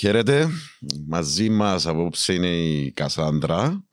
Χαίρετε. 0.00 0.48
Μαζί 1.06 1.48
μας 1.48 1.86
απόψε 1.86 2.32
είναι 2.32 2.48
η 2.48 2.92
Κασάντρα. 2.92 3.84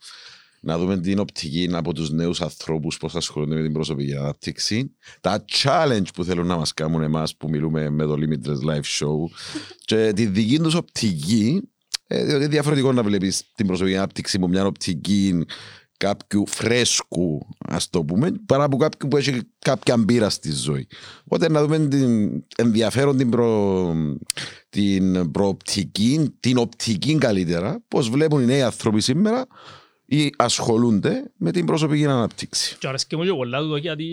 Να 0.61 0.77
δούμε 0.77 0.99
την 0.99 1.19
οπτική 1.19 1.69
από 1.71 1.93
τους 1.93 2.11
νέους 2.11 2.41
ανθρώπους 2.41 2.97
πώς 2.97 3.15
ασχολούνται 3.15 3.55
με 3.55 3.61
την 3.61 3.73
προσωπική 3.73 4.15
ανάπτυξη. 4.15 4.95
Τα 5.21 5.45
challenge 5.51 6.07
που 6.13 6.23
θέλουν 6.23 6.47
να 6.47 6.57
μας 6.57 6.73
κάνουν 6.73 7.01
εμάς 7.01 7.35
που 7.35 7.49
μιλούμε 7.49 7.89
με 7.89 8.05
το 8.05 8.13
Limitless 8.13 8.69
Live 8.69 8.83
Show 8.99 9.15
και 9.85 10.11
τη 10.15 10.25
δική 10.25 10.59
τους 10.59 10.73
οπτική 10.73 11.61
ε, 12.07 12.25
διότι 12.25 12.47
διαφορετικό 12.47 12.91
να 12.91 13.03
βλέπεις 13.03 13.51
την 13.55 13.67
προσωπική 13.67 13.95
ανάπτυξη 13.95 14.37
από 14.37 14.47
μια 14.47 14.65
οπτική 14.65 15.45
κάποιου 15.97 16.43
φρέσκου, 16.47 17.47
ας 17.57 17.89
το 17.89 18.03
πούμε, 18.03 18.31
παρά 18.45 18.63
από 18.63 18.77
κάποιου 18.77 19.07
που 19.07 19.17
έχει 19.17 19.41
κάποια 19.59 19.97
μπύρα 19.97 20.29
στη 20.29 20.51
ζωή. 20.51 20.87
Οπότε 21.23 21.49
να 21.49 21.61
δούμε 21.61 21.87
την 21.87 22.43
ενδιαφέρον 22.57 23.17
την, 23.17 23.29
προ... 23.29 23.93
την 24.69 25.31
προοπτική, 25.31 26.35
την 26.39 26.57
οπτική 26.57 27.17
καλύτερα, 27.17 27.83
πώς 27.87 28.09
βλέπουν 28.09 28.41
οι 28.41 28.45
νέοι 28.45 28.61
άνθρωποι 28.61 29.01
σήμερα 29.01 29.47
ή 30.05 30.33
ασχολούνται 30.37 31.31
με 31.37 31.51
την 31.51 31.65
προσωπική 31.65 32.05
ανάπτυξη. 32.05 32.77
Και 32.79 32.87
αρέσκει 32.87 33.15
μου 33.15 33.23
και 33.23 33.33
πολλά 33.33 33.59
του 33.59 33.75
γιατί 33.75 34.05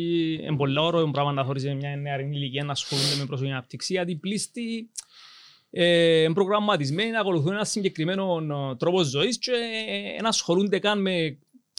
είναι 0.42 0.56
πολλά 0.56 0.82
ωραίο 0.82 1.10
πράγμα 1.10 1.32
να 1.32 1.44
θωρείς 1.44 1.64
μια 1.64 1.96
νέα 1.96 2.20
ηλικία 2.20 2.64
να 2.64 2.72
ασχολούνται 2.72 3.16
με 3.18 3.24
προσωπική 3.24 3.52
ανάπτυξη 3.52 3.92
γιατί 3.92 4.16
πλήστη 4.16 4.90
ε, 5.70 6.26
προγραμματισμένοι 6.34 7.10
να 7.10 7.20
ακολουθούν 7.20 7.52
ένα 7.52 7.64
συγκεκριμένο 7.64 8.42
τρόπος 8.78 9.06
ζωής 9.06 9.38
και 9.38 9.52
να 10.22 10.28
ασχολούνται 10.28 10.78
καν 10.78 11.00
με 11.00 11.38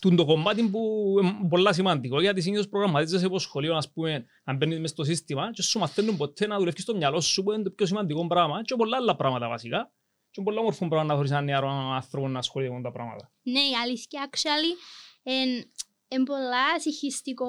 το 0.09 0.25
κομμάτι 0.25 0.69
που 0.69 1.13
είναι 1.21 1.47
πολύ 1.49 1.73
σημαντικό 1.73 2.21
γιατί 2.21 2.41
συνήθως 2.41 2.69
προγραμματίζεσαι 2.69 3.25
από 3.25 3.39
σχολείο 3.39 3.75
ας 3.75 3.91
πούμε, 3.91 4.25
να 4.43 4.53
μπαίνεις 4.53 4.79
μέσα 4.79 4.93
στο 4.93 5.03
σύστημα 5.03 5.51
και 5.51 5.61
σου 5.61 5.79
μαθαίνουν 5.79 6.17
ποτέ 6.17 6.47
να 6.47 6.57
δουλεύεις 6.57 6.83
στο 6.83 6.95
μυαλό 6.95 7.21
σου 7.21 7.43
που 7.43 7.51
είναι 7.51 7.63
το 7.63 7.69
πιο 7.69 7.85
σημαντικό 7.85 8.27
πράγμα 8.27 8.61
και 8.61 8.75
πολλά 8.75 8.97
άλλα 8.97 9.15
πράγματα 9.15 9.47
βασικά 9.47 9.91
και 10.31 10.41
πολλά 10.41 10.59
όμορφο 10.59 10.87
πράγμα 10.87 11.07
να 11.07 11.15
θωρείς 11.15 11.31
έναν 11.31 11.43
νεαρό 11.43 11.69
άνθρωπο 11.69 12.27
να 12.27 12.39
ασχολείται 12.39 12.73
με 12.73 12.81
τα 12.81 12.91
πράγματα. 12.91 13.31
Ναι, 13.41 13.59
η 13.59 13.75
αλήθεια 13.83 14.29
actually 14.29 14.73
είναι 16.07 16.23
πολλά 16.23 16.79
συγχυστικό 16.79 17.47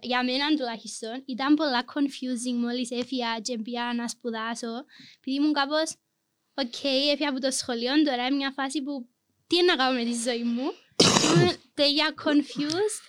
για 0.00 0.24
μένα 0.24 0.48
τουλάχιστον. 0.56 1.22
Ήταν 1.26 1.54
πολλά 1.54 1.84
confusing 1.94 2.56
μόλις 2.60 2.90
έφυγα 2.90 3.40
και 3.42 3.58
πήγα 3.58 3.94
να 3.94 4.08
σπουδάσω 4.08 4.84
επειδή 5.16 5.36
ήμουν 5.36 5.52
κάπως 5.52 5.96
οκ, 6.54 6.84
έφυγα 7.12 7.28
από 7.28 7.40
το 7.40 7.50
σχολείο, 7.50 8.02
τώρα 8.04 8.26
είναι 8.26 8.36
μια 8.36 8.52
φάση 8.56 8.82
που 8.82 9.08
τι 9.46 9.56
είναι 9.56 9.66
να 9.66 9.76
κάνω 9.76 9.98
με 9.98 10.04
τη 10.04 10.14
ζωή 10.14 10.42
μου 10.42 10.72
Τέλεια 11.80 12.08
confused, 12.24 13.00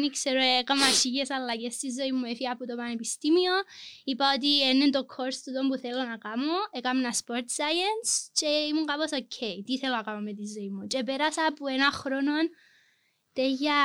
δεν 0.00 0.10
ξέρω, 0.10 0.40
έκανα 0.60 0.86
λίγες 1.00 1.30
αλλαγές 1.30 1.74
στη 1.74 1.88
ζωή 1.98 2.12
μου, 2.12 2.24
έφυγα 2.24 2.52
από 2.52 2.64
το 2.66 2.74
πανεπιστήμιο. 2.76 3.54
Είπα 4.04 4.24
ότι 4.36 4.50
είναι 4.72 4.90
το 4.90 5.02
course 5.12 5.40
του 5.44 5.68
που 5.68 5.76
θέλω 5.84 6.02
να 6.12 6.16
κάνω, 6.26 6.54
έκανα 6.78 7.10
sport 7.20 7.48
science 7.58 8.10
και 8.38 8.50
ήμουν 8.68 8.86
κάπως 8.86 9.10
ok, 9.20 9.38
τι 9.66 9.78
θέλω 9.78 9.94
να 9.96 10.02
κάνω 10.02 10.20
με 10.20 10.32
τη 10.38 10.46
ζωή 10.54 10.70
μου. 10.74 10.86
Και 10.86 11.02
πέρασα 11.02 11.46
από 11.46 11.66
ένα 11.66 11.90
χρόνο 11.90 12.32
τέλεια, 13.32 13.80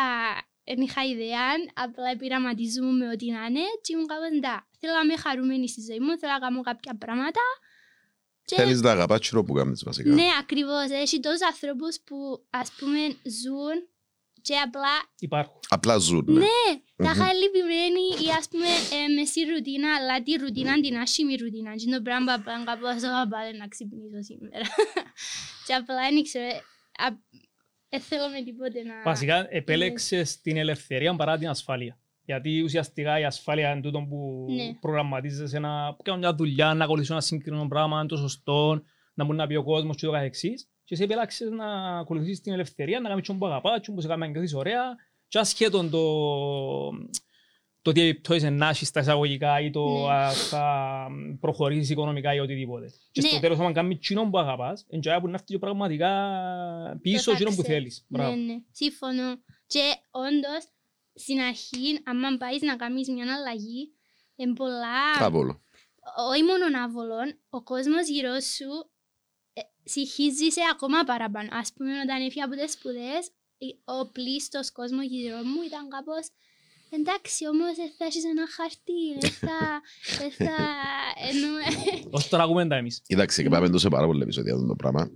δεν 0.64 0.80
είχα 0.82 1.02
ιδέα, 1.14 1.48
απλά 1.73 2.16
πειραματίζομαι 2.18 2.92
με 2.92 3.08
ό,τι 3.14 3.32
να 3.32 3.45
είναι 3.45 3.66
και 3.82 3.94
ήμουν 3.94 4.08
κάπως 4.08 4.32
εντάξει, 4.40 4.70
θέλω 4.80 4.94
να 4.94 5.04
είμαι 5.04 5.18
χαρούμενη 5.18 5.70
στη 5.70 5.82
ζωή 5.90 6.00
μου, 6.00 6.18
θέλω 6.20 6.34
να 6.38 6.40
κάνω 6.40 6.62
κάποια 6.62 6.98
πράγματα 6.98 7.44
και... 8.45 8.56
Θέλεις 8.56 8.82
να 8.82 8.92
αγαπάς 8.92 9.20
τσιρό 9.20 9.44
που 9.44 9.54
κάνεις 9.54 9.84
βασικά. 9.84 10.10
Ναι, 10.10 10.28
ακριβώς. 10.40 10.90
Έχει 10.90 11.20
τόσους 11.20 11.42
ανθρώπους 11.42 12.00
που 12.06 12.45
ας 12.50 12.72
πούμε 12.78 13.00
ζουν 13.42 13.78
και 14.48 14.56
απλά... 14.67 14.94
Υπάρχουν. 15.20 15.59
Απλά 15.70 15.98
ζουν, 15.98 16.26
ναι. 16.28 16.40
Ναι, 16.40 16.67
τα 17.06 17.12
είχα 17.12 17.28
λυπημένη 17.42 18.06
ή 18.26 18.28
ας 18.40 18.45
πούμε 18.52 18.72
ε, 18.95 19.00
με 19.16 19.23
στη 19.26 19.42
ρουτίνα, 19.52 19.89
αλλά 19.98 20.16
τη 20.23 20.31
ρουτίνα 20.42 20.73
την 20.86 20.98
άσχημη 20.98 21.36
ρουτίνα. 21.36 21.72
Και 21.76 21.89
το 21.95 22.02
πράγμα 22.02 22.34
που 22.38 22.50
κάπως 22.66 23.02
πάλι 23.34 23.52
να 23.58 23.67
ξυπνήσω 23.67 24.22
σήμερα. 24.30 24.66
και 25.66 25.73
απλά 25.80 26.02
δεν 26.09 26.23
ξέρω, 26.28 26.50
δεν 27.89 28.02
θέλω 28.09 28.28
με 28.36 28.42
τίποτε 28.48 28.80
να... 28.84 28.95
Βασικά 29.12 29.48
επέλεξες 29.50 30.42
την 30.42 30.58
ελευθερία 30.58 31.16
παρά 31.16 31.38
την 31.38 31.50
ασφάλεια. 31.50 32.00
Γιατί 32.23 32.61
ουσιαστικά 32.61 33.20
η 33.20 33.26
ασφάλεια 33.26 33.71
είναι 33.71 33.82
τούτο 33.82 34.00
που 34.10 34.45
ναι. 34.50 34.73
προγραμματίζεσαι 34.80 35.60
να 35.60 35.95
κάνω 36.04 36.20
μια 36.20 36.36
δουλειά, 36.36 36.73
να 36.73 36.83
ακολουθήσω 36.83 37.14
ένα 37.14 37.21
συγκεκριμένο 37.21 37.67
πράγμα, 37.67 38.05
το 38.05 38.17
σωστό, 38.17 38.82
να 39.14 39.26
μπορεί 39.26 39.38
να 39.38 39.48
πει 39.48 39.55
ο 39.55 39.64
κόσμος 39.64 39.95
και 39.95 40.05
το 40.05 40.11
καθεξής. 40.11 40.70
Και 40.87 40.93
εσύ 40.93 41.03
επέλαξες 41.03 41.49
να 41.49 41.98
ακολουθήσεις 41.99 42.42
την 42.42 42.53
ελευθερία, 42.53 42.99
να 42.99 43.09
κάνεις 43.09 43.27
τον 43.27 43.37
που 43.37 43.45
αγαπάς, 43.45 43.81
που 43.81 44.02
σε 44.02 44.08
κάνεις 44.08 44.25
να 44.25 44.31
νιώθεις 44.31 44.53
ωραία 44.53 44.95
και 45.27 45.39
ασχέτον 45.39 45.89
το, 45.89 46.03
το 47.81 47.92
τι 47.92 48.02
επιπτώσεις 48.02 48.43
να 48.43 48.70
έχεις 48.70 48.87
στα 48.87 48.99
εισαγωγικά 48.99 49.59
ή 49.59 49.70
το 49.70 50.08
ναι. 50.08 50.31
θα 50.31 51.08
προχωρήσεις 51.39 51.89
οικονομικά 51.89 52.33
ή 52.33 52.39
οτιδήποτε. 52.39 52.86
Ναι. 52.86 52.92
Και 53.11 53.21
στο 53.21 53.39
τέλος 53.39 53.59
όταν 53.59 53.73
κάνεις 53.73 53.97
κοινό 53.99 54.30
που 54.30 54.37
αγαπάς, 54.39 54.86
εντιαία 54.89 55.20
που 55.20 55.27
να 55.27 55.33
έρθει 55.33 55.59
πραγματικά 55.59 56.11
πίσω 57.02 57.36
κοινό 57.36 57.55
που 57.55 57.64
θέλεις. 57.64 58.05
Ναι, 58.08 58.36
ναι, 58.36 58.55
σύμφωνο. 58.71 59.36
Και 59.65 59.95
όντως, 60.11 60.64
στην 61.14 61.39
αρχή, 61.39 61.99
αν 62.03 62.37
πάεις 62.37 62.61
να 62.61 62.76
κάνεις 62.76 63.09
μια 63.09 63.33
αλλαγή, 63.36 63.93
είναι 64.36 64.53
πολλά... 64.53 65.26
Άβολο. 65.26 65.61
Όχι 66.31 66.43
μόνο 66.43 66.83
άβολο, 66.83 67.15
ο 67.49 67.64
κόσμος 67.64 68.08
γύρω 68.09 68.39
σου 68.39 68.89
ε, 69.87 69.89
συγχύζησε 69.89 70.61
ακόμα 70.73 71.03
παραπάνω. 71.03 71.49
Α 71.52 71.64
πούμε, 71.75 71.92
όταν 72.05 72.25
έφυγα 72.25 72.45
από 72.45 72.55
τις 72.55 72.71
σπουδές, 72.71 73.23
ο 73.86 74.11
πλήστος 74.11 74.71
κόσμος 74.71 75.05
γύρω 75.05 75.36
μου 75.36 75.61
ήταν 75.70 75.89
κάπως. 75.89 76.25
Εντάξει, 76.89 77.48
όμως 77.48 77.73
θα 77.97 78.05
έχεις 78.05 78.23
ένα 78.23 78.45
χαρτί. 78.55 79.03
Δεν 80.20 80.31
θα. 80.31 80.61
Όχι 82.09 82.30
τώρα 82.31 82.43
ακούμε 82.43 82.67
τα 82.67 82.76
εμείς. 82.76 83.02
Εντάξει, 83.08 83.43
και 83.43 83.49
πάμε 83.49 83.70
τόσο 83.70 83.89
πάρα 83.89 84.05
πολύ 84.05 84.21
επεισόδια 84.21 84.53
αυτό 84.53 84.67
το 84.67 84.76
πράγμα 84.76 85.11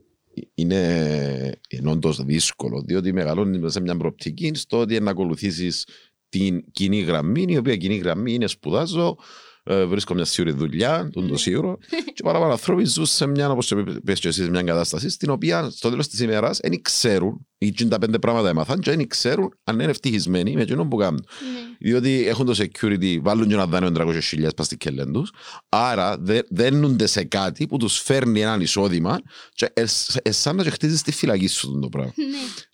είναι 0.55 1.59
όντως 1.85 2.23
δύσκολο, 2.23 2.81
διότι 2.81 3.13
μεγαλώνεις 3.13 3.71
σε 3.71 3.81
μια 3.81 3.97
προοπτική 3.97 4.51
στο 4.53 4.79
ότι 4.79 4.99
να 4.99 5.11
ακολουθήσεις 5.11 5.87
την 6.29 6.71
κοινή 6.71 6.99
γραμμή, 6.99 7.45
η 7.49 7.57
οποία 7.57 7.77
κοινή 7.77 7.95
γραμμή 7.95 8.33
είναι 8.33 8.47
σπουδάζω, 8.47 9.17
ε, 9.63 9.85
βρίσκω 9.85 10.13
μια 10.13 10.25
σίγουρη 10.25 10.53
δουλειά, 10.55 11.09
τον 11.13 11.27
το 11.27 11.37
σίγουρο, 11.37 11.77
και 12.13 12.23
παραπάνω 12.23 12.51
άνθρωποι 12.51 12.85
ζουν 12.85 13.05
σε 13.05 13.25
μια, 13.25 13.49
όπως 13.49 13.73
πες 14.03 14.19
και 14.19 14.27
εσύ, 14.27 14.49
μια 14.49 14.61
κατάσταση, 14.61 15.09
στην 15.09 15.29
οποία 15.29 15.69
στο 15.69 15.89
τέλος 15.89 16.07
της 16.07 16.19
ημέρας 16.19 16.59
δεν 16.61 16.81
ξέρουν, 16.81 17.45
ή 17.57 17.73
τα 17.87 17.99
πέντε 17.99 18.19
πράγματα 18.19 18.49
έμαθαν, 18.49 18.79
και 18.79 18.91
δεν 18.91 19.07
ξέρουν 19.07 19.53
αν 19.63 19.79
είναι 19.79 19.89
ευτυχισμένοι 19.91 20.53
με 20.53 20.61
εκείνο 20.61 20.87
που 20.87 20.95
κάνουν. 20.95 21.25
Ναι. 21.53 21.89
Διότι 21.89 22.27
έχουν 22.27 22.45
το 22.45 22.55
security, 22.57 23.17
βάλουν 23.21 23.47
και 23.47 23.53
ένα 23.53 23.65
δάνειο 23.65 23.91
300.000 23.97 24.47
πας 24.55 24.65
στη 24.65 24.77
κελέν 24.77 25.11
τους, 25.11 25.31
άρα 25.69 26.17
δένονται 26.49 27.07
σε 27.07 27.23
κάτι 27.23 27.67
που 27.67 27.77
τους 27.77 27.97
φέρνει 27.99 28.41
έναν 28.41 28.61
εισόδημα 28.61 29.21
και 29.53 29.73
εσάν 30.21 30.55
να 30.55 30.63
χτίζεις 30.63 31.01
τη 31.01 31.11
φυλακή 31.11 31.47
σου 31.47 31.79
το 31.81 31.89
πράγμα. 31.89 32.13
Ναι. 32.15 32.25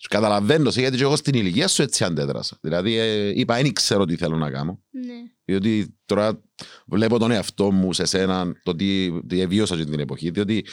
Καταλαβαίνω 0.08 0.70
γιατί 0.70 0.96
και 0.96 1.02
εγώ 1.02 1.16
στην 1.16 1.34
ηλικία 1.34 1.68
σου 1.68 1.82
έτσι 1.82 2.04
αντέδρασα. 2.04 2.58
Δηλαδή 2.60 2.96
ε, 2.96 3.32
είπα, 3.34 3.54
δεν 3.54 3.72
ξέρω 3.72 4.04
τι 4.04 4.16
θέλω 4.16 4.36
να 4.36 4.50
κάνω. 4.50 4.82
Ναι. 5.06 5.32
Διότι 5.44 5.98
τώρα 6.06 6.42
βλέπω 6.86 7.18
τον 7.18 7.30
εαυτό 7.30 7.72
μου 7.72 7.92
σε 7.92 8.04
σένα, 8.04 8.60
το 8.62 8.74
τι, 8.74 9.20
τι 9.22 9.40
εβίωσα 9.40 9.76
την 9.76 10.00
εποχή, 10.00 10.30
διότι 10.30 10.66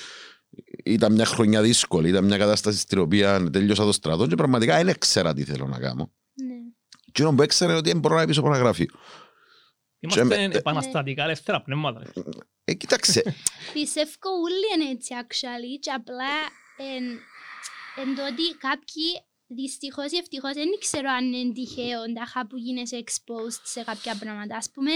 ήταν 0.83 1.13
μια 1.13 1.25
χρονιά 1.25 1.61
δύσκολη, 1.61 2.09
ήταν 2.09 2.25
μια 2.25 2.37
κατάσταση 2.37 2.79
στην 2.79 2.99
οποία 2.99 3.49
τέλειωσα 3.51 3.85
το 3.85 3.91
στρατό 3.91 4.27
και 4.27 4.35
πραγματικά 4.35 4.75
δεν 4.75 4.87
ήξερα 4.87 5.33
τι 5.33 5.43
θέλω 5.43 5.67
να 5.67 5.79
κάνω. 5.79 6.11
Και 7.11 7.23
που 7.23 7.41
έξερε 7.41 7.73
ότι 7.73 7.89
δεν 7.89 7.99
μπορώ 7.99 8.15
να 8.15 8.25
πίσω 8.25 8.39
από 8.39 8.49
ένα 8.49 8.57
γραφείο. 8.57 8.87
Είμαστε 9.99 10.43
επαναστατικά 10.43 11.23
ελεύθερα 11.23 11.61
πνεύματα. 11.61 12.01
Ε, 12.63 12.73
κοίταξε. 12.73 13.35
Πιστεύω 13.73 14.29
όλοι 14.43 14.81
είναι 14.81 14.91
έτσι 14.91 15.13
actually 15.21 15.79
και 15.79 15.91
απλά 15.91 16.33
εν 16.77 18.09
ότι 18.11 18.57
κάποιοι 18.57 19.07
δυστυχώς 19.47 20.11
ή 20.11 20.17
ευτυχώς 20.17 20.53
δεν 20.53 20.69
ξέρω 20.79 21.09
αν 21.09 21.33
είναι 21.33 21.53
τυχαίο 21.53 22.13
τάχα 22.13 22.47
που 22.47 22.57
γίνεσαι 22.57 23.03
exposed 23.05 23.61
σε 23.63 23.83
κάποια 23.83 24.15
πράγματα. 24.19 24.57
Ας 24.57 24.71
πούμε, 24.73 24.91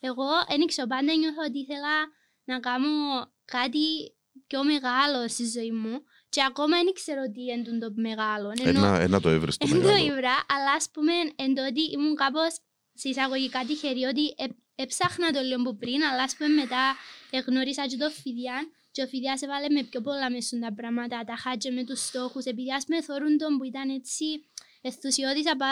εγώ 0.00 0.24
δεν 0.48 0.66
ξέρω 0.66 0.88
πάντα 0.88 1.14
νιώθω 1.14 1.42
ότι 1.48 1.58
ήθελα 1.58 1.94
να 2.44 2.60
κάνω 2.60 2.88
κάτι 3.44 4.14
πιο 4.46 4.64
μεγάλο 4.64 5.28
στη 5.28 5.44
ζωή 5.48 5.72
μου 5.72 6.02
και 6.28 6.42
ακόμα 6.44 6.82
δεν 6.82 6.92
ξέρω 6.92 7.22
τι 7.30 7.42
είναι 7.42 7.78
το 7.78 7.92
μεγάλο. 7.94 8.52
Ένα, 8.62 9.00
ένα 9.00 9.20
το 9.20 9.28
έβρες 9.28 9.56
το 9.56 9.66
μεγάλο. 9.66 9.88
το 9.88 10.04
έβρα, 10.04 10.34
αλλά 10.48 10.72
ας 10.76 10.90
πούμε 10.92 11.12
εν 11.36 11.54
τότε 11.54 11.80
ήμουν 11.92 12.14
κάπως 12.14 12.52
σε 12.94 13.08
εισαγωγικά 13.08 13.64
τυχερή 13.66 14.04
ότι 14.04 14.34
έψαχνα 14.74 15.30
το 15.30 15.40
λίγο 15.40 15.62
που 15.62 15.76
πριν, 15.76 16.02
αλλά 16.02 16.22
ας 16.22 16.36
πούμε 16.36 16.48
μετά 16.48 16.94
γνώρισα 17.46 17.86
και 17.86 17.96
το 17.96 18.10
Φιδιάν 18.10 18.70
και 18.96 19.02
ο 19.02 19.06
Φιδιάς 19.06 19.42
έβαλε 19.42 19.68
με 19.76 19.82
πιο 19.90 20.00
πολλά 20.00 20.30
μέσα 20.30 20.58
τα 20.58 20.72
πράγματα, 20.78 21.24
τα 21.30 21.36
χάτια 21.42 21.72
με 21.72 21.84
τους 21.84 22.00
στόχους, 22.06 22.44
επειδή 22.44 22.72
ας 22.72 22.84
πούμε 22.84 23.02
θωρούν 23.02 23.36
τον 23.38 23.58
που 23.58 23.64
ήταν 23.64 23.88
έτσι 23.88 24.24
ενθουσιώδης 24.80 25.46
από, 25.54 25.64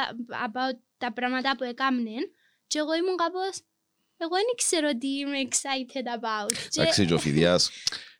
από 0.46 0.60
τα 0.98 1.12
πράγματα 1.12 1.56
που 1.56 1.64
έκαμνε 1.64 2.16
και 2.66 2.78
εγώ 2.78 2.94
ήμουν 2.94 3.16
κάπως, 3.16 3.54
εγώ 4.16 4.36
δεν 4.46 4.54
ξέρω 4.56 4.88
τι 5.00 5.08
είμαι 5.18 5.38
excited 5.48 6.06
about. 6.18 6.50
Εντάξει, 6.76 7.06
και 7.06 7.14
ο 7.14 7.18
Φιδιάς 7.18 7.70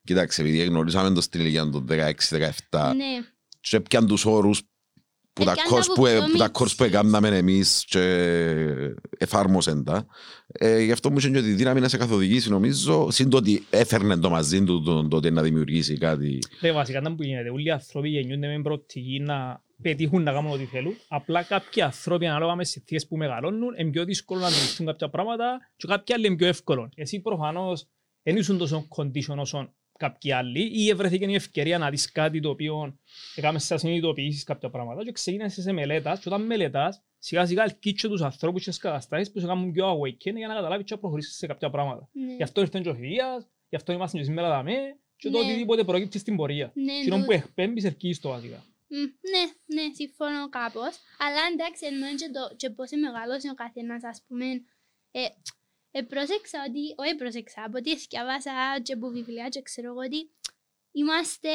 Κοιτάξτε, 0.04 0.42
επειδή 0.42 0.64
γνωρίσαμε 0.64 1.14
το 1.14 1.20
στην 1.20 1.40
ηλικία 1.40 1.70
του 1.70 1.84
16-17 1.88 2.92
ναι. 2.96 3.26
και 3.60 3.80
πιαν 3.80 4.06
τους 4.06 4.24
όρους 4.24 4.62
που 5.34 5.44
τα 5.44 5.54
course 5.54 5.86
που, 5.94 6.02
που, 6.32 6.36
τα 6.38 6.50
course 6.52 6.76
που 6.76 6.84
έκαναμε 6.84 7.28
εμείς 7.28 7.84
και 7.86 8.00
εφάρμοσαν 9.18 9.84
τα. 9.84 10.06
Ε, 10.46 10.82
γι' 10.82 10.92
αυτό 10.92 11.10
μου 11.10 11.18
είχε 11.18 11.28
ότι 11.28 11.48
η 11.48 11.52
δύναμη 11.52 11.80
να 11.80 11.88
σε 11.88 11.96
καθοδηγήσει 11.96 12.50
νομίζω, 12.50 13.10
συν 13.10 13.30
το 13.30 13.36
ότι 13.36 13.66
έφερνε 13.70 14.16
το 14.16 14.30
μαζί 14.30 14.64
του 14.64 14.82
το, 14.82 15.08
το, 15.08 15.20
το, 15.20 15.30
να 15.30 15.42
δημιουργήσει 15.42 15.98
κάτι. 15.98 16.38
Ναι, 16.60 16.72
βασικά 16.72 16.98
ήταν 16.98 17.16
που 17.16 17.22
γίνεται. 17.22 17.50
Όλοι 17.50 17.66
οι 17.66 17.70
άνθρωποι 17.70 18.08
γεννιούνται 18.08 18.46
με 18.46 18.62
προοπτική 18.62 19.20
να 19.20 19.62
πετύχουν 19.82 20.22
να 20.22 20.32
κάνουν 20.32 20.52
ό,τι 20.52 20.64
θέλουν. 20.64 20.96
Απλά 21.08 21.42
κάποιοι 21.42 21.82
άνθρωποι 21.82 22.26
ανάλογα 22.26 22.54
με 22.54 22.64
συνθήκες 22.64 23.06
που 23.06 23.16
μεγαλώνουν 23.16 23.74
είναι 23.78 23.90
πιο 23.90 24.04
δύσκολο 24.04 24.40
να 24.40 24.46
αντιληφθούν 24.46 24.86
κάποια 24.86 25.08
πράγματα 25.08 25.58
και 25.76 25.86
κάποιοι 25.86 26.14
άλλοι 26.14 26.26
είναι 26.26 26.36
πιο 26.36 26.46
εύκολο. 26.46 26.88
Εσύ 26.94 27.20
προφανώς 27.20 27.86
δεν 28.22 28.36
ήσουν 28.36 28.58
τόσο 28.58 28.88
condition 28.96 29.36
όσο 29.36 29.74
κάποιοι 29.98 30.32
άλλοι 30.32 30.70
ή 30.72 30.94
βρέθηκε 30.94 31.24
η 31.24 31.34
ευκαιρία 31.34 31.78
να 31.78 31.90
δεις 31.90 32.12
κάτι 32.12 32.40
το 32.40 32.48
οποίο 32.48 32.98
έκαμε 33.34 33.58
σε 33.58 33.76
συνειδητοποιήσεις 33.76 34.44
κάποια 34.44 34.70
πράγματα 34.70 35.04
και 35.04 35.12
ξεκίνησες 35.12 35.64
σε 35.64 35.72
μελέτας 35.72 36.20
και 36.20 36.28
όταν 36.28 36.42
μελετάς 36.42 37.02
σιγά 37.18 37.46
σιγά 37.46 37.62
ελκύτσε 37.62 38.08
τους 38.08 38.22
ανθρώπους 38.22 38.62
και 38.62 38.70
τις 38.70 38.78
καταστάσεις 38.78 39.32
που 39.32 39.40
σε 39.40 39.46
κάνουν 39.46 39.72
πιο 39.72 39.92
awaken 39.92 40.34
για 40.36 40.48
να 40.48 40.54
καταλάβεις 40.54 40.86
και 40.86 40.94
να 40.94 41.00
προχωρήσεις 41.00 41.36
σε 41.36 41.46
κάποια 41.46 41.70
πράγματα. 41.70 42.08
Ναι. 42.12 42.34
Γι' 42.34 42.42
αυτό 42.42 42.60
ήρθε 42.60 42.80
και 42.80 42.88
ο 42.88 42.94
Φιδίας, 42.94 43.48
γι' 43.68 43.76
αυτό 43.76 43.92
είμαστε 43.92 44.18
και 44.18 44.24
σήμερα 44.24 44.48
δαμέ 44.48 44.98
και 45.16 45.30
το 45.30 45.38
ναι. 45.38 45.44
οτιδήποτε 45.44 45.84
προκύπτει 45.84 46.18
στην 46.18 46.36
πορεία. 46.36 46.72
Ναι, 46.74 47.00
και 47.04 47.16
ναι. 47.16 47.24
που 47.24 47.32
εκπέμπεις 47.32 47.84
ελκύεις 47.84 48.20
το 48.20 48.28
βασικά. 48.28 48.64
Ναι, 49.32 49.44
ναι, 49.74 49.94
συμφωνώ 49.94 50.48
κάπως. 50.48 50.92
Αλλά 51.18 51.40
εντάξει, 51.52 51.86
εννοώ 51.86 52.08
και, 52.20 52.30
το, 52.32 52.54
και 52.56 52.70
πώς 52.70 52.90
είναι 52.90 53.06
μεγάλος 53.06 53.44
ο 53.52 53.54
καθένας, 53.54 54.04
ας 54.04 54.24
πούμε. 54.26 54.46
Ε, 55.10 55.20
ε, 55.96 56.02
πρόσεξα 56.02 56.64
ότι, 56.68 56.94
όχι 56.96 57.14
πρόσεξα, 57.14 57.62
από 57.64 57.78
ό,τι 57.78 57.98
σκιάβασα 57.98 58.52
και 58.82 58.92
από 58.92 59.08
βιβλία 59.08 59.48
και 59.48 59.62
ξέρω 59.62 59.88
εγώ 59.88 60.00
ότι 60.00 60.30
είμαστε 60.92 61.48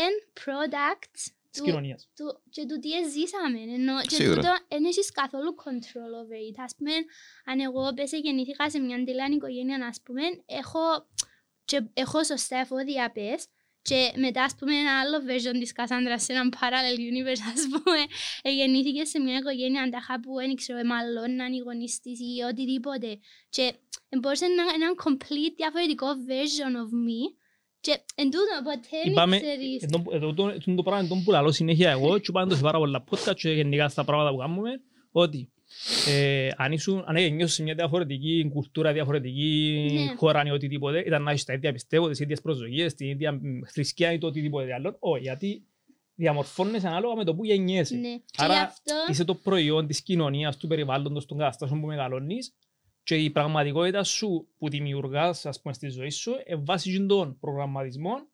products 0.46 1.32
της 1.52 1.62
κοινωνίας. 1.62 2.10
Του, 2.16 2.42
και 2.50 2.66
του 2.66 2.80
τι 2.80 2.90
ζήσαμε. 3.10 3.60
Ενώ, 3.60 4.02
και 4.02 4.18
τούτο 4.18 4.52
δεν 4.68 4.86
έχεις 4.86 5.12
καθόλου 5.12 5.56
control 5.64 6.12
over 6.22 6.40
it. 6.52 6.64
Ας 6.64 6.76
πούμε, 6.76 6.92
αν 7.46 7.60
εγώ 7.60 7.94
πέσε 7.94 8.18
γεννήθηκα 8.18 8.70
σε 8.70 8.80
μια 8.80 9.04
τελειάν 9.04 9.32
οικογένεια, 9.32 9.88
ας 9.88 10.02
πούμε, 10.02 10.22
έχω, 10.46 11.08
και 11.66 11.84
έχω 11.94 12.24
σωστά 12.24 12.58
εφόδια 12.58 13.12
πες, 13.12 13.48
και 13.82 14.12
μετά, 14.16 14.44
ας 14.44 14.56
πούμε, 14.58 14.74
ένα 14.76 15.00
άλλο 15.00 15.18
version 15.30 15.58
της 15.60 15.72
Κασάνδρας 15.72 16.24
σε 16.24 16.32
έναν 16.34 16.54
parallel 16.56 16.98
universe, 17.10 17.44
ας 17.56 17.64
πούμε, 17.72 18.02
γεννήθηκε 18.58 19.04
σε 19.06 19.20
μια 19.20 19.38
οικογένεια 19.38 19.82
αντάχα 19.82 20.20
που 20.20 20.36
δεν 20.36 20.56
ξέρω, 20.56 20.80
μάλλον 20.84 21.54
οι 21.54 21.58
γονείς 21.58 22.00
της 22.00 22.20
ή 22.20 22.42
οτιδήποτε. 22.50 23.20
Και 23.50 23.74
μπορούσε 24.20 24.46
να 24.46 24.52
είναι 24.52 24.74
ένα 24.76 24.90
complete 25.06 25.54
διαφορετικό 25.56 26.08
version 26.30 26.74
of 26.84 26.90
me 27.06 27.22
και 27.82 28.00
εν 28.16 28.30
τούτο 28.30 28.56
ποτέ 28.64 29.00
δεν 29.14 29.40
ξέρεις. 29.40 29.84
Εδώ 30.12 30.34
το 30.76 30.84
πράγμα 30.84 31.08
είναι 31.12 31.24
που 31.24 31.32
λαλώ 31.32 31.52
συνέχεια 31.52 31.90
εγώ 31.90 32.18
και 32.20 32.32
πάντως 32.32 32.60
πάρα 32.60 32.78
πολλά 32.78 33.04
podcast 33.10 33.36
και 33.36 33.52
γενικά 33.52 33.90
στα 33.90 34.04
πράγματα 34.04 34.32
που 34.32 34.38
κάνουμε 34.38 34.82
ότι 35.12 35.52
ε, 36.08 36.50
αν, 36.58 36.72
ήσουν, 36.72 37.04
αν 37.08 37.18
γεννιώσουν 37.18 37.56
σε 37.56 37.64
μια 37.64 37.74
διαφορετική 37.74 38.50
κουλτούρα, 38.54 38.94
διαφορετική 38.94 39.90
ναι. 39.94 40.16
χώρα 40.16 40.44
ή 40.46 40.50
οτιδήποτε, 40.50 41.00
ήταν 41.00 41.24
να 41.24 41.32
είσαι 41.32 41.46
τα 41.46 41.54
ίδια 41.54 41.72
πιστεύω, 41.72 42.10
τις 42.10 42.20
ίδιες 42.20 42.42
προσδοκίες, 42.42 42.94
την 42.94 43.10
ίδια 43.10 43.40
θρησκεία 43.68 44.12
ή 44.12 44.18
το 44.18 44.28
οτιδήποτε 44.28 44.74
άλλο. 44.74 44.96
Όχι, 45.00 45.22
γιατί 45.22 45.64
διαμορφώνεσαι 46.16 46.88
ανάλογα 46.88 47.16
με 47.16 47.24
το 47.24 47.36
που 47.36 47.46
γεννιέσαι. 47.46 47.96
Ναι. 47.96 48.20
Άρα 48.38 48.62
αυτό... 48.62 48.94
είσαι 49.10 49.24
το 49.24 49.36
προϊόν 49.36 49.88
της 49.88 50.02
κοινωνίας, 50.02 50.58
του 50.58 50.68
περιβάλλοντος, 50.68 51.26
των 51.26 51.38
καταστάσεων 51.38 51.82
που 51.82 51.88
μεγαλώνεις 51.88 52.54
και 53.04 53.16
η 53.16 53.30
πραγματικότητα 53.30 54.04
σου 54.04 54.48
που 54.58 54.70
δημιουργάς 54.70 55.46
ας 55.46 55.62
πούμε, 55.62 55.74
στη 55.74 55.90
ζωή 55.90 56.10
σου 56.10 56.32
ε, 56.44 56.56
βάσει 56.56 57.06
των 57.06 57.38
προγραμματισμών 57.40 58.28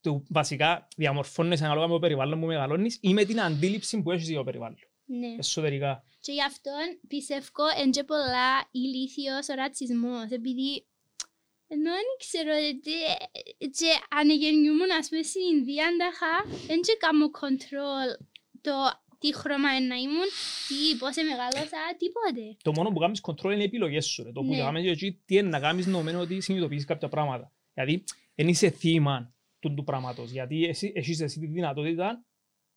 του 0.00 0.24
βασικά 0.28 0.88
διαμορφώνεσαι 0.96 1.64
ανάλογα 1.64 1.86
με 1.86 1.92
το 1.92 1.98
περιβάλλον 1.98 2.40
που 2.40 2.46
μεγαλώνεις 2.46 2.98
ή 3.00 3.12
με 3.12 3.24
την 3.24 3.40
αντίληψη 3.40 4.02
που 4.02 4.10
έχεις 4.10 4.28
για 4.28 4.38
το 4.38 4.44
περιβάλλον. 4.44 4.78
Ναι. 5.04 5.26
Εσωτερικά. 5.38 6.04
Και 6.24 6.32
γι' 6.32 6.48
αυτό 6.52 6.74
πιστεύω 7.08 7.64
είναι 7.78 7.94
και 7.96 8.04
πολλά 8.04 8.50
ηλίθιος 8.70 9.48
ο 9.48 9.54
ρατσισμός, 9.54 10.28
επειδή 10.38 10.70
ενώ 11.74 11.90
δεν 12.00 12.08
ξέρω, 12.22 12.54
και 13.78 13.90
αν 14.18 14.30
γεννιούμουν 14.30 14.90
ας 14.98 15.08
πούμε 15.08 15.22
στην 15.22 15.42
Ινδία, 15.52 15.86
δεν 16.66 16.80
και 16.86 16.96
κάνω 17.04 17.26
control 17.40 18.08
το 18.60 18.74
τι 19.18 19.34
χρώμα 19.34 19.68
να 19.80 19.96
ήμουν, 20.06 20.30
τι, 20.68 20.96
πώς 20.98 21.14
μεγάλωσα, 21.30 21.80
τίποτε. 21.98 22.56
Το 22.62 22.72
μόνο 22.72 22.88
που 22.90 22.98
κάνεις 22.98 23.20
control 23.22 23.52
είναι 23.52 23.62
οι 23.62 23.70
επιλογές 23.72 24.06
σου. 24.06 24.32
Το 24.34 24.40
που 24.42 24.50
ναι. 24.50 24.58
κάνεις 24.58 24.90
εκεί, 24.90 25.22
τι 25.24 25.36
είναι 25.36 25.48
να 25.48 25.60
κάνεις 25.60 25.86
νομένω 25.86 26.20
ότι 26.20 26.40
συνειδητοποιήσεις 26.40 26.86
κάποια 26.86 27.08
πράγματα. 27.08 27.52
Δηλαδή, 27.74 28.04
δεν 28.34 28.48
είσαι 28.48 28.70
θύμα 28.70 29.34
του, 29.58 29.74
του 29.74 29.84
πράγματος, 29.84 30.30
γιατί 30.30 30.64
εσύ, 30.64 30.92
έχεις 30.94 31.20
εσύ 31.20 31.40
τη 31.40 31.46
δυνατότητα 31.46 32.24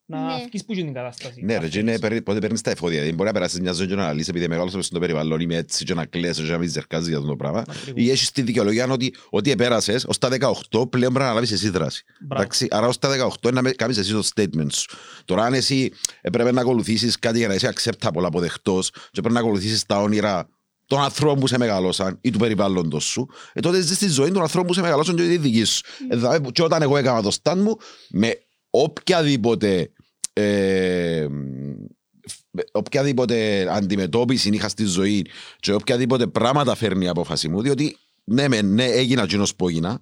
να 0.10 0.26
ναι. 0.26 0.44
βγεις 0.48 0.66
που 0.66 0.74
την 0.74 0.94
κατάσταση. 0.94 1.42
Ναι 1.42 1.58
ρε, 1.58 1.80
είναι 1.80 2.22
πότε 2.22 2.40
παίρνεις 2.40 2.62
τα 2.62 2.72
εφόδια. 2.72 3.04
Δεν 3.04 3.14
μπορεί 3.14 3.28
να 3.28 3.34
περάσεις 3.34 3.60
μια 3.60 3.72
ζωή 3.72 3.88
και 3.88 3.96
να 3.96 4.04
αναλύσεις 4.04 4.28
επειδή 4.28 4.48
μεγάλωσα 4.48 4.82
στο 4.82 5.00
περιβάλλον 5.00 5.40
είμαι 5.40 5.56
έτσι 5.56 5.86
και 5.86 5.94
να 5.94 6.06
κλαίσαι 6.06 6.44
και 6.44 6.52
να 6.52 6.58
μην 6.58 6.70
ζερκάζεις 6.70 7.08
για 7.08 7.18
αυτό 7.18 7.30
το 7.30 7.36
πράγμα. 7.36 7.64
Ή 7.94 8.10
έχεις 8.10 8.32
τη 8.32 8.42
δικαιολογία 8.42 8.88
ότι 8.90 9.14
ό,τι 9.30 9.52
επέρασες 9.52 10.06
ως 10.06 10.18
τα 10.18 10.30
18 10.30 10.36
πλέον 10.70 10.90
πρέπει 10.90 11.14
να 11.14 11.24
αναλάβεις 11.24 11.52
εσύ 11.52 11.70
δράση. 11.70 12.04
Εντάξει, 12.32 12.68
άρα 12.70 12.88
ως 12.88 12.98
τα 13.00 13.10
18 13.42 13.50
είναι 13.50 13.62
να 13.62 13.72
κάνεις 13.72 13.98
εσύ 13.98 14.12
το 14.12 14.30
statement 14.36 14.72
σου. 14.72 14.98
Τώρα 15.26 15.44
αν 15.44 15.54
εσύ 15.54 15.92
πρέπει 16.32 16.54
να 16.54 16.62
ακολουθήσεις 16.62 17.20
κάτι 17.20 17.38
για 17.38 17.48
να 17.48 17.54
είσαι 17.54 17.74
acceptable 17.76 18.24
αποδεκτός 18.24 18.90
και 18.90 19.22
πρέπει 19.22 19.34
να 19.34 19.40
ακολουθήσεις 19.40 19.86
τα 19.86 20.02
όνειρα 20.02 20.50
των 20.86 21.02
ανθρώπων 21.02 21.40
που 21.40 21.48
σε 21.48 21.58
μεγαλώσαν 21.58 22.18
ή 22.22 22.30
του 22.30 22.40
περιβάλλοντος 22.40 23.04
σου, 23.04 23.28
ε, 23.54 23.60
τότε 23.60 23.82
ζεις 23.82 23.98
τη 23.98 24.08
ζωή 24.08 24.32
των 24.32 24.42
ανθρώπων 24.42 24.68
που 24.68 24.74
σε 24.74 24.82
μεγαλώσαν 24.82 25.16
και 25.16 25.22
τη 25.22 25.38
δική 25.38 25.64
σου. 25.64 25.82
Ε, 26.10 26.38
και 26.52 26.64
όταν 26.64 26.82
εγώ 26.82 26.98
έκανα 26.98 27.22
το 27.22 27.38
stand 27.44 27.58
μου, 27.58 27.78
με 28.10 28.34
οποιαδήποτε 28.70 29.92
ε, 30.38 31.28
οποιαδήποτε 32.72 33.68
αντιμετώπιση 33.70 34.50
είχα 34.50 34.70
στη 34.70 34.86
ζωή 34.86 35.26
και 35.60 35.74
οποιαδήποτε 35.74 36.28
πράγματα 36.28 36.76
φέρνει 36.76 37.06
η 37.06 37.08
απόφαση 37.08 37.48
μου, 37.48 37.62
διότι 37.62 37.98
ναι, 38.24 38.48
με, 38.48 38.62
ναι, 38.62 38.86
έγινα 38.86 39.26
κοινός 39.26 39.56
που 39.56 39.68
έγινα, 39.68 40.00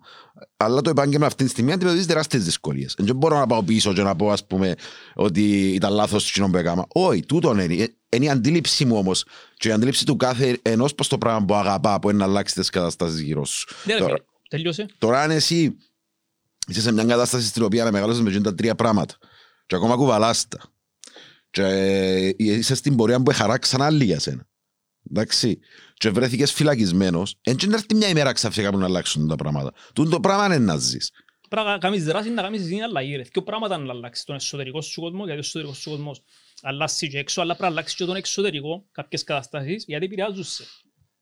αλλά 0.58 0.82
το 0.82 0.90
επάγγελμα 0.90 1.26
αυτή 1.26 1.44
τη 1.44 1.50
στιγμή 1.50 1.72
αντιμετωπίζει 1.72 2.08
τεράστιες 2.08 2.44
δυσκολίες. 2.44 2.96
Δεν 2.98 3.16
μπορώ 3.16 3.38
να 3.38 3.48
πάω 3.48 3.64
πίσω 3.64 3.94
και 3.94 4.02
να 4.02 4.16
πω, 4.16 4.32
ας 4.32 4.46
πούμε, 4.46 4.76
ότι 5.14 5.74
ήταν 5.74 5.94
λάθος 5.94 6.32
κοινό 6.32 6.50
που 6.50 6.58
έκανα. 6.58 6.86
Όχι, 6.88 7.26
τούτο 7.26 7.52
είναι. 7.60 7.88
Είναι 8.10 8.26
η 8.26 8.30
αντίληψη 8.30 8.86
μου 8.86 8.98
όμως 8.98 9.26
και 9.58 9.68
η 9.68 9.72
αντίληψη 9.72 10.06
του 10.06 10.16
κάθε 10.16 10.60
ενός 10.62 10.96
προς 10.96 11.08
το 11.08 11.18
πράγμα 11.18 11.46
που 11.46 11.56
αγαπά, 11.56 12.00
που 12.00 12.10
είναι 12.10 12.18
να 12.18 12.26
αλλάξει 12.26 12.56
τις 12.56 12.70
καταστάσεις 12.70 13.20
γύρω 13.20 13.46
σου. 13.46 13.68
Ναι, 13.86 13.96
τώρα, 13.96 14.16
τελειώσε. 14.50 14.86
Τώρα 14.98 15.22
αν 15.22 15.32
εσύ 15.32 15.78
είσαι 16.68 16.82
σε 16.82 16.92
μια 16.92 17.04
κατάσταση 17.04 17.48
στην 17.48 17.64
οποία 17.64 17.84
να 17.84 17.92
μεγαλώσεις 17.92 18.22
με 18.22 18.42
τα 18.42 18.56
τρία 18.56 18.76
πράγματα 18.76 19.18
και 19.65 19.75
ακόμα 19.75 19.95
κουβαλάς 19.95 20.47
τα. 20.47 20.59
Και 21.50 21.63
ε, 21.63 22.33
είσαι 22.38 22.75
στην 22.75 22.95
πορεία 22.95 23.23
που 23.23 23.31
χαράξαν 23.33 23.81
άλλοι 23.81 24.06
για 24.06 24.19
σένα. 24.19 24.47
Εντάξει. 25.09 25.59
Και 25.94 26.09
βρέθηκες 26.09 26.51
φυλακισμένος. 26.51 27.35
Εν 27.41 27.56
και 27.56 27.67
έρθει 27.73 27.95
μια 27.95 28.07
ημέρα 28.07 28.31
ξαφνικά 28.31 28.71
που 28.71 28.77
να 28.77 28.85
αλλάξουν 28.85 29.27
τα 29.27 29.35
πράγματα. 29.35 29.73
Τούν 29.94 30.09
το 30.09 30.19
πράγμα 30.19 30.45
είναι 30.45 30.57
να 30.57 30.77
ζεις. 30.77 31.12
Πράγμα 31.50 31.71
να 31.71 31.77
κάνεις 31.77 32.03
δράση 32.03 32.29
να 32.29 32.41
κάνεις 32.41 32.62
εσύ 32.62 32.79
αλλαγή. 32.79 33.21
Και 33.31 33.41
πράγματα 33.41 33.77
να 33.77 33.94
αλλάξεις 33.94 34.25
τον 34.25 34.35
εσωτερικό 34.35 34.81
σου 34.81 35.01
κόσμο, 35.01 35.24
γιατί 35.24 35.38
ο 35.38 35.39
εσωτερικός 35.39 35.77
σου 35.77 35.89
κόσμος 35.89 36.24
αλλάξει 36.62 37.10
και 37.10 37.17
έξω, 37.17 37.41
αλλά 37.41 37.55
πρέπει 37.55 37.63
να 37.63 37.77
αλλάξεις 37.77 37.98
και 37.98 38.05
τον 38.05 38.15
εξωτερικό 38.15 38.86
κάποιες 38.91 39.24
καταστάσεις, 39.24 39.84
γιατί 39.88 40.05
επηρεάζουν 40.05 40.43
σε. 40.43 40.63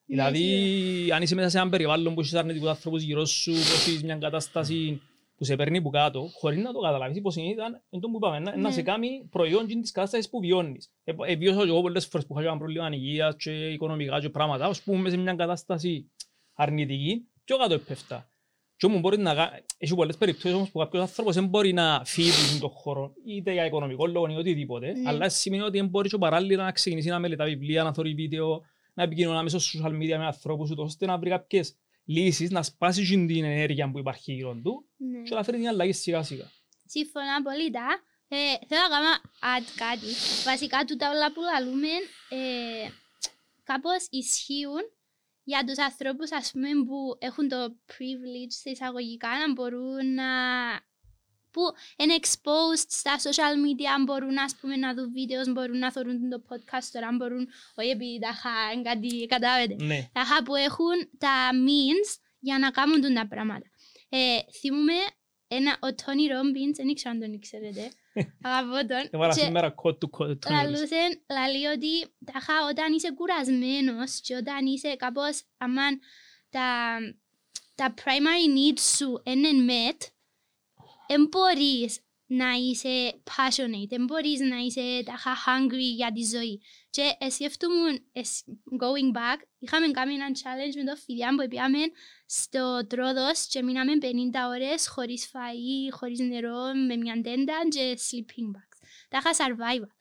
Δηλαδή, 0.05 1.11
αν 1.13 1.21
είσαι 1.21 1.35
μέσα 1.35 1.49
σε 1.49 1.57
έναν 1.57 1.69
περιβάλλον 1.69 2.13
που 2.13 2.19
έχεις 2.19 2.33
αρνητικούς 2.33 2.69
άνθρωπους 2.69 3.01
γύρω 3.01 3.25
σου, 3.25 3.51
που 3.51 3.73
έχεις 3.75 4.03
μια 4.03 4.15
κατάσταση 4.15 5.01
που 5.35 5.43
σε 5.43 5.55
παίρνει 5.55 5.81
που 5.81 5.89
κάτω, 5.89 6.29
χωρίς 6.39 6.63
να 6.63 6.71
το 6.71 6.79
καταλάβεις, 6.79 7.21
πως 7.21 7.35
ήταν 7.35 7.83
εν 7.89 7.99
που 7.99 8.11
είπαμε, 8.15 8.39
να, 8.39 8.57
να 8.57 8.71
σε 8.71 8.81
κάνει 8.81 9.27
προϊόν 9.29 9.67
της 9.67 9.91
κατάστασης 9.91 10.29
που 10.29 10.39
βιώνεις. 10.39 10.91
Ε, 11.03 11.13
ε, 11.25 11.35
βιώσα 11.35 11.63
και 11.63 11.69
εγώ 11.69 11.81
πολλές 11.81 12.05
φορές 12.05 12.27
που 12.27 12.39
είχα 12.39 12.47
ένα 12.47 12.57
πρόβλημα 12.57 12.89
υγείας 12.91 13.35
και 13.35 13.67
οικονομικά 13.69 14.19
και 14.19 14.29
πράγματα, 14.29 14.67
ως 14.67 14.83
πούμε 14.83 15.09
σε 15.09 15.17
μια 15.17 15.33
κατάσταση 15.33 16.11
αρνητική, 16.53 17.27
και 17.43 17.55
κάτω 17.57 17.73
έπεφτα. 17.73 18.27
Και 18.75 18.85
όμως 18.85 19.01
μπορεί 19.01 19.17
να 19.17 19.33
κάνει, 19.33 19.61
έχει 19.77 19.95
πολλές 19.95 20.17
περιπτώσεις 20.17 20.53
όμως 20.53 20.71
που 20.71 20.79
κάποιος 20.79 21.01
άνθρωπος 21.01 21.35
δεν 21.35 21.47
μπορεί 21.47 21.73
να 21.73 22.01
φύγει 22.05 22.29
από 22.51 22.59
τον 22.59 22.69
χώρο, 22.69 23.13
είτε 23.25 23.51
για 23.53 23.65
οικονομικό 23.65 24.07
λόγο 24.07 24.27
ή 24.27 24.35
οτιδήποτε, 24.35 24.91
mm. 24.91 25.07
αλλά 25.07 25.29
σημαίνει 25.29 25.63
ότι 25.63 25.77
δεν 25.77 25.87
μπορεί 25.87 26.09
και 26.09 26.17
παράλληλα 26.17 26.63
να 26.63 26.71
ξεκινήσει 26.71 27.09
να 27.09 27.19
μελετά 27.19 27.45
βιβλία, 27.45 27.83
να 27.83 27.93
θωρεί 27.93 28.13
βίντεο, 28.13 28.61
να 28.93 29.03
επικοινωνά 29.03 29.43
μέσω 29.43 29.57
social 29.57 29.91
media 29.91 30.17
με 30.17 30.25
ανθρώπους, 30.25 30.71
ώστε 30.75 31.05
να 31.05 31.17
βρει 31.17 31.29
κάποιες 31.29 31.77
λύσεις, 32.05 32.49
να 32.49 32.63
σπάσεις 32.63 33.09
την 33.09 33.43
ενέργεια 33.43 33.91
που 33.91 33.99
υπάρχει 33.99 34.33
γύρω 34.33 34.61
του 34.63 34.89
ναι. 34.97 35.21
και 35.21 35.35
να 35.35 35.43
φέρει 35.43 35.57
την 35.57 35.67
αλλαγή 35.67 35.93
σιγά 35.93 36.23
σιγά. 36.23 36.51
Σύμφωνα 36.85 37.35
απολύτως. 37.35 38.03
Ε, 38.27 38.65
θέλω 38.67 38.81
να 38.81 38.95
κάνω 38.95 39.21
add 39.39 39.67
κάτι. 39.75 40.11
Βασικά 40.45 40.85
τούτα 40.85 41.09
όλα 41.11 41.33
που 41.33 41.41
λαλούμε 41.41 41.87
ε, 42.29 42.89
κάπως 43.63 44.07
ισχύουν 44.09 44.81
για 45.43 45.63
τους 45.65 45.77
ανθρώπους 45.77 46.31
ας 46.31 46.51
πούμε, 46.51 46.67
που 46.87 47.17
έχουν 47.19 47.47
το 47.47 47.75
privilege 47.87 48.53
σε 48.61 48.69
εισαγωγικά 48.69 49.29
να 49.29 49.53
μπορούν 49.53 50.13
να 50.13 50.29
που 51.53 51.61
είναι 51.97 52.15
exposed 52.21 52.89
στα 52.99 53.15
social 53.25 53.55
media, 53.65 53.91
μπορούν 54.05 54.37
ας 54.37 54.55
πούμε, 54.55 54.75
να 54.75 54.93
δουν 54.93 55.11
βίντεος, 55.11 55.51
μπορούν 55.53 55.77
να 55.77 55.91
θεωρούν 55.91 56.29
το 56.29 56.43
podcast 56.49 56.87
τώρα, 56.91 57.09
μπορούν, 57.17 57.47
όχι 57.75 57.89
επειδή 57.89 58.19
τα 58.19 58.31
είχα 58.35 58.81
κάτι, 58.89 59.25
κατάλαβετε, 59.25 59.83
ναι. 59.83 60.09
τα 60.13 60.21
είχα 60.21 60.43
που 60.43 60.55
έχουν 60.55 60.97
τα 61.17 61.35
means 61.67 62.09
για 62.39 62.57
να 62.59 62.69
κάνουν 62.71 63.13
τα 63.13 63.27
πράγματα. 63.27 63.67
Ε, 64.09 64.37
θυμούμε 64.59 64.93
ένα, 65.47 65.77
ο 65.79 65.95
Τόνι 66.05 66.27
Ρόμπινς, 66.27 66.77
δεν 66.77 66.93
ξέρω 66.93 67.13
αν 67.13 67.19
τον 67.19 67.39
ξέρετε, 67.39 67.91
αγαπώ 68.47 68.87
τον. 68.87 69.07
Έβαλα 69.11 69.33
σήμερα 69.33 69.69
κότ 69.69 69.99
του 69.99 70.09
κότ. 70.09 70.49
Λαλούσε, 70.49 71.01
λαλεί 71.29 71.65
ότι 71.65 71.93
τάχα 72.31 72.53
όταν 72.69 72.93
είσαι 72.93 73.11
κουρασμένος 73.11 74.21
και 74.21 74.35
όταν 74.35 74.65
είσαι 74.65 74.95
κάπως, 74.95 75.41
αμάν 75.57 75.99
τα, 76.49 76.97
τα 77.75 77.93
primary 77.97 78.47
needs 78.57 78.83
σου 78.97 79.21
είναι 79.23 79.49
met, 79.69 80.01
δεν 81.13 81.27
μπορείς 81.31 81.99
να 82.25 82.51
είσαι 82.51 83.21
passionate, 83.23 83.87
δεν 83.89 84.03
μπορείς 84.03 84.39
να 84.39 84.57
είσαι 84.57 85.03
τάχα 85.05 85.33
hungry 85.45 85.89
για 85.95 86.11
τη 86.11 86.23
ζωή. 86.23 86.61
Και 86.89 87.03
σκέφτομαι, 87.29 87.99
going 88.83 89.17
back, 89.17 89.39
είχαμε 89.59 89.87
κάνει 89.91 90.13
ένα 90.13 90.27
challenge 90.27 90.75
με 90.75 90.83
το 90.83 90.95
φιλιά 90.95 91.29
που 91.29 91.47
πήγαμε 91.47 91.79
στο 92.25 92.87
Τρόδος 92.87 93.47
και 93.47 93.63
μείναμε 93.63 93.91
50 94.01 94.05
ώρες 94.49 94.87
χωρίς 94.87 95.31
φαΐ, 95.33 95.91
χωρίς 95.91 96.19
νερό, 96.19 96.61
με 96.87 96.95
μια 96.95 97.21
τέντα 97.21 97.53
και 97.69 97.97
sleeping 97.99 98.49
bags. 98.55 98.77
Τα 99.09 99.17
είχα 99.17 99.31
survival. 99.41 99.91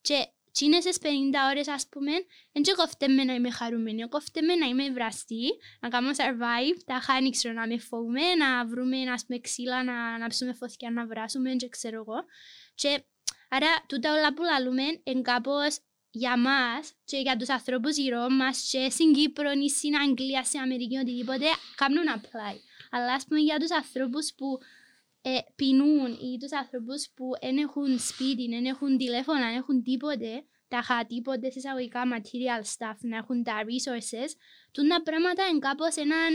Και 0.00 0.26
Τσίνες 0.58 0.84
τις 0.84 0.98
50 1.02 1.06
ώρες 1.50 1.68
ας 1.68 1.88
πούμε, 1.90 2.12
δεν 2.52 2.62
και 2.62 2.72
κοφτέμε 2.76 3.24
να 3.24 3.34
είμαι 3.34 3.50
χαρούμενη, 3.50 4.08
κοφτέμε 4.08 4.54
να 4.54 4.66
είμαι 4.66 4.90
βραστή, 4.90 5.44
να 5.80 5.88
κάνω 5.88 6.10
survive, 6.10 6.78
τα 6.86 6.96
είχα 7.00 7.12
ανοίξω 7.12 7.52
να 7.52 7.66
με 7.66 7.78
φοβούμε, 7.78 8.34
να 8.38 8.66
βρούμε 8.66 8.96
ας 9.10 9.26
πούμε 9.26 9.38
ξύλα, 9.38 9.84
να 9.84 10.14
ανάψουμε 10.14 10.52
φωτιά, 10.52 10.90
να 10.90 11.06
βράσουμε 11.06 11.50
και 11.54 11.68
ξέρω 11.68 11.96
εγώ. 11.96 12.24
Και 12.74 13.04
άρα 13.48 13.66
τούτα 13.88 14.12
όλα 14.12 14.34
που 14.34 14.42
λαλούμε 14.42 14.82
είναι 15.04 15.22
κάπως 15.22 15.78
για 16.10 16.38
μας 16.38 16.92
και 17.04 17.16
για 17.16 17.36
τους 17.36 17.48
ανθρώπους 17.48 17.96
γύρω 17.96 18.28
μας 18.28 18.68
και 18.70 18.90
στην 18.90 19.12
Κύπρο 19.12 19.50
ή 19.50 19.68
στην 19.68 19.96
Αγγλία, 19.96 20.44
στην 20.44 20.60
Αμερική, 20.60 20.96
οτιδήποτε, 20.96 21.46
κάνουν 21.76 22.04
apply. 22.16 22.56
Αλλά 22.90 23.12
ας 23.12 23.24
πούμε 23.28 23.40
για 23.40 23.58
τους 23.58 23.70
ανθρώπους 23.70 24.34
που 24.36 24.58
ε, 25.28 25.38
πεινούν 25.56 26.10
ή 26.12 26.30
τους 26.40 26.52
ανθρώπους 26.52 27.00
που 27.16 27.26
δεν 27.40 27.56
έχουν 27.56 27.98
σπίτι, 27.98 28.48
δεν 28.48 28.64
έχουν 28.64 28.96
τηλέφωνα, 28.96 29.46
δεν 29.48 29.56
έχουν 29.56 29.82
τίποτε, 29.82 30.32
τα 30.68 30.80
χα 30.82 31.06
τίποτε 31.06 31.50
σε 31.50 31.58
εισαγωγικά 31.58 32.02
material 32.14 32.62
stuff, 32.74 32.98
να 33.00 33.16
έχουν 33.16 33.42
τα 33.42 33.56
resources, 33.68 34.30
τούτα 34.72 35.02
πράγματα 35.02 35.46
είναι 35.46 35.58
κάπως 35.58 35.94
έναν 35.96 36.30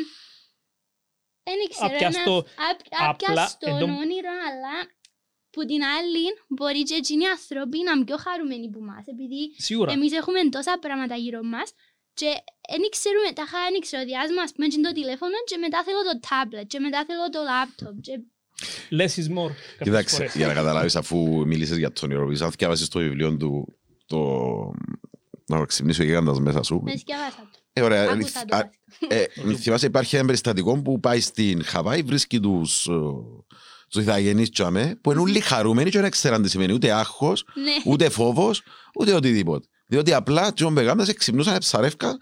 δεν 1.43 1.69
ξέρω, 1.69 1.95
Απιαστό, 1.95 2.35
ένας 2.35 3.09
απιαστό 3.09 3.71
όνειρο, 4.01 4.33
αλλά 4.49 4.75
που 5.53 5.65
την 5.65 5.81
άλλη 5.83 6.25
μπορεί 6.47 6.83
και 6.83 6.95
εκείνοι 6.95 7.23
οι 7.23 7.27
άνθρωποι 7.27 7.77
να 7.83 7.91
είναι 7.91 8.03
πιο 8.03 8.17
χαρούμενοι 8.17 8.69
που 8.69 8.81
μας, 8.89 9.03
επειδή 9.13 9.41
Σίγουρα. 9.57 9.91
εμείς 9.91 10.11
έχουμε 10.19 10.49
τόσα 10.49 10.77
πράγματα 10.79 11.15
γύρω 11.15 11.43
μας 11.43 11.73
και 12.13 12.31
δεν 12.69 12.89
ξέρουμε, 12.95 13.29
τα 13.33 13.43
είχα 13.47 13.59
ανοίξει 13.69 13.95
ο 14.01 14.03
διάσμα, 14.09 14.41
ας 14.41 14.51
πούμε, 14.53 14.67
το 14.87 14.91
τηλέφωνο 14.99 15.37
και 15.49 15.57
μετά 15.57 15.83
θέλω 15.83 16.01
το 16.09 16.15
tablet 16.27 16.67
και 16.67 16.79
μετά 16.79 17.05
θέλω 17.07 17.29
το 17.35 17.41
laptop 17.51 17.95
και 18.01 18.13
Less 18.91 19.01
is 19.21 19.37
more. 19.37 19.51
Κοιτάξτε, 19.83 20.29
για 20.35 20.47
να 20.47 20.53
καταλάβεις 20.53 20.95
αφού 20.95 21.43
μίλησες 21.47 21.77
για 21.77 21.91
τον 21.91 22.09
Ιεροβίς, 22.11 22.41
αν 22.41 22.51
διάβασες 22.57 22.87
το 22.87 22.99
βιβλίο 22.99 23.37
του, 23.37 23.77
το... 24.05 24.19
να 25.45 25.65
ξυπνήσω 25.65 26.03
γίγαντας 26.03 26.39
μέσα 26.39 26.63
σου. 26.63 26.81
με 26.83 26.97
σκιαβάσα 26.97 27.49
το. 27.51 27.59
Ε, 27.73 27.81
ωραία. 27.81 28.11
Άκουσα 28.11 28.45
το 28.45 28.55
Α, 28.55 28.69
βασικά. 28.99 29.51
ε, 29.51 29.55
θυμάσαι 29.55 29.85
υπάρχει 29.85 30.15
ένα 30.15 30.25
περιστατικό 30.25 30.81
που 30.81 30.99
πάει 30.99 31.19
στην 31.19 31.63
Χαβάη, 31.63 32.01
βρίσκει 32.01 32.39
τους, 32.39 32.87
ε, 32.87 32.91
τους 33.89 34.01
ηθαγενείς 34.01 34.49
τσάμε, 34.49 34.97
που 35.01 35.11
είναι 35.11 35.19
όλοι 35.21 35.39
χαρούμενοι 35.39 35.89
και 35.89 35.99
δεν 36.01 36.11
ξέραν 36.11 36.41
τι 36.41 36.49
σημαίνει 36.49 36.73
ούτε 36.73 36.91
άγχος, 36.91 37.43
Ναι, 37.53 37.91
ούτε 37.91 38.09
φόβος, 38.09 38.61
ούτε 38.99 39.13
οτιδήποτε. 39.13 39.67
Διότι 39.87 40.13
απλά 40.13 40.53
τσιόν 40.53 40.73
πεγάμτας 40.73 41.13
ξυπνούσαν 41.13 41.57
ψαρεύκα 41.57 42.17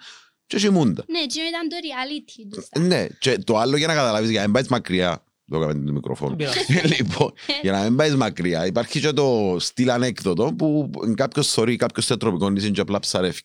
και 0.48 0.58
κοιμούνταν. 0.58 1.06
ναι, 1.08 1.26
και 1.26 1.40
ήταν 1.42 1.68
το 1.70 1.76
reality 1.82 2.54
τους. 2.56 2.82
Ναι, 2.88 3.08
και 3.20 3.38
το 3.38 3.58
άλλο 3.58 3.78
για 3.78 3.88
να 3.88 3.94
καταλάβεις, 3.94 4.30
για 4.30 4.40
να 4.40 4.46
μην 4.46 4.54
πάεις 4.54 4.68
μακριά, 4.68 5.24
το 5.52 5.58
έκαμε 5.58 5.86
το 5.86 5.92
μικρόφωνο. 5.92 6.36
λοιπόν, 6.98 7.32
για 7.62 7.72
να 7.72 7.82
μην 7.84 7.96
πάεις 7.96 8.16
μακριά, 8.16 8.66
υπάρχει 8.66 9.00
και 9.00 9.12
το 9.12 9.56
στυλ 9.60 9.90
ανέκδοτο 9.90 10.54
που 10.58 10.90
κάποιος 11.16 11.48
θωρεί 11.48 11.76
κάποιος 11.76 12.06
σε 12.06 12.18
τροπικό 12.18 12.50
νησί 12.50 12.72
και 12.72 12.82
απλά 12.82 13.00
ψαρεύει 13.00 13.42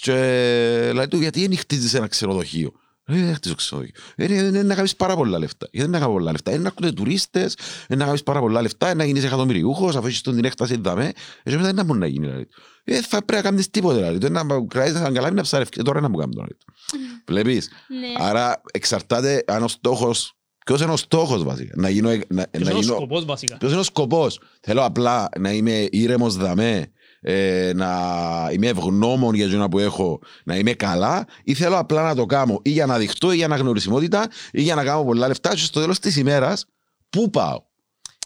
και 0.00 0.92
λέει 0.94 1.08
του 1.08 1.16
γιατί 1.16 1.46
δεν 1.46 1.58
χτίζεις 1.58 1.94
ένα 1.94 2.06
ξενοδοχείο; 2.06 2.72
Ε, 3.04 3.14
δεν 3.14 3.34
χτίζω 3.34 3.54
ξενοδοχείο. 3.54 3.94
Ε, 4.16 4.24
Είναι 4.24 4.34
είναι 4.34 4.62
να 4.62 4.74
κάνεις 4.74 4.96
πάρα 4.96 5.16
πολλά 5.16 5.38
λεφτά. 5.38 5.68
Γιατί 5.70 5.90
δεν 5.90 6.00
να 6.00 6.06
κάνεις 6.06 6.14
πολλά 6.14 6.30
λεφτά. 6.30 6.50
Είναι 6.50 6.62
να 6.62 6.68
ακούτε 6.68 6.92
τουρίστες, 6.92 7.54
είναι 7.88 7.98
να 7.98 8.04
κάνεις 8.04 8.22
πάρα 8.22 8.40
πολλά 8.40 8.62
λεφτά, 8.62 8.86
είναι 8.86 8.94
να 8.94 9.04
γίνεις 9.04 9.24
εκατομμυριούχος, 9.24 9.96
αφού 9.96 10.06
έχεις 10.06 10.20
τον 10.20 10.34
την 10.34 10.44
έκταση 10.44 10.76
δαμέ. 10.80 11.12
Ε, 11.42 11.50
και 11.50 11.56
μετά 11.56 11.62
δεν 11.62 11.74
να 11.74 11.84
μπορεί 11.84 11.98
να 11.98 12.06
γίνει. 12.06 12.26
Δηλαδή. 12.26 12.46
Ε, 12.84 13.00
θα 13.02 13.24
πρέπει 13.24 13.42
να 13.42 13.50
κάνεις 13.50 13.70
τίποτε. 13.70 13.96
Δηλαδή. 13.96 14.18
Το 14.18 14.26
είναι 14.26 14.42
να 14.42 14.66
κρατήσεις 14.68 15.00
να 15.00 15.06
αγκαλάβεις 15.06 15.36
να 15.36 15.42
ψαρεύεις. 15.42 15.76
Ε, 15.76 15.82
τώρα 15.82 16.00
να 16.00 16.08
μου 16.08 16.16
κάνεις. 16.16 16.34
Δηλαδή. 16.34 16.56
Βλέπεις; 17.26 17.68
Ναι, 17.88 18.24
Άρα 18.24 18.62
εξαρτάται 18.72 19.44
αν 19.46 19.62
ο 19.62 19.68
στόχος, 19.68 20.35
ποιος 20.66 20.80
είναι 20.80 20.92
ο 20.92 20.96
στόχος 20.96 21.42
βασικά; 21.42 21.72
Να 21.76 21.88
γίνω, 21.88 22.08
να, 22.08 22.16
Ποιος 22.18 22.64
να 22.64 22.70
είναι 22.70 22.72
ο 22.72 22.80
γίνω, 22.80 22.94
σκοπός 22.94 23.24
βασικά; 23.24 23.56
ποιος 23.56 23.70
είναι 23.70 23.80
ο 23.80 23.84
σκοπός; 23.84 24.40
Θέλω 24.60 24.84
απλά 24.84 25.28
να 25.38 25.52
είμαι 25.52 25.86
ήρεμος 25.90 26.36
δαμέ, 26.36 26.92
ε, 27.20 27.72
να 27.74 27.90
είμαι 28.52 28.66
ευγνώμων 28.66 29.34
για 29.34 29.48
το 29.48 29.68
που 29.68 29.78
έχω, 29.78 30.20
να 30.44 30.56
είμαι 30.56 30.72
καλά 30.72 31.26
ή 31.44 31.54
θέλω 31.54 31.78
απλά 31.78 32.02
να 32.02 32.14
το 32.14 32.26
κάνω 32.26 32.60
ή 32.62 32.70
για 32.70 32.86
να 32.86 32.98
δειχτώ 32.98 33.32
ή 33.32 33.36
για 33.36 33.44
αναγνωρισιμότητα 33.44 34.28
ή 34.52 34.62
για 34.62 34.74
να 34.74 34.84
κάνω 34.84 35.04
πολλά 35.04 35.28
λεφτά 35.28 35.50
και 35.50 35.56
στο 35.56 35.80
τέλος 35.80 35.98
της 35.98 36.16
ημέρας 36.16 36.66
πού 37.10 37.30
πάω; 37.30 37.62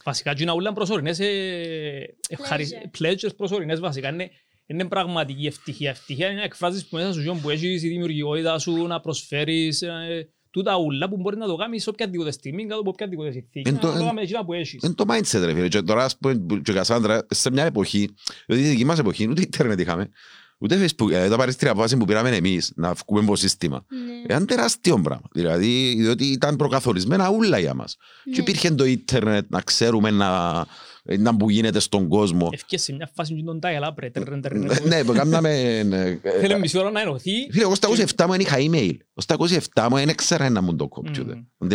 Βασικά 0.04 0.34
και 0.34 0.42
είναι 0.42 0.50
όλα 0.52 0.72
προσωρινές 0.72 1.20
ε, 1.20 2.16
ευχαρισ- 2.28 2.74
pleasures 2.98 3.36
προσωρινές 3.36 3.80
βασικά. 3.80 4.08
Είναι, 4.08 4.30
είναι 4.66 4.84
πραγματική 4.84 5.46
ευτυχία. 5.46 5.90
Ευτυχία 5.90 6.26
είναι 6.26 6.38
να 6.38 6.44
εκφράζεις 6.44 6.86
που 6.86 6.96
μέσα 6.96 7.12
σου 7.12 7.20
γιον 7.20 7.40
που 7.40 7.50
έχεις 7.50 7.82
η 7.82 7.88
δημιουργικότητα 7.88 8.58
σου, 8.58 8.86
να 8.86 9.00
προσφέρεις 9.00 9.82
ε, 9.82 10.28
τούτα 10.50 10.76
ούλα 10.76 11.08
που 11.08 11.16
μπορεί 11.16 11.36
να 11.36 11.46
το 11.46 11.56
κάνεις 11.56 11.82
σε 11.82 11.88
οποιαδήποτε 11.90 12.30
στιγμή, 12.30 12.66
κάτω 12.66 12.80
από 12.80 12.90
οποιαδήποτε 12.90 13.30
συνθήκη. 13.30 13.68
Εν 13.68 13.74
Να 13.74 13.80
το- 13.80 13.86
το 13.90 13.98
εν- 13.98 14.04
κάνεις 14.06 14.22
εκείνα 14.22 14.44
που 14.44 14.52
έχεις. 14.52 14.82
Είναι 14.82 14.94
το 14.94 15.04
mindset 15.08 15.40
ρε 15.44 15.54
φίλε. 15.54 15.68
Και 15.68 15.82
τώρα 15.82 16.04
ας 16.04 16.16
πούμε 16.18 16.34
που- 16.34 16.58
και 16.62 16.70
ο 16.70 16.74
Κασάνδρα 16.74 17.26
σε 17.30 17.50
μια 17.50 17.64
εποχή, 17.64 18.08
δηλαδή 18.46 18.64
τη 18.64 18.70
δική 18.70 18.84
μας 18.84 18.98
εποχή, 18.98 19.28
ούτε 19.30 19.40
ίντερνετ 19.42 19.80
είχαμε, 19.80 20.10
ούτε 20.58 20.84
facebook, 20.86 21.10
ε, 21.12 21.28
το 21.28 21.36
παρέστρια 21.36 21.70
απόφαση 21.70 21.96
που 21.96 22.04
πήραμε 22.04 22.30
εμείς 22.36 22.72
να 22.76 22.92
βγούμε 22.92 23.20
από 23.20 23.36
σύστημα. 23.36 23.84
ναι, 23.88 24.22
Ήταν 24.24 24.46
τεράστιο 24.46 25.00
πράγμα. 25.00 25.28
Δηλαδή, 25.32 25.94
διότι 25.98 26.24
ήταν 26.24 26.56
προκαθορισμένα 26.56 27.28
ούλα 27.30 27.58
για 27.58 27.74
μας. 27.74 27.96
Και 28.24 28.30
ναι. 28.30 28.36
υπήρχε 28.36 28.70
το 28.70 28.84
ίντερνετ 28.84 29.44
να 29.50 29.60
ξέρουμε 29.60 30.10
να, 30.10 30.66
να 31.04 31.36
που 31.36 31.50
γίνεται 31.50 31.78
στον 31.78 32.08
κόσμο. 32.08 32.48
Ευκαιρία 32.52 32.84
σε 32.84 32.92
μια 32.92 33.10
φάση 33.14 33.34
και 33.34 33.42
τον 33.42 33.58
dial-up 33.62 33.94
ρε. 33.98 34.10
τρρρρρ, 34.10 34.40
τρρρρ. 34.40 34.86
ναι, 34.86 35.04
που 35.04 35.12
κάναμε... 35.12 35.78
ε, 35.78 36.18
Θέλει 36.40 36.58
μισή 36.58 36.78
ώρα 36.78 36.90
να 36.90 37.00
ενωθεί. 37.00 37.50
Φίλε, 37.50 37.62
εγώ 37.62 37.74
στα 37.74 37.88
27 37.88 38.24
μου 38.26 38.30
δεν 38.30 38.40
είχα 38.40 38.56
email. 38.56 38.96
Εγώ 38.96 39.16
στα 39.16 39.36
27 39.74 39.86
μου 39.90 39.96
δεν 39.96 40.08
ήξερα 40.08 40.50
να 40.50 40.60
μου 40.60 40.76
το 40.76 40.88
κομπιούτερ. 40.88 41.36
Μμμ. 41.58 41.68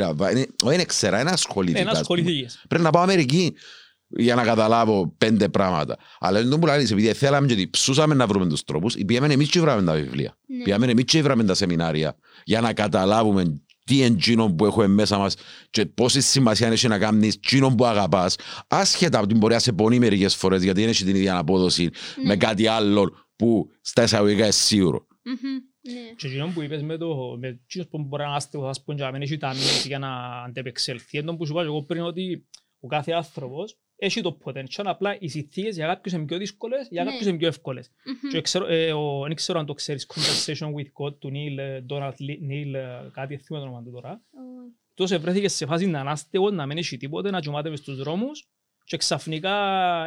Δεν 0.64 0.80
ήξερα, 0.80 1.18
δεν 1.18 1.28
ασχολήθηκας. 1.28 1.82
Ένα 1.82 1.92
ας 1.92 2.02
πούμε. 2.08 2.20
ασχοληθήκες. 2.20 2.66
Πρέπει 2.68 2.84
να 2.84 2.90
πάω 2.90 3.04
Αμερική 3.04 3.54
για 4.08 4.36
να 4.36 4.44
καταλάβω 4.44 5.14
πέντε 5.18 5.50
πράγματα. 5.50 5.98
Αλλά 6.20 6.40
δεν 6.40 6.50
το 6.50 6.60
που 6.60 6.66
λαλείς, 6.66 6.92
επειδή 6.92 7.14
θέλαμε 7.14 7.48
και 7.48 7.68
ψούσαμε 7.72 8.14
να 8.16 8.28
βρούμε 8.28 8.48
τους 8.48 8.64
τρόπους, 8.64 8.96
πήγαμε 9.06 9.34
εμείς 9.34 9.50
και 9.50 9.60
βράμε 9.60 9.84
τα 9.84 9.94
βιβλία. 9.94 10.38
Ναι. 10.48 10.64
Πήγαμε 10.64 10.86
εμείς 10.86 11.04
και 11.04 11.22
βράμε 11.22 11.44
τα 11.44 11.54
σεμινάρια 11.54 12.16
για 12.44 12.62
να 12.62 12.74
καταλάβουμε 12.74 13.62
τι 13.86 13.96
είναι 13.98 14.06
εκείνο 14.06 14.54
που 14.54 14.66
έχουμε 14.66 14.88
μέσα 14.88 15.18
μας 15.18 15.36
και 15.70 15.86
πόση 15.86 16.22
σημασία 16.22 16.68
έχει 16.68 16.88
να 16.88 17.00
κάνεις 17.00 17.36
εκείνο 17.36 17.76
που 17.76 17.86
αγαπάς 17.86 18.36
άσχετα 18.68 19.18
από 19.18 19.28
την 19.28 19.38
μπορεί 19.38 19.54
να 19.54 19.60
σε 19.60 19.74
πονεί 19.74 20.00
μερικές 20.00 20.36
φορές 20.36 20.64
γιατί 20.64 20.80
δεν 20.82 20.90
έχει 20.90 21.04
την 21.04 21.16
ίδια 21.16 21.38
απόδοση 21.38 21.84
Ναι. 21.84 22.26
με 22.26 22.36
κάτι 22.38 22.68
άλλο 22.68 23.16
που 23.36 23.70
στα 23.82 24.04
εισαγωγικά 24.04 24.44
είναι 24.44 24.52
σίγουρο. 24.52 25.08
Μμμ, 25.24 25.52
ναι. 25.82 26.14
Και 26.18 26.28
εκείνο 26.28 26.52
που 26.54 26.62
είπες 26.62 26.82
με 26.84 26.98
το, 26.98 27.38
με 27.40 27.48
εκείνος 27.48 27.88
που 27.90 27.98
μπορεί 28.04 28.22
να 28.24 28.28
είναι 28.28 28.38
άστεγος, 28.38 28.70
ας 28.70 28.84
πούμε, 28.84 28.98
και 28.98 29.04
να 29.04 29.12
μην 29.12 29.22
έχει 29.22 29.38
ταμείες 29.38 29.86
για 29.86 30.00
να 30.00 30.42
αντεπεξελθεί. 30.44 31.18
Εντός 31.18 31.36
που 31.38 31.46
σου 31.46 31.52
είπα 31.52 31.62
και 31.62 31.68
εγώ 31.68 31.84
πριν 31.84 32.02
ότι 32.02 32.48
ο 32.80 32.88
κάθε 32.88 33.12
άνθρωπος 33.12 33.78
έχει 33.98 34.22
το 34.22 34.38
potential, 34.44 34.84
απλά 34.84 35.18
οι 35.20 35.28
συνθήκες 35.28 35.76
για 35.76 35.88
κάποιους 35.88 36.14
είναι 36.14 36.26
πιο 36.26 36.38
δύσκολες, 36.38 36.88
για 36.92 37.04
Ναι. 37.04 37.10
κάποιους 37.10 37.28
είναι 37.30 37.38
πιο 37.38 37.48
εύκολες. 37.48 37.92
Μμμ. 38.06 38.30
Και 38.32 38.42
ξέρω, 38.42 38.66
ε, 38.68 38.94
ο, 38.94 39.24
δεν 39.28 39.36
ξέρω 39.36 39.60
αν 39.60 39.66
το 39.66 39.74
ξέρεις, 39.74 40.08
Conversation 40.14 40.68
with 40.68 41.06
God 41.06 41.20
του 41.20 41.32
Neil, 41.34 41.58
ε, 41.58 41.82
Donald 41.90 42.14
Li- 42.20 42.50
Neil, 42.52 42.74
ε, 42.74 43.10
κάτι 43.12 43.38
θυμάμαι 43.38 43.66
το 43.66 43.72
όνομα 43.72 43.84
του 43.84 43.92
τώρα. 43.92 44.12
Ω, 44.12 44.38
Τόσο 44.94 45.20
βρέθηκες 45.20 45.54
σε 45.54 45.66
φάση 45.66 45.86
να 45.88 46.00
είναι 46.00 46.10
άστεγος, 46.12 46.52
να 46.52 46.66
μην 46.66 46.78
έχει 46.78 46.98
τίποτε, 46.98 47.30
να 47.32 47.40
κοιμάται 47.40 47.70
μες 47.70 47.80
στους 47.80 47.98
δρόμους 47.98 48.50
και 48.84 48.98
ξαφνικά 48.98 49.54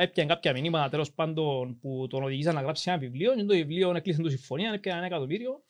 έπιανε 0.01 0.29
κάποια 0.29 0.53
μηνύματα 0.53 0.89
τέλος 0.89 1.13
πάντων 1.13 1.79
που 1.81 2.07
τον 2.11 2.23
οδηγήσαν 2.23 2.55
να 2.55 2.61
γράψει 2.61 2.91
ένα 2.91 2.99
βιβλίο 2.99 3.35
και 3.35 3.45
το 3.45 3.55
βιβλίο 3.55 3.95
έκλεισε 3.97 4.23
το 4.23 4.29
συμφωνία, 4.29 4.73
έπιανε 4.75 4.99
ένα 4.99 5.07
εκατομμύριο. 5.07 5.63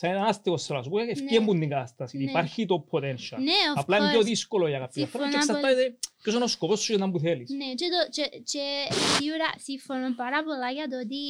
Σαν 0.00 0.10
έναν 0.10 0.24
άστεγος 0.24 0.64
θέλω 0.64 0.78
να 0.78 0.84
σου 0.84 0.90
πω, 0.90 0.98
ευκέμπουν 0.98 1.60
την 1.60 1.68
κατάσταση. 1.68 2.16
Ναι. 2.18 2.30
Υπάρχει 2.30 2.66
το 2.66 2.86
potential. 2.90 3.40
Ναι, 3.48 3.60
of 3.74 3.80
Απλά 3.82 3.96
είναι 3.96 4.10
πιο 4.10 4.20
course. 4.20 4.24
δύσκολο 4.24 4.68
για 4.68 4.78
κάποιον 4.78 5.04
άνθρωπο 5.04 5.24
και 5.24 5.30
Συμφωνώ 5.30 5.58
εξαρτάται 5.58 5.98
ποιος 6.22 6.34
είναι 6.34 6.44
ο 6.44 6.46
σκοπός 6.46 6.80
σου 6.80 6.92
για 6.92 7.04
να 7.04 7.10
που 7.12 7.18
θέλεις. 7.18 7.50
Ναι, 7.50 7.68
και, 7.80 7.86
το, 7.94 8.00
και, 8.16 8.24
και 8.52 8.64
σίγουρα 9.16 9.48
συμφωνώ 9.68 10.14
πάρα 10.22 10.38
πολλά 10.44 10.70
για 10.70 10.86
το 10.88 10.96
ότι 11.04 11.22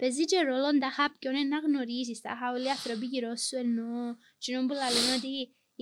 παίζει 0.00 0.24
και 0.24 0.38
ρόλο 0.48 0.78
τα 0.78 0.90
χα 0.96 1.04
ποιον 1.18 1.34
είναι 1.34 1.48
να 1.54 1.58
γνωρίζεις, 1.66 2.20
τα 2.20 2.32
χα 2.38 2.46
όλοι 2.54 2.66
οι 2.68 2.74
άνθρωποι 2.76 3.06
γύρω 3.12 3.32
σου 3.46 3.56
ενώ 3.64 3.88
κοινό 4.42 4.60
που 4.66 4.74
λαλούν 4.80 5.08
ότι 5.18 5.34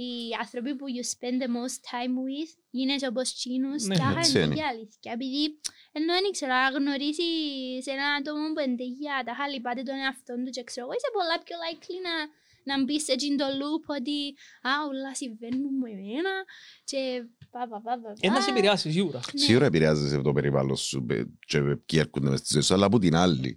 οι 0.03 0.11
άνθρωποι 0.43 0.73
που 0.79 0.85
you 0.97 1.05
spend 1.15 1.37
the 1.45 1.51
most 1.59 1.79
time 1.93 2.15
with 2.27 2.53
είναι 2.71 2.95
και 2.97 3.07
όπως 3.13 3.35
τσίνους, 3.35 3.83
Ναι, 3.85 3.97
τα 3.97 4.05
χα 4.05 4.19
έτσι 4.19 4.31
είναι 4.37 4.45
είναι. 4.45 4.55
και 4.55 4.63
αλήθεια. 4.73 5.11
Επειδή 5.17 5.43
ενώ 5.99 6.13
δεν 6.25 6.31
ξέρω, 6.37 6.53
να 6.53 6.69
γνωρίσεις 6.79 7.87
έναν 7.95 8.09
άτομο 8.19 8.45
που 8.55 8.61
είναι 8.65 8.77
τεγιά, 8.83 9.17
τα 9.27 9.33
χα 9.39 9.45
λυπάται 9.53 9.83
τον 9.89 9.97
εαυτό 10.05 10.33
του 10.43 10.51
και 10.55 10.63
ξέρω 10.69 10.85
εγώ, 10.87 10.95
είσαι 10.97 11.11
πολλά 11.17 11.37
πιο 11.47 11.57
likely 11.65 11.99
να, 12.09 12.15
να 12.71 12.75
μπεις 12.85 13.03
σε 13.05 13.13
εκείνο 13.17 13.37
το 13.43 13.49
loop 13.61 13.85
ότι 13.99 14.19
«Α, 14.69 14.71
όλα 14.91 15.11
συμβαίνουν 15.21 15.71
μου 15.79 15.87
εμένα» 15.95 16.35
και 16.91 17.01
πα, 17.53 17.61
πα, 17.71 17.79
πα, 17.87 17.93
πα, 18.03 18.11
Ένα 18.29 18.41
σε 18.41 18.49
πα. 18.51 18.53
επηρεάσει 18.57 18.87
σίγουρα. 18.97 19.21
Ναι. 19.33 19.41
Σίγουρα 19.47 19.65
επηρεάζεσαι 19.71 20.15
από 20.15 20.25
το 20.25 20.33
περιβάλλον 20.39 20.77
σου 20.77 21.07
ε, 21.11 21.23
και 21.51 21.59
ποιοι 21.87 21.99
έρχονται 22.05 22.29
μες 22.31 22.39
στη 22.41 22.49
ζωή 22.53 22.63
σου, 22.63 22.75
αλλά 22.75 22.87
από 22.91 22.99
την 23.05 23.15
άλλη 23.25 23.51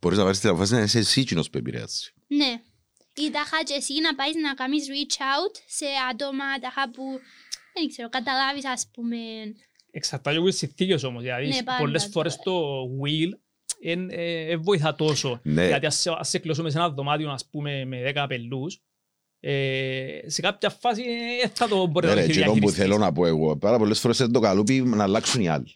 μπορείς 0.00 0.18
να 0.18 0.24
πάρεις 0.24 0.40
την 0.40 0.48
αποφάση 0.48 0.72
να 0.74 0.80
είσαι 0.82 0.98
εσύ 0.98 1.20
εκείνος 1.20 1.50
που 1.50 1.58
επηρεάζεις. 1.58 2.12
Ναι. 2.26 2.62
Ή 3.24 3.30
τάχα 3.30 3.62
και 3.64 3.74
εσύ 3.74 4.00
να 4.00 4.14
πάεις 4.14 4.34
να 4.34 4.54
κάνεις 4.54 4.86
reach 4.88 5.14
out 5.32 5.54
σε 5.66 5.86
άτομα 6.12 6.44
τάχα 6.60 6.90
που 6.90 7.02
δεν 7.74 7.88
ξέρω, 7.88 8.08
καταλάβεις 8.08 8.64
ας 8.66 8.90
πούμε. 8.92 9.16
Εξαρτάται 9.90 10.36
από 10.36 10.46
τις 10.46 10.56
συνθήκες 10.56 11.02
όμως. 11.02 11.22
Δηλαδή, 11.22 11.46
Ναι, 11.48 11.62
πάντα 11.62 11.78
πολλές 11.78 12.00
τώρα. 12.02 12.12
φορές 12.12 12.36
το 12.36 12.82
will 13.02 13.30
δεν 13.82 14.08
ε, 14.10 14.56
βοηθά 14.56 14.94
τόσο. 14.94 15.40
Ναι. 15.42 15.66
Γιατί 15.66 15.86
ας 15.86 15.96
σε, 16.00 16.10
ας 16.18 16.28
σε 16.28 16.38
κλείσουμε 16.38 16.70
σε 16.70 16.78
ένα 16.78 16.90
δωμάτιο, 16.90 17.30
ας 17.30 17.48
πούμε, 17.50 17.84
με 17.84 18.02
10 18.10 18.12
απελούς, 18.14 18.80
ε, 19.40 20.18
σε 20.26 20.40
κάποια 20.40 20.70
φάση 20.70 21.02
ε, 21.42 21.48
θα 21.48 21.68
το 21.68 21.86
μπορεί 21.86 22.06
Ναι, 22.06 22.14
να 22.14 22.20
ρε, 22.20 22.26
το 22.26 22.30
εκείνο 22.30 22.44
που 22.46 22.52
διαχειριστείς. 22.52 22.82
θέλω 22.84 22.98
να 22.98 23.12
πω 23.12 23.26
εγώ, 23.26 23.56
πάρα 23.56 23.78
πολλές 23.78 24.00
φορές 24.00 24.18
είναι 24.18 24.28
το 24.30 24.40
καλούπι 24.40 24.80
να 24.80 25.02
αλλάξουν 25.02 25.40
οι 25.40 25.48
άλλοι. 25.48 25.72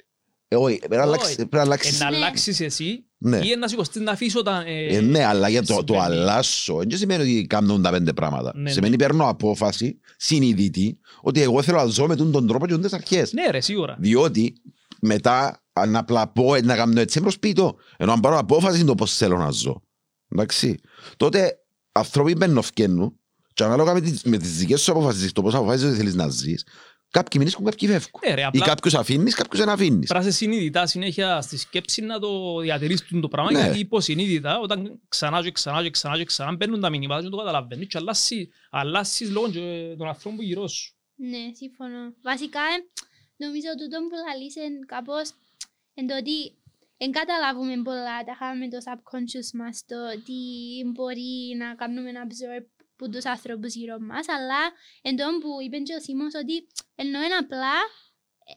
Ε, 0.53 0.57
όχι, 0.57 0.79
πρέπει 0.79 0.95
να 0.95 1.01
Όχι. 1.03 1.09
αλλάξεις- 1.09 1.35
πρέπει 1.37 1.55
να 1.55 1.59
Ε, 1.61 1.63
αλλάξεις. 1.63 2.01
να 2.01 2.11
Ναι. 2.11 2.17
αλλάξεις 2.17 2.61
εσύ 2.61 3.05
Ναι. 3.19 3.37
ή 3.37 3.57
να 3.59 3.69
σηκωστείς 3.69 4.03
να 4.03 4.13
αφήσεις 4.13 4.37
όταν... 4.37 4.63
ε, 4.67 4.87
Ε, 4.97 5.01
ναι, 5.01 5.25
αλλά 5.25 5.49
για 5.49 5.63
το, 5.63 5.85
το 5.85 5.93
συμβαίνει. 5.93 6.15
αλλάσω, 6.21 6.77
δεν 6.77 6.99
σημαίνει 6.99 7.23
ότι 7.23 7.47
κάνουν 7.47 7.83
τα 7.83 7.91
πέντε 7.91 8.13
πράγματα. 8.13 8.53
Ναι, 8.57 8.71
Σημαίνει 8.71 8.97
παίρνω 8.97 9.29
απόφαση 9.29 10.01
συνειδητή 10.17 10.99
ότι 11.21 11.43
εγώ 11.43 11.63
θέλω 11.63 11.77
να 11.77 11.85
ζω 11.85 12.07
με 12.07 12.17
τον 12.17 12.47
τρόπο 12.47 12.67
και 12.67 12.79
τις 12.79 12.93
αρχές. 12.93 13.33
Ναι 13.33 13.47
ρε, 13.51 13.61
σίγουρα. 13.61 13.97
Διότι 14.01 14.53
μετά 15.01 15.63
αν 15.73 15.97
απλά 15.97 16.29
πω 16.29 16.55
ε, 16.55 16.61
να 16.61 16.77
κάνω 16.77 17.01
έτσι 17.01 17.21
προσπίτω. 17.21 17.77
Ενώ 17.97 18.13
αν 18.13 18.21
πάρω 18.21 18.39
απόφαση 18.39 18.77
είναι 18.79 18.87
το 18.87 18.95
πώς 18.95 19.17
θέλω 19.17 19.37
να 19.39 19.51
ζω. 19.51 19.83
Εντάξει. 20.29 20.79
Τότε 21.17 21.59
άνθρωποι 21.93 22.35
μπαίνουν 22.35 22.63
φκένουν 22.63 23.15
και 23.55 23.65
ανάλογα 23.65 23.93
με 23.95 24.01
τις, 24.01 24.23
με 24.23 24.37
τις 24.37 24.57
δικές 24.57 24.81
σου 24.83 24.91
αποφάσεις, 24.93 25.33
το 25.33 25.43
πώς 25.43 25.55
αποφάσεις 25.55 25.87
ότι 25.87 25.97
θέλεις 25.97 26.15
να 26.15 26.29
ζεις, 26.29 26.65
κάποιοι 27.11 27.33
μείνεις 27.39 27.57
κάποιοι 27.65 27.89
φεύγουν. 27.89 28.21
Ναι 28.27 28.35
ρε, 28.35 28.41
Ή 28.41 28.45
απλά 28.45 28.65
κάποιους 28.65 28.95
αφήνεις, 28.95 29.35
κάποιους 29.35 29.59
δεν 29.61 29.69
αφήνεις. 29.69 30.09
πράσαι 30.09 30.31
συνειδητά 30.31 30.87
συνέχεια 30.87 31.41
στη 31.41 31.57
σκέψη 31.59 32.03
να 32.03 32.19
το 32.19 32.61
διατηρήσεις 32.61 33.07
το 33.21 33.29
πράγμα 33.29 33.53
Ναι. 33.53 33.61
γιατί 33.61 33.79
υποσυνείδητα 33.79 34.59
όταν 34.59 35.01
ξανά 35.09 35.43
και 35.43 35.51
ξανά 35.51 35.83
και 35.83 35.91
ξανά 35.91 36.17
και 36.17 36.25
ξανά 36.25 36.53
μπαίνουν 36.57 36.81
τα 36.81 36.91
μηνύματα 36.91 37.23
και 37.23 37.29
το 37.29 37.37
καταλαβαίνεις 37.37 37.87
και 37.87 37.99
αλλάσεις, 37.99 38.49
αλλάσεις 38.71 39.31
λόγω 39.31 39.51
και 39.51 39.95
των 39.99 40.09
ανθρώπων 40.09 40.45
γύρω 40.45 40.69
σου. 40.69 40.95
Ναι, 41.15 41.43
συμφωνώ. 41.55 42.15
Βασικά, 42.23 42.61
ε, 42.61 42.77
νομίζω 43.37 43.69
τούτο 43.81 43.99
που 44.09 44.17
λαλείς 44.29 44.55
είναι 44.57 44.79
κάπως 44.87 45.31
εν 45.95 46.07
το 46.07 46.17
ότι 46.17 46.37
εν 46.97 47.11
καταλάβουμε 47.13 47.83
πολλά 47.83 48.17
τα 48.29 48.57
με 48.61 48.69
το 48.69 48.79
subconscious 48.87 49.51
μας 49.55 49.85
το 49.87 49.97
τι 50.25 50.39
μπορεί 50.93 51.33
να 51.59 51.75
κάνουμε 51.75 52.11
να 52.13 52.21
absorb 52.27 52.67
που 53.01 53.11
τους 53.11 53.25
ανθρώπους 53.25 53.75
γύρω 53.75 53.97
μας 54.01 54.29
αλλά 54.29 54.63
εν 55.03 55.17
τω 55.17 55.25
που 55.41 55.51
είπε 55.65 55.79
και 55.79 55.95
ο 55.95 56.01
Σίμος 56.01 56.35
ότι 56.35 56.67
ενώ 56.95 57.19
είναι 57.23 57.35
απλά 57.45 57.77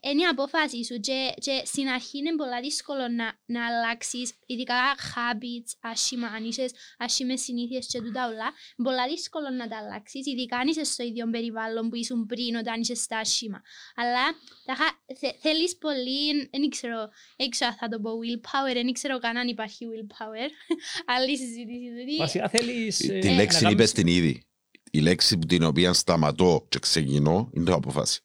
είναι 0.02 0.22
η 0.22 0.26
απόφαση 0.26 0.84
σου 0.86 1.00
και, 1.00 1.34
και 1.46 1.62
στην 1.66 1.88
αρχή 1.88 2.18
είναι 2.18 2.36
πολλά 2.36 2.60
δύσκολο 2.62 3.08
να, 3.08 3.28
να 3.46 3.62
αλλάξεις 3.68 4.34
ειδικά 4.46 4.76
habits, 5.14 5.70
άσχημα, 5.92 6.28
αν 6.28 6.44
είσαι 6.46 6.66
άσχημες 6.98 7.42
συνήθειες 7.42 7.88
και 7.88 8.02
τούτα 8.02 8.28
όλα 8.28 8.48
πολλά 8.84 9.08
δύσκολο 9.08 9.50
να 9.50 9.68
τα 9.68 9.78
αλλάξεις 9.78 10.26
ειδικά 10.28 10.58
αν 10.58 10.68
είσαι 10.68 10.84
στο 10.84 11.04
ίδιο 11.04 11.30
περιβάλλον 11.30 11.90
που 11.90 11.96
ήσουν 11.96 12.26
πριν 12.26 12.56
όταν 12.56 12.82
είσαι 12.82 12.96
στα 12.96 13.18
άσχημα 13.18 13.62
αλλά 13.96 14.24
τάχα, 14.66 14.88
θε, 15.20 15.30
θέλεις 15.42 15.78
πολύ, 15.78 16.48
δεν 16.52 16.70
ξέρω, 16.70 17.10
δεν 17.38 17.50
ξέρω 17.50 17.72
αν 17.72 17.78
θα 17.78 17.88
το 17.88 18.00
πω 18.00 18.12
willpower, 18.22 18.74
δεν 18.74 18.92
ξέρω 18.94 19.20
καν 19.20 19.38
αν 19.38 19.48
υπάρχει 19.48 19.86
willpower 19.92 20.50
άλλη 21.16 21.38
συζήτηση 21.38 21.90
τούτη. 22.00 22.16
Βασικά 22.18 22.50
θέλεις... 22.50 23.10
ε, 23.10 23.20
Τη 23.20 23.28
να 23.28 23.34
λέξη 23.36 23.58
κάνεις- 23.60 23.74
είπες 23.74 23.92
την 23.92 24.08
ήδη. 24.08 24.44
Η 24.92 25.00
λέξη 25.00 25.38
που 25.38 25.46
την 25.46 25.64
οποία 25.64 25.94
σταματώ 25.94 26.66
και 26.70 26.80
ξεκινώ 26.80 27.50
είναι 27.54 27.66
το 27.66 27.74
απόφαση. 27.74 28.22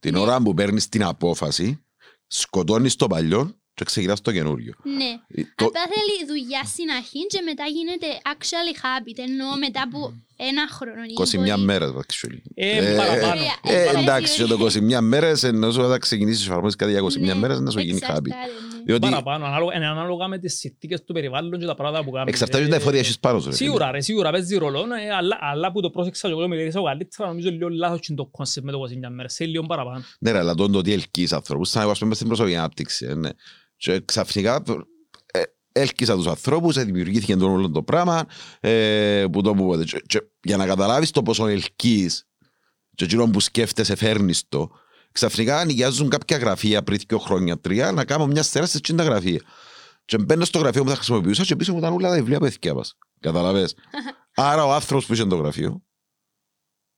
Την 0.00 0.12
Ναι. 0.12 0.18
ώρα 0.18 0.40
που 0.42 0.54
παίρνεις 0.54 0.88
την 0.88 1.04
απόφαση, 1.04 1.84
σκοτώνεις 2.26 2.96
το 2.96 3.06
παλιό 3.06 3.54
και 3.74 3.84
ξεκινάς 3.84 4.20
το 4.20 4.32
καινούριο. 4.32 4.74
Ναι. 4.82 5.04
Ε, 5.28 5.42
το- 5.54 5.64
Απλά 5.64 5.80
θέλει 5.94 6.26
δουλειά 6.26 6.62
στην 6.64 6.90
αρχή 6.90 7.26
και 7.26 7.40
μετά 7.44 7.64
γίνεται 7.64 8.06
actually 8.24 8.74
habit, 8.82 9.18
ενώ 9.28 9.56
μετά 9.58 9.82
από 9.82 10.12
ένα 10.36 10.68
χρόνο. 10.70 11.02
ή 11.02 11.12
21 11.12 11.36
μπορεί- 11.56 11.64
μέρες, 11.64 11.90
actually. 11.90 12.38
Ε, 12.54 12.94
παραπάνω. 12.96 13.40
Ε, 13.64 13.74
Ε, 13.74 13.82
ε, 13.82 13.98
εντάξει, 14.00 14.36
και 14.36 14.44
το 14.48 14.56
21 14.56 15.00
μέρες, 15.00 15.42
ενώ 15.42 15.70
σου 15.72 15.88
θα 15.88 15.98
ξεκινήσεις 15.98 16.46
να 16.46 16.50
εφαρμόσεις 16.50 16.76
κάτι 16.76 16.90
για 16.90 17.00
21 17.00 17.34
Ναι, 17.34 17.34
μέρες, 17.34 17.60
να 17.60 17.70
σου 17.70 17.80
γίνει 17.80 18.00
χάμπι. 18.00 18.30
Εξαρτάται, 18.84 18.92
ναι. 18.92 18.98
Διότι 18.98 19.08
Παραπάνω, 19.24 19.44
ανάλογα, 19.44 19.76
είναι 19.76 19.86
ανάλογα 19.86 20.28
με 20.28 20.38
τις 20.38 20.58
συνθήκες 20.58 21.04
του 21.04 21.12
περιβάλλον 21.12 21.60
και 21.60 21.66
τα 21.66 21.74
πράγματα 21.74 22.04
που 22.04 22.10
κάνεις. 22.10 22.32
εξαρτάται 22.32 22.64
Ε, 22.64 22.68
τα 22.68 22.76
εφόδια 22.76 22.98
έχεις 23.00 23.18
πάνω 23.18 23.38
σου. 23.40 23.48
ρε 23.50 23.54
φίλε. 23.56 23.66
Σίγουρα, 23.68 23.90
ρε, 23.90 24.00
σίγουρα 24.00 24.30
παίζει 24.30 24.56
ρόλο, 24.56 24.78
ε, 24.78 25.14
αλλά, 25.14 25.38
αλλά 25.40 25.72
που 25.72 25.80
το 25.80 25.90
πρόσεξα 25.90 26.28
και 26.28 26.34
εγώ 26.34 26.48
με 26.48 26.56
διέθεσα 26.56 26.80
καλύτερα, 26.84 27.28
νομίζω 27.28 27.50
λίγο 27.50 27.68
λάθος 27.68 28.06
είναι 28.08 28.16
το 28.16 28.26
concept 28.26 28.66
με 28.66 28.72
το 28.72 28.78
21 28.78 29.08
μέρες, 29.10 29.34
θέλει 29.34 29.50
λίγο 29.50 29.66
παραπάνω. 29.66 30.02
Ναι, 30.20 30.30
ρε, 30.30 30.38
αλλά 30.38 30.54
το 30.54 30.70
ότι 30.74 30.92
ελκύεις 30.92 31.32
ανθρώπους, 31.32 31.68
σαν 31.68 31.82
εγώ 31.82 31.90
ας 31.90 31.98
πούμε 31.98 32.14
στην 32.14 32.26
προσωπική 32.26 32.56
ανάπτυξη. 32.56 33.06
ε, 33.06 33.14
ναι. 33.14 33.28
Και 33.76 34.00
ξαφνικά 34.04 34.62
ε, 35.32 35.42
έλκυσα 35.72 36.14
τους 36.16 36.26
ανθρώπους, 36.26 36.76
ε, 36.76 36.84
δημιουργήθηκε 36.84 37.36
το 37.36 37.46
όλο 37.52 37.70
το 37.70 37.82
πράγμα, 37.82 38.26
ε, 38.60 39.24
που 39.32 39.42
το 39.42 39.54
που 39.54 39.66
πότε. 39.66 39.84
Και- 39.84 40.02
και 40.06 40.22
Για 40.42 40.56
να 40.56 40.66
καταλάβεις 40.66 41.10
το 41.10 41.22
πόσο 41.22 41.46
ελκύεις 41.46 42.24
και 42.94 43.04
εκείνο 43.04 43.26
που 43.30 43.40
σκέφτεσαι 43.40 43.94
φέρνεις 43.94 44.48
το, 44.48 44.70
ξαφνικά 45.12 45.64
νοικιάζουν 45.64 46.08
κάποια 46.08 46.36
γραφεία 46.36 46.82
πριν 46.82 47.00
δύο 47.08 47.18
χρόνια, 47.18 47.58
τρία, 47.60 47.92
να 47.92 48.04
κάνω 48.04 48.26
μια 48.26 48.42
στέρα 48.42 48.66
σε 48.66 48.76
εκείνα 48.76 49.04
τα 49.04 49.10
γραφεία. 49.10 49.42
Και 50.04 50.18
μπαίνω 50.18 50.44
στο 50.44 50.58
γραφείο 50.58 50.82
που 50.82 50.88
θα 50.88 50.94
χρησιμοποιούσα 50.94 51.44
και 51.44 51.56
πίσω 51.56 51.72
μου 51.72 51.78
ήταν 51.78 51.92
όλα 51.92 52.08
τα 52.08 52.14
βιβλία 52.14 52.38
που 52.38 52.44
έθηκιάβασα. 52.44 52.94
Καταλαβες. 53.20 53.74
Άρα 54.34 54.64
ο 54.64 54.72
άνθρωπος 54.72 55.06
που 55.06 55.12
είχε 55.12 55.24
το 55.24 55.36
γραφείο 55.36 55.82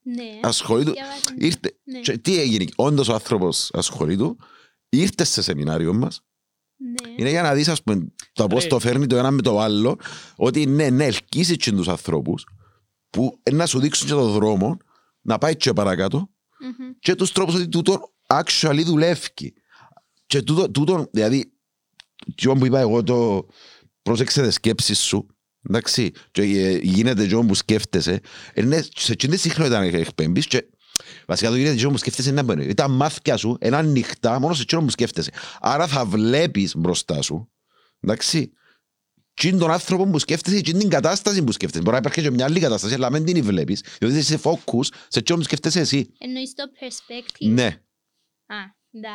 Ναι. 0.02 0.40
ασχολείται 0.42 0.90
Διαβάζω. 0.90 1.20
Ήρθε. 1.36 1.78
Ναι. 1.84 2.00
Και 2.00 2.18
τι 2.18 2.40
έγινε, 2.40 2.64
όντως 2.76 3.08
ο 3.08 3.12
άνθρωπος 3.12 3.70
ασχολείται, 3.72 4.34
ήρθε 4.88 5.24
σε 5.24 5.42
σεμινάριο 5.42 5.94
μας, 5.94 6.20
Ναι. 6.76 7.14
είναι 7.16 7.30
για 7.30 7.42
να 7.42 7.54
δεις 7.54 7.68
ας 7.68 7.82
πούμε 7.82 8.12
το 8.32 8.46
πώς 8.46 8.62
Ρε. 8.62 8.68
το 8.68 8.78
φέρνει 8.78 9.06
το 9.06 9.16
ένα 9.16 9.30
με 9.30 9.42
το 9.42 9.60
άλλο, 9.60 9.96
ότι 10.36 10.66
ναι, 10.66 10.90
ναι, 10.90 11.04
ελκύσει 11.04 11.56
και 11.56 11.70
τους 11.72 11.88
ανθρώπους 11.88 12.46
που 13.10 13.40
ε, 13.42 13.50
να 13.50 13.66
σου 13.66 13.80
δείξουν 13.80 14.06
και 14.06 14.12
το 14.12 14.28
δρόμο 14.28 14.76
να 15.20 15.38
πάει 15.38 15.56
και 15.56 15.72
παρακάτω 15.72 16.30
Μμμ. 16.62 16.90
και 16.98 17.14
τους 17.14 17.32
τρόπους 17.32 17.54
ότι 17.54 17.68
τούτο 17.68 18.12
actually 18.26 18.82
δουλεύει. 18.84 19.54
Και 20.26 20.42
τούτο, 20.42 20.70
τούτο 20.70 21.08
δηλαδή, 21.12 21.52
τι 22.34 22.46
που 22.46 22.66
είπα 22.66 22.80
εγώ 22.80 23.02
το 23.02 23.46
πρόσεξε 24.02 24.42
τις 24.42 24.54
σκέψεις 24.54 24.98
σου, 24.98 25.26
εντάξει, 25.62 26.12
και 26.30 26.42
ε, 26.42 26.78
γίνεται 26.82 27.26
τι 27.26 27.34
που 27.34 27.54
σκέφτεσαι, 27.54 28.20
είναι 28.54 28.86
σε 28.94 29.12
εκείνη 29.12 29.34
τη 29.34 29.40
συχνότητα 29.40 29.78
να 29.78 29.84
εκπέμπεις 29.84 30.46
και 30.46 30.64
βασικά 31.26 31.48
το 31.50 31.56
γίνεται 31.56 31.76
τι 31.76 31.86
που 31.86 31.96
σκέφτεσαι 31.96 32.28
είναι 32.28 32.42
να 32.42 32.54
μπαίνει. 32.54 32.74
Τα 32.74 32.88
μάθηκια 32.88 33.36
σου 33.36 33.56
είναι 33.60 33.76
ανοιχτά 33.76 34.40
μόνο 34.40 34.54
σε 34.54 34.62
εκείνο 34.62 34.82
που 34.82 34.90
σκέφτεσαι. 34.90 35.30
Άρα 35.60 35.86
θα 35.86 36.04
βλέπεις 36.04 36.76
μπροστά 36.76 37.22
σου, 37.22 37.50
εντάξει, 38.00 38.52
τι 39.34 39.48
είναι 39.48 39.58
τον 39.58 39.70
άνθρωπο 39.70 40.04
που 40.10 40.18
σκέφτεσαι 40.18 40.60
και 40.60 40.72
την 40.72 40.88
κατάσταση 40.88 41.44
που 41.44 41.52
σκέφτεσαι. 41.52 41.82
Μπορεί 41.82 41.92
να 41.92 41.98
υπάρχει 41.98 42.22
και 42.22 42.30
μια 42.30 42.44
άλλη 42.44 42.60
κατάσταση, 42.60 42.94
αλλά 42.94 43.10
μην 43.10 43.24
την 43.24 43.44
βλέπεις, 43.44 43.80
διότι 43.98 44.16
είσαι 44.16 44.40
focus 44.44 44.84
σε 45.08 45.18
εκείνο 45.18 45.38
που 45.38 45.44
σκέφτεσαι 45.44 45.80
εσύ. 45.80 46.12
Εννοείς 46.18 46.54
το 46.54 46.64
perspective. 46.80 47.48
Ναι. 47.48 47.66
Α, 48.46 48.56
ναι. 48.90 49.08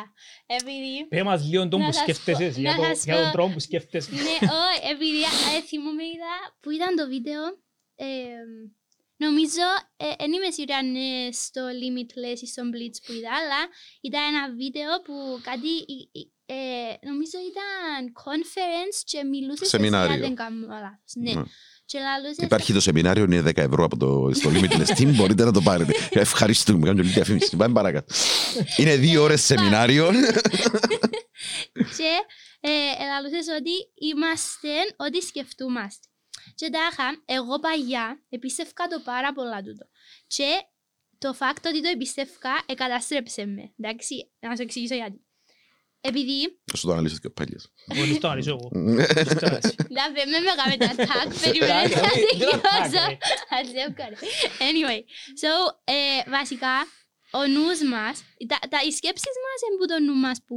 Επειδή 0.46 1.06
Πέ 1.08 1.22
μας 1.22 1.44
λίγο 1.48 1.68
τον 1.68 1.80
Να 1.80 1.86
που 1.86 1.92
σας 1.92 2.02
σκέφτεσαι 2.02 2.38
πω- 2.38 2.46
εσύ, 2.46 2.60
να 2.60 2.70
για, 2.70 2.78
το, 2.78 2.84
σας 2.94 3.04
για 3.04 3.14
τον 3.14 3.24
πω- 3.24 3.32
τρόπο 3.32 3.52
που 3.52 3.60
σκέφτεσαι. 3.60 4.10
Ναι, 4.10 4.20
όχι, 4.20 4.90
επειδή 4.92 5.20
ε, 5.56 5.62
θυμούμαι 5.68 6.04
είδα 6.04 6.32
που 6.60 6.70
ήταν 6.70 6.96
το 6.96 7.06
βίντεο. 7.08 7.42
Ε, 7.94 8.06
νομίζω, 9.24 9.64
δεν 10.18 10.32
είμαι 10.32 10.50
σίγουρη 10.50 10.72
αν 10.80 10.86
είναι 10.94 11.32
στο 11.32 11.62
Limitless 11.80 12.38
ή 12.40 12.46
στο 12.46 12.62
Blitz 12.72 12.96
που 13.06 13.12
είδα, 13.12 13.32
αλλά 13.40 13.60
ήταν 14.00 14.22
ένα 14.34 14.44
βίντεο 14.60 14.90
που 15.04 15.14
κάτι, 15.48 15.70
ε, 16.50 16.54
ε, 16.54 16.98
νομίζω 17.08 17.38
ήταν 17.50 18.12
conference 18.24 19.02
και 19.04 19.24
μιλούσες 19.24 19.68
σε 19.68 19.76
Σεμινάριο. 19.76 20.14
αν 20.14 20.20
δεν 20.20 20.34
κάνω 20.34 20.66
λάθος. 20.66 21.12
Ναι. 21.14 21.32
Ναι. 21.32 21.42
Και 21.84 21.98
λαλούσες 21.98 22.44
Υπάρχει 22.44 22.72
το 22.72 22.80
σεμινάριο, 22.80 23.24
είναι 23.24 23.40
10 23.40 23.56
ευρώ 23.56 23.84
από 23.84 23.96
το, 23.96 24.30
στο 24.34 24.50
Limitless 24.52 24.98
Team, 24.98 25.14
μπορείτε 25.14 25.44
να 25.44 25.52
το 25.52 25.60
πάρετε. 25.60 25.92
Ευχαριστούμε, 26.26 26.86
κάνω 26.86 27.02
λίγη 27.02 27.12
διαφήμιση. 27.12 27.56
Πάμε 27.56 27.74
παρακάτω. 27.74 28.14
Είναι 28.76 28.96
δύο 28.96 29.22
ώρες 29.22 29.44
σεμινάριο. 29.44 30.10
και 31.96 32.12
ε, 32.60 32.70
λαλούσες 33.06 33.46
ότι 33.58 33.70
είμαστε 33.94 34.68
ό,τι 34.96 35.20
σκεφτούμαστε. 35.20 36.06
Και 36.54 36.70
τάχα, 36.70 37.22
εγώ 37.24 37.58
παγιά 37.58 38.22
επίστευκα 38.28 38.86
το 38.86 39.00
πάρα 39.04 39.32
πολλά 39.32 39.62
τούτο. 39.62 39.86
Και 40.26 40.50
το 41.18 41.36
fact 41.38 41.62
ότι 41.66 41.82
το 41.82 41.88
επίστευκα 41.88 42.50
εκαταστρέψε 42.66 43.46
με. 43.46 43.72
Εντάξει, 43.78 44.30
να 44.40 44.56
σου 44.56 44.62
εξηγήσω 44.62 44.94
γιατί. 44.94 45.27
Επειδή, 46.00 46.58
Θα 46.70 46.76
σου 46.76 46.86
το 46.86 46.92
αναλύσω 46.92 47.16
και 47.22 47.30
πάλι. 47.30 47.56
Μπορείς 47.94 48.18
το 48.18 48.26
αναλύσω 48.28 48.50
εγώ. 48.50 48.68
Μπορείς 48.72 49.34
το 49.34 49.46
αναλύσεις. 49.46 49.74
να 49.96 50.10
με 50.10 50.22
με 50.32 50.38
με 50.70 50.76
τα 50.76 50.90
tag, 51.08 51.28
περιμένετε 51.42 52.00
να 52.00 52.10
Εντάξει, 52.12 52.36
δεν 52.38 52.48
τα 52.50 52.60
tag, 52.60 52.90
τελειώσω. 52.90 53.06
ρε. 53.08 53.16
Ας 53.56 53.66
λέω 53.76 53.90
κάτι. 54.00 54.16
Anyway, 54.68 55.00
so, 55.42 55.50
ε, 55.84 56.30
βασικά, 56.30 56.74
ο 57.30 57.46
νους 57.46 57.80
μας, 57.92 58.14
τα, 58.50 58.58
τα, 58.68 58.78
οι 58.86 58.92
σκέψεις 58.98 59.34
μας 59.44 59.58
είναι 59.64 59.76
που 59.78 59.86
το 59.92 59.98
νου 60.00 60.14
μας 60.24 60.38
που, 60.46 60.56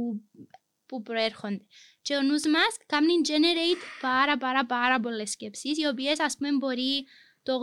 που 0.86 1.02
προέρχονται. 1.02 1.64
Και 2.02 2.14
ο 2.16 2.22
νους 2.22 2.44
μας 2.54 2.72
κάνει 2.86 3.12
generate 3.30 3.82
πάρα 4.00 4.36
πάρα 4.36 4.66
πάρα 4.66 5.00
πολλές 5.00 5.30
σκέψεις, 5.30 5.78
οι 5.78 5.86
οποίες 5.92 6.20
ας 6.20 6.36
πούμε 6.36 6.50
μπορεί 6.52 7.06
το 7.42 7.52
80% 7.54 7.58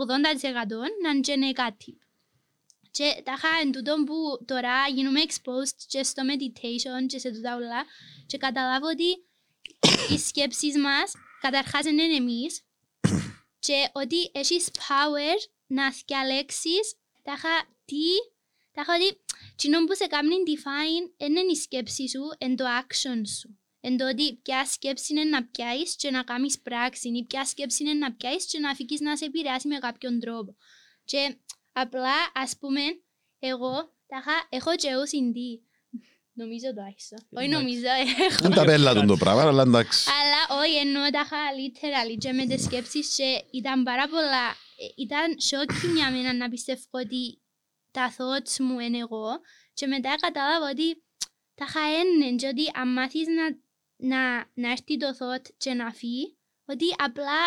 να 1.02 1.08
είναι 1.10 1.20
και 1.20 1.34
negative. 1.46 1.98
Και 2.90 3.22
τα 3.24 3.32
είχα 3.36 3.48
εν 3.62 3.72
τούτο 3.72 3.94
που 4.06 4.44
τώρα 4.44 4.88
γίνομαι 4.94 5.20
exposed 5.26 5.78
και 5.86 6.02
στο 6.02 6.22
meditation 6.26 7.06
και 7.06 7.18
σε 7.18 7.30
τούτα 7.30 7.56
όλα 7.56 7.84
και 8.26 8.38
καταλάβω 8.38 8.86
ότι 8.86 9.24
οι 10.14 10.18
σκέψεις 10.28 10.78
μας 10.78 11.12
καταρχάς 11.40 11.84
είναι 11.86 12.02
εμείς 12.02 12.62
και 13.66 13.88
ότι 13.92 14.30
έχεις 14.32 14.70
power 14.70 15.50
να 15.66 15.94
διαλέξεις 16.06 16.94
τα 17.22 17.32
είχα 17.32 17.74
τι, 17.84 18.04
τα 18.72 18.80
είχα 18.82 18.94
ότι 18.94 19.20
κοινό 19.56 19.84
που 19.84 19.94
σε 19.94 20.06
κάνει 20.06 20.34
define 20.46 21.26
είναι 21.26 21.40
η 21.40 21.54
σκέψη 21.54 22.08
σου, 22.08 22.22
εν 22.38 22.56
το 22.56 22.64
action 22.80 23.20
σου. 23.38 23.58
Εν 23.80 23.96
το 23.96 24.08
ότι 24.08 24.36
ποια 24.42 24.66
σκέψη 24.66 25.12
είναι 25.12 25.24
να 25.24 25.44
πιάσεις 25.44 25.96
και 25.96 26.10
να 26.10 26.22
κάνεις 26.22 26.60
πράξη 26.60 27.08
ή 27.08 27.24
ποια 27.24 27.44
σκέψη 27.44 27.82
είναι 27.82 27.92
να 27.92 28.12
πιάσεις 28.12 28.50
και 28.50 28.58
να 28.58 28.70
αφήσεις 28.70 29.00
να 29.00 29.16
σε 29.16 29.24
επηρεάσει 29.24 29.68
με 29.68 29.78
κάποιον 29.78 30.20
τρόπο. 30.20 30.56
Και 31.04 31.36
απλά 31.72 32.14
ας 32.34 32.56
πούμε 32.58 32.80
εγώ 33.38 33.72
τα 34.06 34.16
είχα, 34.20 34.46
έχω 34.48 34.74
και 34.74 34.88
OCD. 35.00 35.38
Νομίζω 36.32 36.74
το 36.74 36.82
άρχισα. 36.82 37.16
Όχι 37.30 37.48
νομίζω, 37.48 37.86
έχω. 38.26 38.38
Δεν 38.42 38.50
τα 38.50 38.64
πέλα 38.64 39.06
το 39.06 39.16
πράγμα, 39.16 39.42
αλλά 39.42 39.62
εντάξει. 39.62 40.10
Αλλά 40.20 40.62
όχι, 40.62 40.76
εννοώ 40.76 41.10
τα 41.10 41.20
είχα 41.24 41.42
literally 41.58 42.16
και 42.18 42.32
με 42.32 42.46
τις 42.46 42.62
σκέψεις 42.64 43.14
και 43.16 43.44
ήταν 43.50 43.82
πάρα 43.82 44.08
πολλά. 44.08 44.46
Ε, 44.82 44.86
ήταν 44.96 45.26
shocking 45.48 45.94
για 45.94 46.10
μένα 46.10 46.34
να 46.34 46.48
πιστεύω 46.48 46.82
ότι 46.90 47.42
τα 47.90 48.14
thoughts 48.16 48.56
μου 48.58 48.78
είναι 48.78 48.98
εγώ 48.98 49.28
και 49.74 49.86
μετά 49.86 50.14
κατάλαβα 50.20 50.70
ότι 50.70 51.04
τα 51.54 51.64
είχα 51.68 51.80
έννεν 52.00 52.36
και 52.36 52.46
ότι 52.46 52.70
αν 52.74 52.92
μάθεις 52.92 53.26
να, 53.26 53.44
να, 54.08 54.50
να 54.54 54.70
έρθει 54.70 54.96
το 54.96 55.08
thought 55.18 55.46
και 55.56 55.74
να 55.74 55.92
φύγει 55.92 56.38
ότι 56.72 56.86
απλά 57.06 57.40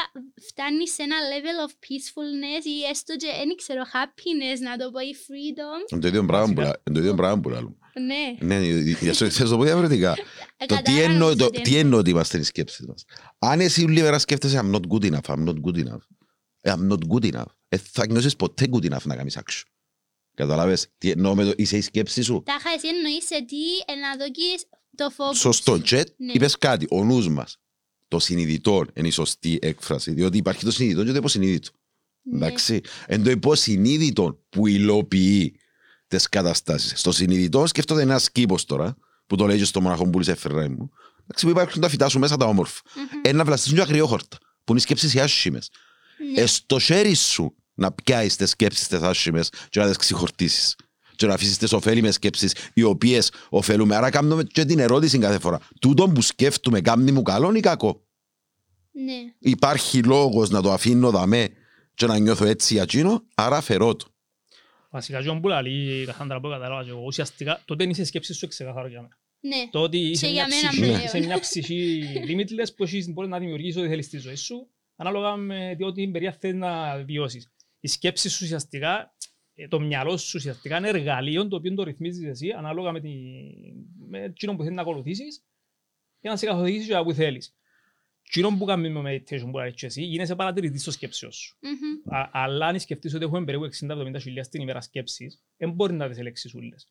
φτάνει 0.48 0.88
σε 0.88 1.02
ένα 1.04 1.16
level 1.32 1.58
of 1.66 1.72
peacefulness 1.86 2.64
ή 2.74 2.76
έστω 2.92 3.16
και 3.16 3.28
δεν 3.38 3.56
ξέρω 3.56 3.82
happiness 3.94 4.60
να 4.60 4.78
το 4.78 4.92
πω 4.92 5.00
ή 5.00 5.14
freedom. 5.26 5.80
Είναι 5.92 6.02
το 6.02 6.08
ίδιο 6.08 7.16
πράγμα 7.16 7.40
που 7.42 7.50
λέω. 7.50 7.78
Ναι. 7.96 8.56
Ναι, 8.56 9.30
θα 9.30 9.46
το 9.46 9.58
πω 9.58 9.64
διαφορετικά. 9.64 10.16
Το 10.66 10.82
τι 11.64 11.76
εννοώ 11.76 11.98
ότι 11.98 12.10
είμαστε 12.10 12.38
οι 12.38 12.44
σκέψεις 12.44 12.86
μας. 12.86 13.06
Αν 13.40 13.60
εσύ 13.60 13.82
λίγο 13.82 14.20
σκέφτεσαι 14.20 14.60
I'm 14.64 14.76
not 14.76 14.82
good 14.90 15.12
enough, 15.12 15.34
I'm 15.34 15.48
not 15.48 15.56
good 15.66 15.78
enough, 15.86 16.04
I'm 16.62 16.88
not 16.92 17.00
good 17.14 17.34
enough, 17.34 17.52
ε, 17.70 17.78
θα 17.78 18.08
νιώσεις 18.08 18.36
ποτέ 18.36 18.68
good 18.72 18.92
enough 18.92 19.04
να 19.04 19.16
κάνεις 19.16 19.38
action. 19.38 19.62
Καταλάβες, 20.36 20.88
τι 20.98 21.10
εννοώ 21.10 21.36
με 21.36 21.44
το 21.44 21.54
είσαι 21.56 21.78
η 21.78 21.82
σκέψη 21.82 22.22
σου; 22.22 22.44
Τα 22.46 22.56
είχα 22.60 22.70
εσύ 22.76 22.88
εννοείς 22.88 23.26
σε 23.26 23.46
τι 23.46 23.94
να 24.02 24.26
δοκείς 24.26 24.66
το 24.96 25.14
focus. 25.18 25.36
Σωστό, 25.36 25.80
και 25.80 26.06
είπες 26.18 26.58
κάτι, 26.58 26.88
ο 26.90 27.04
νους 27.04 27.30
μας 27.30 27.58
το 28.14 28.20
συνειδητό 28.20 28.86
είναι 28.94 29.08
η 29.08 29.12
σωστή 29.12 29.60
έκφραση, 29.62 30.12
διότι 30.12 30.38
υπάρχει 30.38 30.66
το 30.66 30.72
συνειδητό 30.72 31.04
και 31.04 31.12
το 31.12 31.18
υποσυνείδητο. 31.18 31.70
Ναι. 32.22 32.36
Εντάξει. 32.36 32.82
Εν 33.06 33.24
το 33.24 33.30
υποσυνείδητο 33.30 34.40
που 34.50 34.68
υλοποιεί 34.68 35.60
τις 36.08 36.30
καταστάσεις. 36.30 37.00
Στο 37.00 37.12
συνειδητό 37.12 37.68
σκέφτονται 37.68 38.02
ένα 38.02 38.22
κήπο 38.32 38.58
τώρα, 38.66 38.98
που 39.28 39.36
το 39.36 39.46
λέει 39.46 39.64
στο 39.64 39.82
μοναχό 39.82 40.10
που 40.10 40.24
σε 40.24 40.36
φεράει 40.36 40.68
μου. 40.68 40.90
Εντάξει, 41.24 41.46
που 41.46 41.50
υπάρχουν 41.50 41.82
τα 41.82 41.90
φυτά 41.90 42.10
σου 42.10 42.20
μέσα 42.20 42.38
τα 42.38 42.46
όμορφα. 42.46 42.82
Mm-hmm. 42.84 43.30
Ένα 43.30 43.44
βλαστή 43.44 43.74
μια 43.74 43.84
αγριόχορτα, 43.84 44.38
που 44.64 44.72
είναι 44.72 44.80
οι 44.80 44.82
σκέψει 44.82 45.18
οι 45.18 45.20
άσχημες. 45.20 45.70
Ναι. 46.34 46.42
Ε, 46.42 46.46
στο 46.46 46.80
χέρι 46.80 47.14
σου 47.14 47.56
να 47.74 47.92
πιάσεις 47.92 48.36
τις 48.36 48.50
σκέψεις 48.50 48.88
τις 48.88 49.02
άσχημες 49.02 49.50
και 49.70 49.80
να 49.80 49.88
τις 49.88 49.98
ξεχορτήσει 49.98 50.76
και 51.16 51.26
να 51.26 51.34
αφήσεις 51.34 51.58
τις 51.58 51.72
ωφέλιμες 51.72 52.14
σκέψεις 52.14 52.56
οι 52.74 52.84
οποίες 52.84 53.32
ωφελούμε. 53.50 53.96
Άρα 53.96 54.10
κάνουμε 54.10 54.44
και 54.44 54.66
την 54.66 54.80
ερώτηση 54.80 55.18
κάθε 55.18 55.40
φορά. 55.40 55.60
Τούτο 55.80 56.10
που 56.10 56.22
σκέφτομαι 56.22 56.82
κάνει 56.82 57.12
μου 57.12 57.22
καλό 57.22 57.54
ή 57.54 57.60
κακό; 57.60 58.03
Ναι. 58.94 59.34
Υπάρχει 59.40 60.04
λόγος 60.04 60.50
να 60.50 60.62
το 60.62 60.72
αφήνω 60.72 61.12
δαμέ 61.12 61.50
και 61.94 62.06
να 62.06 62.18
νιώθω 62.18 62.46
έτσι 62.46 62.80
ατσίνο, 62.80 63.24
άρα 63.36 63.62
φερώ 63.62 63.96
το. 63.96 64.06
Βασικά, 64.90 65.22
και 65.24 65.40
που 65.42 65.48
λέει, 65.48 66.06
καθάντρα 66.06 66.40
που 66.40 66.50
κατάλαβα 66.50 66.84
και 66.84 66.90
εγώ, 66.90 67.04
ουσιαστικά, 67.06 67.62
τότε 67.66 67.84
είναι 67.84 67.94
οι 67.98 68.04
σκέψεις 68.04 68.38
σου 68.38 68.48
ξεκαθαρό 68.48 68.88
για 68.88 69.02
μένα. 69.02 69.18
Ναι. 69.40 69.70
Το 69.72 69.82
ότι 69.82 69.98
είσαι 69.98 70.30
μια, 70.30 70.46
ψυχή, 70.48 71.08
σε 71.08 71.20
μια 71.20 71.40
ψυχή 71.40 72.04
limitless 72.28 72.76
που 72.76 72.84
έχεις 72.84 73.10
μπορείς 73.10 73.30
να 73.30 73.40
δημιουργήσεις 73.40 73.78
ό,τι 73.78 73.88
θέλεις 73.88 74.06
στη 74.06 74.18
ζωή 74.18 74.36
σου, 74.36 74.68
ανάλογα 74.96 75.36
με 75.36 75.78
ό,τι 75.80 76.04
εμπειρία 76.04 76.38
θέλεις 76.40 76.60
να 76.60 76.98
βιώσεις. 77.04 77.52
Οι 77.80 77.88
σκέψεις 77.88 78.34
σου 78.34 78.40
ουσιαστικά 78.44 79.16
ε, 79.56 79.68
το 79.68 79.80
μυαλό 79.80 80.18
σου 80.18 80.32
ουσιαστικά 80.36 80.78
είναι 80.78 80.88
εργαλείο 80.88 81.48
το 81.48 81.56
οποίο 81.56 81.74
το 81.74 81.84
ρυθμίζεις 81.84 82.28
εσύ 82.28 82.50
ανάλογα 82.50 82.92
με, 82.92 83.00
τη, 83.00 83.10
με 84.08 84.24
εκείνο 84.24 84.56
που 84.56 84.62
θέλεις 84.62 84.76
να 84.76 84.82
ακολουθήσεις 84.82 85.44
για 86.20 86.32
να 86.32 86.38
σε 86.38 86.46
καθοδηγήσεις 86.46 86.88
για 86.88 87.04
που 87.04 87.14
θέλεις. 87.14 87.56
Εκείνο 88.28 88.58
που 88.58 88.66
κάνουμε 88.66 89.02
με 89.02 89.16
meditation 89.16 89.50
που 89.52 89.60
αρέσει 89.60 89.86
εσύ 89.86 90.04
γίνεσαι 90.04 90.36
παρατηρητής 90.36 90.82
στο 90.82 90.92
σκέψιο 90.92 91.32
σου. 91.32 91.58
Mm-hmm. 91.62 92.16
Α, 92.16 92.30
αλλά 92.32 92.68
αν 92.68 92.80
σκεφτείς 92.80 93.14
ότι 93.14 93.24
έχουμε 93.24 93.44
περίπου 93.44 93.70
60-70 93.88 94.16
χιλιάς 94.22 94.50
την 94.50 94.62
ημέρα 94.62 94.82
σκέψεις, 94.82 95.44
δεν 95.58 95.72
μπορεί 95.72 95.94
να 95.94 96.10
τις 96.10 96.18
ελέξεις 96.18 96.54
ούλες. 96.54 96.88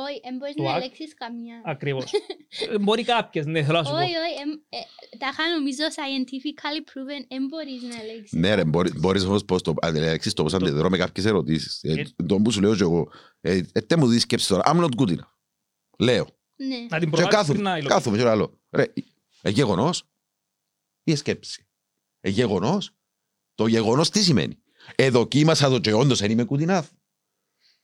Όχι, 0.00 0.20
δεν 0.22 0.36
μπορείς 0.36 0.54
να 0.56 0.74
ελέγξεις 0.76 1.14
καμία. 1.14 1.62
Ακριβώς. 1.64 2.12
Ε, 2.72 2.78
μπορεί 2.78 3.04
κάποιες, 3.04 3.46
ναι, 3.46 3.62
θέλω 3.64 3.78
να 3.78 3.84
σου 3.84 3.90
πω. 3.90 3.96
Όχι, 3.96 4.04
όχι, 4.04 4.62
ε, 4.68 4.78
τα 5.18 5.28
είχα 5.32 5.42
νομίζω 5.54 5.82
scientifically 5.96 6.80
proven, 6.88 7.26
δεν 7.28 7.46
μπορείς 7.48 7.82
να 7.82 8.00
ελέγξεις. 8.02 8.38
Ναι 8.38 8.54
ρε, 8.54 8.64
μπορείς 9.00 9.24
όμως 9.24 9.44
πώς 9.44 9.62
το 9.62 9.74
ελέγξεις 9.82 10.32
το 10.32 10.42
πώς 10.42 10.54
αντιδρώ 10.54 10.90
με 10.90 10.96
κάποιες 10.96 11.26
ερωτήσεις. 11.26 11.82
Ε, 11.82 12.04
το 12.26 12.36
που 12.36 12.50
σου 12.50 12.60
λέω 12.60 12.76
και 12.76 12.82
εγώ, 12.82 13.10
ετε 13.40 13.96
μου 13.96 14.06
δεις 14.06 14.22
σκέψεις 14.22 14.48
τώρα, 14.48 14.62
I'm 14.66 14.84
not 14.84 15.00
good 15.00 15.10
enough. 15.10 15.32
Λέω. 15.98 16.26
Ναι. 16.56 16.86
Να 16.88 16.98
την 16.98 17.10
προβάλλεις 17.10 17.48
να 17.48 17.54
υλοποιήσεις. 17.54 17.88
Κάθομαι 17.88 18.16
και 18.16 18.22
λέω, 18.24 18.60
ρε, 18.70 18.84
ε 19.42 19.50
γεγονός 19.50 20.04
ή 21.10 21.16
σκέψη. 21.16 21.66
Ε 22.20 22.28
γεγονός. 22.30 22.90
Το 23.54 23.66
γεγονός 23.66 24.10
τι 24.10 24.22
σημαίνει. 24.22 24.62
Εδοκίμασα 24.94 25.68
το 25.68 25.78
και 25.78 25.92
όντως 25.92 26.18
δεν 26.18 26.30
είμαι 26.30 26.46
good 26.50 26.68
enough. 26.68 26.88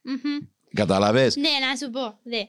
Mm-hmm. 0.08 0.48
Καταλαβες. 0.74 1.36
Ναι, 1.36 1.48
να 1.48 1.76
σου 1.76 1.90
πω. 1.90 2.20
Δε. 2.22 2.44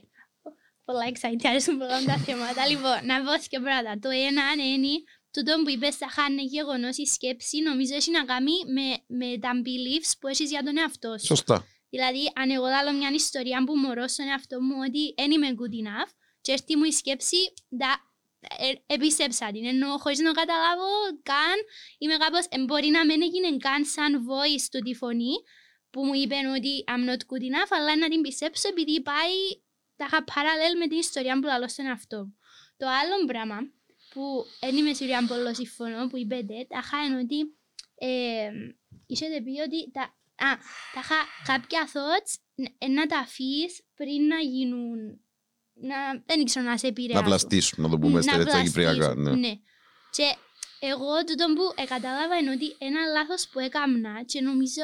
Πολλά 0.85 1.03
excited, 1.13 1.41
αρέσουν 1.43 1.77
πολλά 1.77 2.03
τα 2.03 2.17
θέματα. 2.17 2.67
Λοιπόν, 2.67 3.05
να 3.05 3.23
πω 3.23 3.43
και 3.47 3.59
πράγματα. 3.59 3.99
Το 3.99 4.09
ένα 4.09 4.43
είναι 4.65 4.87
τούτο 5.31 5.61
που 5.63 5.69
είπες 5.69 5.95
θα 5.95 6.09
χάνε 6.09 6.43
γεγονός 6.43 6.97
η 6.97 7.05
σκέψη 7.05 7.61
νομίζω 7.61 7.95
έχει 7.95 8.11
να 8.11 8.25
κάνει 8.25 8.51
με, 8.75 8.87
με 9.19 9.37
τα 9.39 9.51
beliefs 9.65 10.11
που 10.19 10.27
έχεις 10.27 10.49
για 10.49 10.63
τον 10.63 10.77
εαυτό 10.77 11.17
σου. 11.17 11.25
Σωστά. 11.25 11.65
Δηλαδή, 11.89 12.31
αν 12.35 12.49
εγώ 12.49 12.67
δάλω 12.73 12.91
μια 12.97 13.09
ιστορία 13.13 13.63
που 13.65 13.75
μωρώ 13.75 14.07
στον 14.07 14.27
εαυτό 14.27 14.61
μου 14.61 14.75
ότι 14.87 15.13
δεν 15.17 15.31
είμαι 15.31 15.47
good 15.47 15.75
enough 15.81 16.11
και 16.41 16.51
έρθει 16.51 16.75
μου 16.75 16.83
η 16.83 16.91
σκέψη, 16.91 17.37
da, 18.45 18.55
ε, 18.65 18.93
επίστεψα 18.93 19.51
την, 19.51 19.65
ενώ 19.65 19.97
χωρίς 19.97 20.19
να 20.19 20.31
καταλάβω 20.31 20.87
καν, 21.23 21.57
είμαι 21.97 22.17
κάπως, 22.17 22.45
μπορεί 22.65 22.87
να 22.87 23.05
μην 23.05 23.21
έγινε 23.21 23.57
καν 23.57 23.85
σαν 23.85 24.25
voice 24.27 24.65
του 24.71 24.79
τη 24.79 24.93
φωνή, 24.95 25.33
που 25.89 26.05
μου 26.05 26.13
είπε 26.13 26.35
ότι 26.55 26.83
I'm 26.87 27.09
not 27.09 27.21
good 27.29 27.43
enough, 27.49 27.71
αλλά 27.77 27.97
να 27.97 28.07
την 28.09 28.21
πιστέψω 28.21 28.67
επειδή 28.67 29.01
πάει 29.01 29.35
τα 29.95 30.05
είχα 30.05 30.23
παραλέλ 30.23 30.77
με 30.77 30.87
την 30.87 30.97
ιστορία 30.97 31.39
που 31.39 31.45
λαλώ 31.45 31.67
στον 31.67 31.85
αυτό. 31.85 32.33
Το 32.77 32.87
άλλο 32.87 33.25
πράγμα 33.25 33.57
που 34.13 34.45
δεν 34.59 34.75
είμαι 34.75 34.93
σίγουρη 34.93 35.15
αν 35.15 35.27
πολύ 35.27 35.55
συμφωνώ 35.55 36.07
που 36.07 36.17
είπετε, 36.17 36.65
τα 36.69 36.79
είχα 36.83 37.05
είναι 37.05 37.19
ότι 37.19 37.57
ε, 37.95 38.49
είχατε 39.05 39.41
πει 39.41 39.59
ότι 39.65 39.91
τα, 39.91 40.01
α, 40.47 40.57
τα 40.93 41.01
είχα 41.03 41.19
κάποια 41.45 41.89
thoughts 41.93 42.33
να 42.89 43.05
τα 43.05 43.17
αφήσεις 43.17 43.81
πριν 43.95 44.27
να 44.27 44.39
γίνουν 44.39 45.19
να, 45.75 45.95
δεν 46.25 46.39
ήξερα 46.39 46.65
να 46.65 46.77
σε 46.77 46.87
επηρεάσουν. 46.87 47.23
Να 47.23 47.29
πλαστήσουν, 47.29 47.83
να 47.83 47.89
το 47.89 47.97
πούμε 47.97 48.21
στα 48.21 48.63
κυπριακά. 48.63 49.15
Ναι. 49.15 49.35
ναι. 49.35 49.53
Και 50.11 50.35
εγώ 50.79 51.23
τούτο 51.25 51.45
που 51.55 51.85
κατάλαβα 51.87 52.37
είναι 52.37 52.51
ότι 52.51 52.75
ένα 52.77 53.05
λάθος 53.05 53.47
που 53.47 53.59
έκανα 53.59 54.23
και 54.23 54.41
νομίζω, 54.41 54.83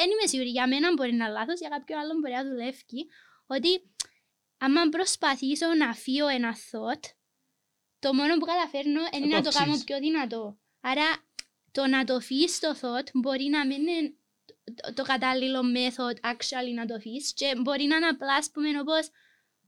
δεν 0.00 0.08
είμαι 0.10 0.26
σίγουρη 0.26 0.50
για 0.50 0.68
μένα 0.68 0.92
μπορεί 0.94 1.12
να 1.12 1.24
είναι 1.24 1.34
λάθος, 1.34 1.58
για 1.60 1.68
κάποιον 1.68 1.98
άλλον 1.98 2.18
μπορεί 2.18 2.32
να 2.32 2.44
δουλεύει, 2.44 3.06
ότι 3.46 3.68
άμα 4.58 4.88
προσπαθήσω 4.88 5.66
να 5.74 5.94
φύγω 5.94 6.28
ένα 6.28 6.54
thought, 6.54 7.04
το 7.98 8.14
μόνο 8.14 8.36
που 8.36 8.46
καταφέρνω 8.46 9.00
είναι 9.12 9.26
να 9.36 9.42
το 9.42 9.50
κάνω 9.50 9.80
πιο 9.84 9.98
δυνατό. 9.98 10.58
Άρα 10.80 11.06
το 11.72 11.86
να 11.86 12.04
το 12.04 12.20
φύγεις 12.20 12.58
το 12.58 12.70
thought 12.80 13.08
μπορεί 13.12 13.44
να 13.44 13.66
μην 13.66 13.86
είναι 13.86 14.14
το, 14.94 15.02
κατάλληλο 15.02 15.60
method 15.76 16.30
actually 16.30 16.72
να 16.74 16.86
το 16.86 16.98
φύγεις 17.00 17.32
και 17.34 17.52
μπορεί 17.62 17.84
να 17.84 17.96
είναι 17.96 18.06
απλά, 18.06 18.34
ας 18.34 18.50
πούμε, 18.50 18.68
όπως 18.80 19.08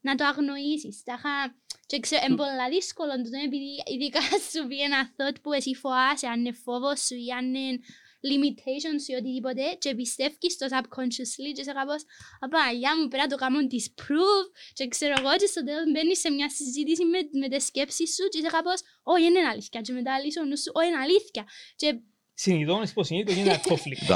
να 0.00 0.14
το 0.14 0.24
αγνοήσεις. 0.24 1.02
Τα 1.04 1.14
είχα 1.18 1.54
και 1.86 2.00
ξέρω, 2.00 2.22
είναι 2.26 2.36
πολλά 2.36 2.68
δύσκολο 2.68 3.10
το 3.10 3.30
επειδή 3.46 3.70
ειδικά 3.92 4.20
σου 4.50 4.66
πει 4.68 4.78
ένα 4.88 5.00
thought 5.16 5.36
που 5.42 5.52
εσύ 5.52 5.74
φοάσαι, 5.74 6.26
αν 6.26 6.38
είναι 6.40 6.52
φόβος 6.52 7.00
σου 7.06 7.14
ή 7.14 7.28
αν 7.38 7.54
είναι 7.54 7.78
limitations 8.30 9.02
ή 9.10 9.14
οτιδήποτε 9.20 9.64
και 9.78 9.94
πιστεύεις 9.94 10.56
το 10.60 10.66
subconsciously 10.74 11.50
και 11.56 11.62
σε 11.62 11.72
κάπως 11.78 12.02
για 12.78 12.92
μου 12.96 13.08
πρέπει 13.08 13.24
να 13.26 13.32
το 13.32 13.36
κάνω 13.42 13.58
disprove 13.72 14.46
και 14.76 14.88
ξέρω 14.88 15.14
εγώ 15.20 15.32
και 15.40 15.46
στο 15.52 15.64
τέλος 15.64 15.86
μπαίνεις 15.92 16.18
σε 16.20 16.30
μια 16.30 16.48
συζήτηση 16.50 17.04
με, 17.04 17.18
με 17.40 17.48
τις 17.48 17.64
σκέψεις 17.66 18.14
σου 18.14 18.24
και 18.32 18.40
σε 18.44 18.50
κάπως 18.56 18.78
όχι 19.02 19.24
είναι 19.24 19.42
αλήθεια 19.52 19.80
και 19.80 19.92
μετά 19.92 20.12
λύσω 20.24 20.42
νους 20.44 20.60
σου 20.62 20.70
όχι 20.74 20.88
είναι 20.88 21.02
αλήθεια 21.06 21.44
και 21.76 21.88
Συνειδητό, 22.38 22.82
υποσυνείδητο 22.90 23.32
γίνεται 23.32 23.54
ένα 23.54 23.62
conflict. 23.68 24.06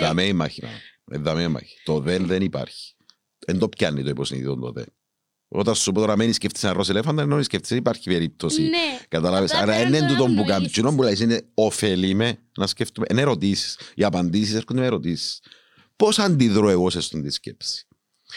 Δαμέ 0.00 0.24
η 0.24 0.32
μάχη. 0.32 0.62
Δαμέ 1.04 1.42
η 1.42 1.48
μάχη. 1.48 1.76
Το 1.84 2.00
δεν 2.00 2.26
δεν 2.26 2.42
υπάρχει. 2.42 2.94
Δεν 3.38 3.58
το 3.58 3.68
πιάνει 3.68 4.02
το 4.02 4.08
υποσυνείδητο 4.08 4.56
το 4.56 4.72
δεν. 4.72 4.95
Όταν 5.48 5.74
σου 5.74 5.92
πω 5.92 6.00
τώρα 6.00 6.16
μένεις 6.16 6.34
σκεφτείς 6.36 6.64
ένα 6.64 6.72
ροζ 6.72 6.88
ελέφαντα, 6.88 7.22
ενώ 7.22 7.42
σκεφτείς 7.42 7.70
υπάρχει 7.70 8.08
περίπτωση. 8.10 8.62
Ναι. 8.62 8.98
Κατάλαβες. 9.08 9.50
Απλά 9.50 9.62
Άρα 9.62 9.72
πρέπει 9.72 9.88
είναι 9.88 10.00
να 10.00 10.06
το 10.06 10.12
τούτο 10.12 10.24
που 10.24 10.30
αναγνωρίσεις. 10.32 10.54
κάνεις. 10.56 10.72
Κοινό 10.72 10.94
που 10.94 11.02
λέει 11.02 11.16
είναι 11.20 11.48
ωφελíme 11.54 12.38
να 12.58 12.66
σκέφτομαι. 12.66 13.06
Είναι 13.10 13.20
ερωτήσεις. 13.20 13.78
Οι 13.94 14.04
απαντήσεις 14.04 14.54
έρχονται 14.54 14.80
με 14.80 14.86
ερωτήσεις. 14.86 15.40
Πώς 15.96 16.18
αντιδρώ 16.18 16.68
εγώ 16.68 16.90
σε 16.90 16.98
αυτήν 16.98 17.22
τη 17.22 17.30
σκέψη; 17.30 17.86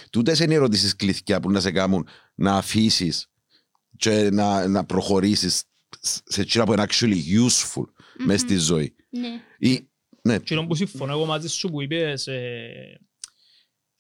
Τούτες 0.10 0.40
είναι 0.40 0.54
οι 0.54 0.56
ερωτήσεις 0.56 0.96
κλειδιά 0.96 1.40
που 1.40 1.52
να 1.52 1.60
σε 1.60 1.72
κάνουν 1.72 2.08
να 2.36 2.56
αφήσεις 2.56 3.28
και 3.98 4.30
να, 4.32 4.68
να 4.68 4.84
προχωρήσεις 4.86 5.64
σε 6.24 6.42
εκείνα 6.42 6.64
που 6.66 6.74
είναι 6.74 6.86
actually 6.90 7.18
useful 7.48 7.84
μες 8.26 8.40
στη 8.42 8.58
ζωή. 8.58 8.96
Ναι. 9.10 9.42
Ή, 9.70 9.88
ναι, 10.22 10.34
Εκείνο 10.34 10.68
που 10.68 10.76
συμφωνώ 10.76 11.12
εγώ 11.12 11.26
μαζί 11.26 11.48
σου 11.48 11.70
που 11.70 11.82
είπες, 11.82 12.28
ε, 12.28 13.00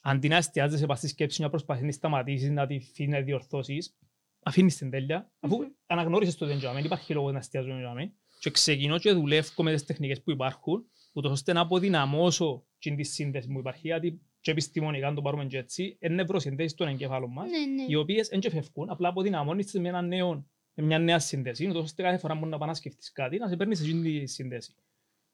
αντί 0.03 0.27
να 0.27 0.35
εστιάζεσαι 0.35 0.85
πας 0.85 0.97
στη 0.97 1.07
σκέψη 1.07 1.41
να 1.41 1.49
προσπαθείς 1.49 1.83
να 1.83 1.91
σταματήσεις, 1.91 2.49
να 2.49 2.67
τη 2.67 2.75
αφήσεις 2.75 3.07
να 3.07 3.21
διορθώσεις, 3.21 3.97
αφήνεις 4.43 4.77
την 4.77 4.89
τέλεια, 4.89 5.31
αφού 5.39 5.57
αναγνώρισες 5.85 6.35
το 6.35 6.45
δεν 6.45 6.59
δεν 6.59 6.83
υπάρχει 6.83 7.13
λόγος 7.13 7.31
να 7.31 7.37
εστιάζουμε 7.37 7.79
τζάμε, 7.79 8.13
και 8.39 8.49
ξεκινώ 8.49 8.99
και 8.99 9.11
δουλεύω 9.11 9.63
με 9.63 9.73
τις 9.73 9.85
τεχνικές 9.85 10.21
που 10.21 10.31
υπάρχουν, 10.31 10.85
ούτως 11.13 11.31
ώστε 11.31 11.53
να 11.53 11.61
αποδυναμώσω 11.61 12.65
την 12.79 12.95
τη 12.95 13.03
σύνδεση 13.03 13.47
που 13.47 13.59
υπάρχει, 13.59 13.87
γιατί 13.87 14.21
και 14.41 14.51
επιστημονικά 14.51 15.07
αν 15.07 15.15
το 15.15 15.21
πάρουμε 15.21 15.45
και 15.45 15.57
έτσι, 15.57 15.97
είναι 15.99 16.13
νευροσυνδέσεις 16.13 16.71
στον 16.71 16.87
εγκέφαλο 16.87 17.27
μας, 17.27 17.49
Ναι, 17.49 17.57
ναι. 17.57 17.85
οι 17.87 17.95
οποίες 17.95 18.27
δεν 18.27 18.39
και 18.39 18.49
φεύγουν, 18.49 18.89
απλά 18.89 19.07
αποδυναμώνεις 19.07 19.65
τις 19.65 19.79
με, 19.79 19.87
ένα 19.87 20.01
νέο, 20.01 20.47
με 20.73 20.83
μια 20.83 20.99
νέα 20.99 21.19
σύνδεση, 21.19 21.67
ούτως 21.67 21.83
ώστε 21.83 22.01
κάθε 22.01 22.17
φορά 22.17 22.39
που 22.39 22.45
να 22.45 22.57
πας 22.57 22.67
να 22.67 22.73
σκεφτείς 22.73 23.11
κάτι, 23.11 23.37
να 23.37 23.47
σε 23.47 23.55
παίρνεις 23.55 23.81
εκείνη 23.81 24.19
τη 24.19 24.27
σύνδεση. 24.27 24.75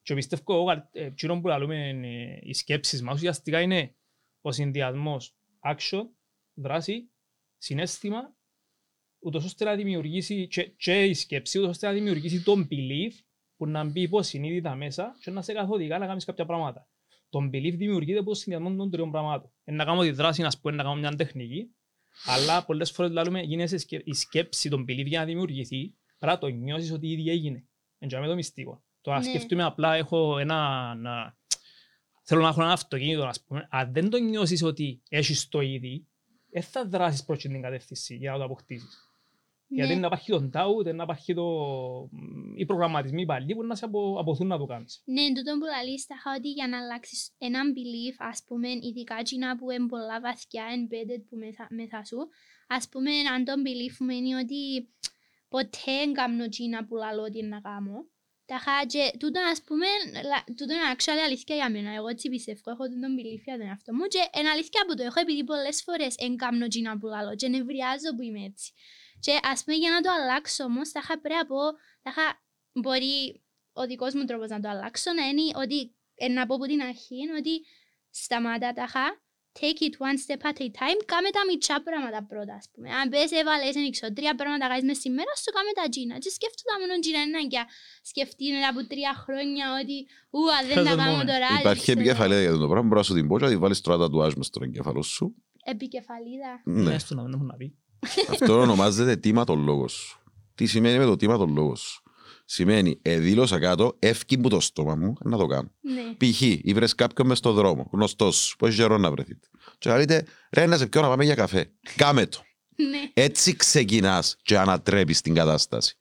Και 0.02 0.14
πιστεύω 0.14 0.54
εγώ, 0.54 0.72
ε, 0.72 1.06
εκείνο 1.06 1.42
που 1.42 1.48
λέμε 1.48 1.90
ε, 1.90 2.40
οι 2.42 2.54
σκέψεις 2.54 3.02
μας, 3.02 3.16
ουσιαστικά 3.16 3.62
είναι 3.62 3.96
ο 4.48 4.52
συνδυασμός 4.52 5.36
action, 5.64 6.04
δράση, 6.54 7.12
συνέστημα, 7.58 8.36
ούτως 9.20 9.46
ώστε 9.46 9.66
να 9.66 9.76
δημιουργήσει 9.76 10.48
και, 10.48 10.64
και 10.64 11.04
η 11.04 11.14
σκέψη, 11.14 11.58
ούτως 11.58 11.70
ώστε 11.70 11.88
να 11.88 11.94
δημιουργήσει 11.94 12.44
τον 12.44 12.68
belief 12.72 13.12
που 13.58 13.68
να 13.68 13.84
μπει 13.84 14.02
υποσυνείδητα 14.02 14.76
μέσα 14.76 15.16
και 15.22 15.32
να 15.32 15.42
σε 15.42 15.54
καθοδηγά 15.54 15.98
να 15.98 16.06
κάνεις 16.08 16.26
κάποια 16.26 16.46
πράγματα. 16.46 16.88
Το 17.30 17.40
belief 17.40 17.74
δημιουργείται 17.78 18.20
από 18.20 18.30
το 18.30 18.36
συνδυασμό 18.36 18.76
των 18.76 18.92
τριών 18.92 19.12
πραγμάτων. 19.12 19.52
Είναι 19.66 19.78
να 19.78 19.86
κάνω 19.86 20.02
τη 20.02 20.12
δράση, 20.12 20.42
να 20.42 20.52
πούμε, 20.62 20.76
να 20.76 20.84
κάνω 20.84 20.96
μια 20.96 21.16
τεχνική, 21.16 21.76
αλλά 22.26 22.66
πολλές 22.66 22.92
φορές 22.92 23.12
λέμε 23.12 23.42
γίνεται 23.42 23.78
σκε- 23.78 24.08
η 24.08 24.14
σκέψη, 24.14 24.70
τον 24.70 24.82
belief 24.88 25.06
για 25.06 25.20
να 25.20 25.26
δημιουργηθεί, 25.26 25.96
πρέπει 26.18 26.34
να 26.34 26.38
το 26.38 26.48
νιώσεις 26.48 26.92
ότι 26.92 27.08
ήδη 27.12 27.30
έγινε. 27.30 27.68
Είναι 28.00 28.28
το 28.28 28.36
μυστικό. 28.36 28.84
Το 29.02 29.12
να 29.12 29.18
Ναι. 29.18 29.24
σκεφτούμε 29.24 29.64
απλά 29.64 29.96
έχω 29.96 30.40
ένα, 30.40 30.94
να, 30.96 31.38
θέλω 32.28 32.42
να 32.42 32.48
έχω 32.48 32.62
ένα 32.62 32.72
αυτοκίνητο, 32.72 33.26
ας 33.26 33.44
πούμε, 33.44 33.68
αν 33.72 33.94
δεν 33.94 34.10
το 34.10 34.18
νιώσεις 34.18 34.64
ότι 34.64 35.02
έχεις 35.10 35.48
το 35.48 35.62
ήδη, 35.62 36.08
δεν 36.50 36.64
θα 36.64 36.86
δράσεις 36.86 37.24
προς 37.24 37.40
την 37.40 37.62
κατεύθυνση 37.62 38.16
για 38.16 38.32
να 38.32 38.38
το 38.38 38.44
αποκτήσεις. 38.44 39.00
Γιατί 39.68 39.94
Ναι. 39.94 40.00
να 40.00 40.08
υπάρχει 40.08 40.32
τον 40.32 40.52
doubt, 40.54 40.94
να 40.96 41.04
υπάρχει 41.04 41.34
το... 41.34 41.46
οι 42.56 42.66
προγραμματισμοί 42.66 43.26
παλιοί 43.26 43.56
που 43.56 43.64
να 43.64 43.76
σε 43.76 43.86
απο... 43.86 44.20
αποθούν 44.20 44.48
να 44.48 44.58
το 44.58 44.66
κάνεις. 44.66 45.02
Ναι, 45.06 45.28
τούτο 45.28 45.58
που 45.60 45.66
λαλείς 45.66 46.06
τα 46.06 46.16
ότι 46.38 46.50
για 46.52 46.68
να 46.68 46.78
αλλάξεις 46.78 47.36
έναν 47.38 47.74
belief, 47.76 48.16
ας 48.18 48.44
πούμε, 48.48 48.70
ειδικά 48.70 49.16
εκείνα 49.20 49.58
που 49.58 49.72
είναι 49.72 49.88
πολλά 49.88 50.22
βαθιά 50.22 50.64
embedded 50.76 51.24
που 51.30 51.38
μέσα, 51.38 51.68
μέσα 51.70 52.04
σου, 52.04 52.18
ας 52.68 52.90
πούμε, 52.90 53.12
αν 53.34 53.44
το 53.44 53.54
belief 53.66 53.96
μου 54.00 54.10
είναι 54.10 54.36
ότι 54.36 54.90
ποτέ 55.50 55.78
δεν 55.86 56.14
κάνω 56.14 56.44
εκείνα 56.44 56.86
που 56.86 56.96
λαλώ 56.96 57.22
ότι 57.22 57.44
να 57.44 57.60
κάνω, 57.62 58.08
τα 58.46 58.58
χάτζε, 58.58 59.12
τούτο 59.20 59.40
ας 59.52 59.62
πούμε, 59.64 59.86
λα- 60.30 60.44
τούτο 60.58 60.74
είναι 60.74 60.94
actually 60.96 61.24
αλήθεια 61.26 61.56
για 61.56 61.70
μένα, 61.70 61.94
εγώ 61.94 62.08
έτσι 62.08 62.30
πιστεύω, 62.30 62.72
έχω 62.72 62.84
τον 62.84 63.12
belief 63.18 63.42
για 63.44 63.58
τον 63.58 63.68
εαυτό 63.68 63.94
μου 63.94 64.06
και 64.08 64.22
είναι 64.40 64.50
αλήθεια 64.50 64.86
που 64.88 64.94
το 64.96 65.04
έχω 65.04 65.20
επειδή 65.20 65.44
πολλές 65.44 65.84
φορές 65.84 66.16
δεν 66.16 66.36
κάνω 66.38 66.66
εκείνα 66.66 66.98
που 67.00 67.08
λαλώ 67.08 67.36
και 67.36 67.48
νευριάζω 67.48 68.10
που 68.16 68.22
είμαι 68.22 68.44
έτσι. 68.44 68.74
Και 69.20 69.40
ας 69.44 69.64
πούμε 69.64 69.76
για 69.78 69.90
να 69.90 70.02
το 70.02 70.10
αλλάξω 70.12 70.64
όμως, 70.64 70.90
θα 70.90 71.00
είχα 71.04 71.20
πρέπει 71.20 71.40
να 71.40 71.46
πω, 71.46 71.62
θα 72.04 72.10
είχα, 72.10 72.44
μπορεί 72.74 73.44
ο 73.74 73.86
δικός 73.86 74.14
μου 74.14 74.26
τρόπος 74.26 74.50
να 74.50 74.60
το 74.60 74.70
αλλάξω 74.70 75.14
να 75.14 75.28
είναι 75.28 75.42
ότι, 75.56 75.96
ε, 76.16 76.28
να 76.28 76.46
πω 76.46 76.56
από 76.56 76.66
την 76.66 76.82
αρχή, 76.82 77.16
είναι 77.16 77.34
ότι 77.34 77.66
σταμάτα 78.10 78.74
τα 78.74 78.88
χα, 78.88 79.06
take 79.60 79.82
it 79.88 79.96
one 80.08 80.18
step 80.24 80.42
at 80.50 80.58
a 80.66 80.68
time, 80.80 81.00
κάμε 81.12 81.30
τα 81.38 81.42
μητσά 81.50 81.76
πράγματα 81.88 82.20
πρώτα, 82.32 82.54
ας 82.62 82.68
πούμε. 82.72 82.88
Αν 83.00 83.06
πες 83.14 83.30
έβαλες, 83.42 83.74
δεν 83.78 83.92
ξέρω, 83.96 84.10
τρία 84.18 84.34
πράγματα 84.40 84.66
κάνεις 84.72 84.86
μες 84.90 85.00
σήμερα, 85.06 85.32
σου 85.42 85.52
κάμε 85.56 85.72
τα 85.80 85.86
τζίνα. 85.92 86.16
Και 86.24 86.32
σκέφτομαι 86.38 86.70
τα 86.72 86.78
μόνο 86.82 86.94
τζίνα, 87.02 87.20
είναι 87.26 87.42
για 87.54 87.64
σκεφτεί 88.12 88.46
μετά 88.56 88.70
από 88.74 88.82
τρία 88.92 89.14
χρόνια 89.24 89.66
ότι 89.80 89.98
ου, 90.36 90.42
αν 90.58 90.64
δεν 90.70 90.78
τα 90.88 90.92
Present 90.92 91.00
κάνω 91.02 91.16
moment. 91.18 91.30
τώρα, 91.32 91.48
υπάρχει 91.64 91.86
δεν 91.86 91.86
ξέρω. 91.86 92.00
επικεφαλίδα 92.00 92.42
για 92.48 92.56
το 92.64 92.68
πράγμα, 92.72 92.88
μπορείς 92.90 93.02
να 93.04 93.08
σου 93.10 93.16
την 93.20 93.26
πω 93.30 93.34
και 93.40 93.46
να 93.48 93.52
τη 93.54 93.58
βάλεις 93.64 93.80
τώρα 93.86 93.98
τατουάζ 94.04 94.34
μες 94.40 94.48
στον 94.52 94.62
εγκέφαλο 94.68 95.02
σου. 95.16 95.26
Επικεφαλίδα. 95.74 96.52
Ναι. 96.64 96.90
Ναι. 96.90 96.98
στο 97.04 97.12
να 97.18 97.22
μην 97.26 97.34
έχουν 97.34 97.46
να 97.54 97.56
πει. 97.62 97.68
Αυτό 98.34 98.52
ονομάζεται 98.66 99.16
τίματο 99.16 99.56
σου. 99.88 100.20
Τι 100.56 100.66
σημαίνει 100.66 100.98
με 100.98 101.06
το 101.06 101.16
τίματο 101.16 101.76
σου. 101.76 102.04
Σημαίνει, 102.46 103.00
εδήλωσα 103.02 103.60
κάτω, 103.60 103.96
εύκει 104.00 104.38
που 104.38 104.50
το 104.50 104.60
στόμα 104.60 104.96
μου 104.96 105.14
να 105.24 105.38
το 105.38 105.46
κάνω. 105.46 105.72
Ναι. 105.82 106.02
Π.χ. 106.18 106.42
ήβρε 106.42 106.86
κάποιον 106.96 107.28
μες 107.28 107.38
στο 107.38 107.52
δρόμο, 107.52 107.90
γνωστός 107.92 108.36
σου, 108.36 108.56
που 108.56 108.66
έχει 108.66 108.76
καιρό 108.78 108.98
να 108.98 109.12
βρεθείτε. 109.12 109.48
Και 109.78 109.90
να 109.90 109.98
λέτε, 109.98 110.26
ρε, 110.52 110.66
να 110.66 110.78
σε 110.78 110.88
πιω 110.88 111.02
να 111.02 111.08
πάμε 111.08 111.24
για 111.24 111.36
καφέ. 111.36 111.72
Κάμε 111.96 112.26
το. 112.26 112.40
Ναι. 112.76 113.24
Έτσι 113.24 113.56
ξεκινάς 113.56 114.36
και 114.42 114.58
ανατρέπεις 114.58 115.22
την 115.22 115.34
κατάσταση. 115.34 115.98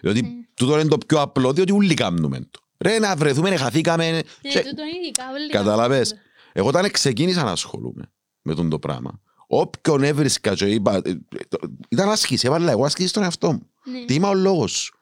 Διότι 0.00 0.22
Ναι. 0.22 0.28
τούτο 0.54 0.78
είναι 0.80 0.88
το 0.88 0.98
πιο 1.06 1.20
απλό, 1.20 1.52
διότι 1.52 1.72
όλοι 1.72 1.94
κάνουμε 1.94 2.38
το. 2.50 2.60
Ρε, 2.78 2.98
να 2.98 3.16
βρεθούμε, 3.16 3.56
χαθήκαμε. 3.56 4.10
Ναι, 4.10 4.20
Και- 4.40 4.62
τούτο 4.62 4.82
είναι 4.82 4.98
ειδικά 5.04 5.24
όλοι 5.34 5.48
Καταλαβες. 5.50 6.08
κάνουν 6.08 6.24
Εγώ 6.52 6.68
όταν 6.68 6.90
ξεκίνησα 6.90 7.42
να 7.42 7.50
ασχολούμαι 7.50 8.12
με 8.42 8.54
τον 8.54 8.68
το 8.68 8.78
πράγμα, 8.78 9.20
όποιον 9.46 10.02
έβρισκα 10.02 10.54
και 10.54 10.64
είπα, 10.66 10.94
ε, 10.94 11.10
ε, 11.10 11.14
το- 11.48 11.58
ήταν 11.88 12.08
άσκηση, 12.10 12.46
έβαλα 12.46 12.70
εγώ 12.70 12.84
άσκηση 12.84 13.08
στον 13.08 13.22
εαυτό 13.22 13.52
μου. 13.52 13.58
το. 13.84 13.90
Ναι. 13.90 14.04
Τι 14.04 14.14
είμαι 14.14 14.26
ο 14.26 14.34
λόγος 14.34 14.72
σου; 14.72 14.97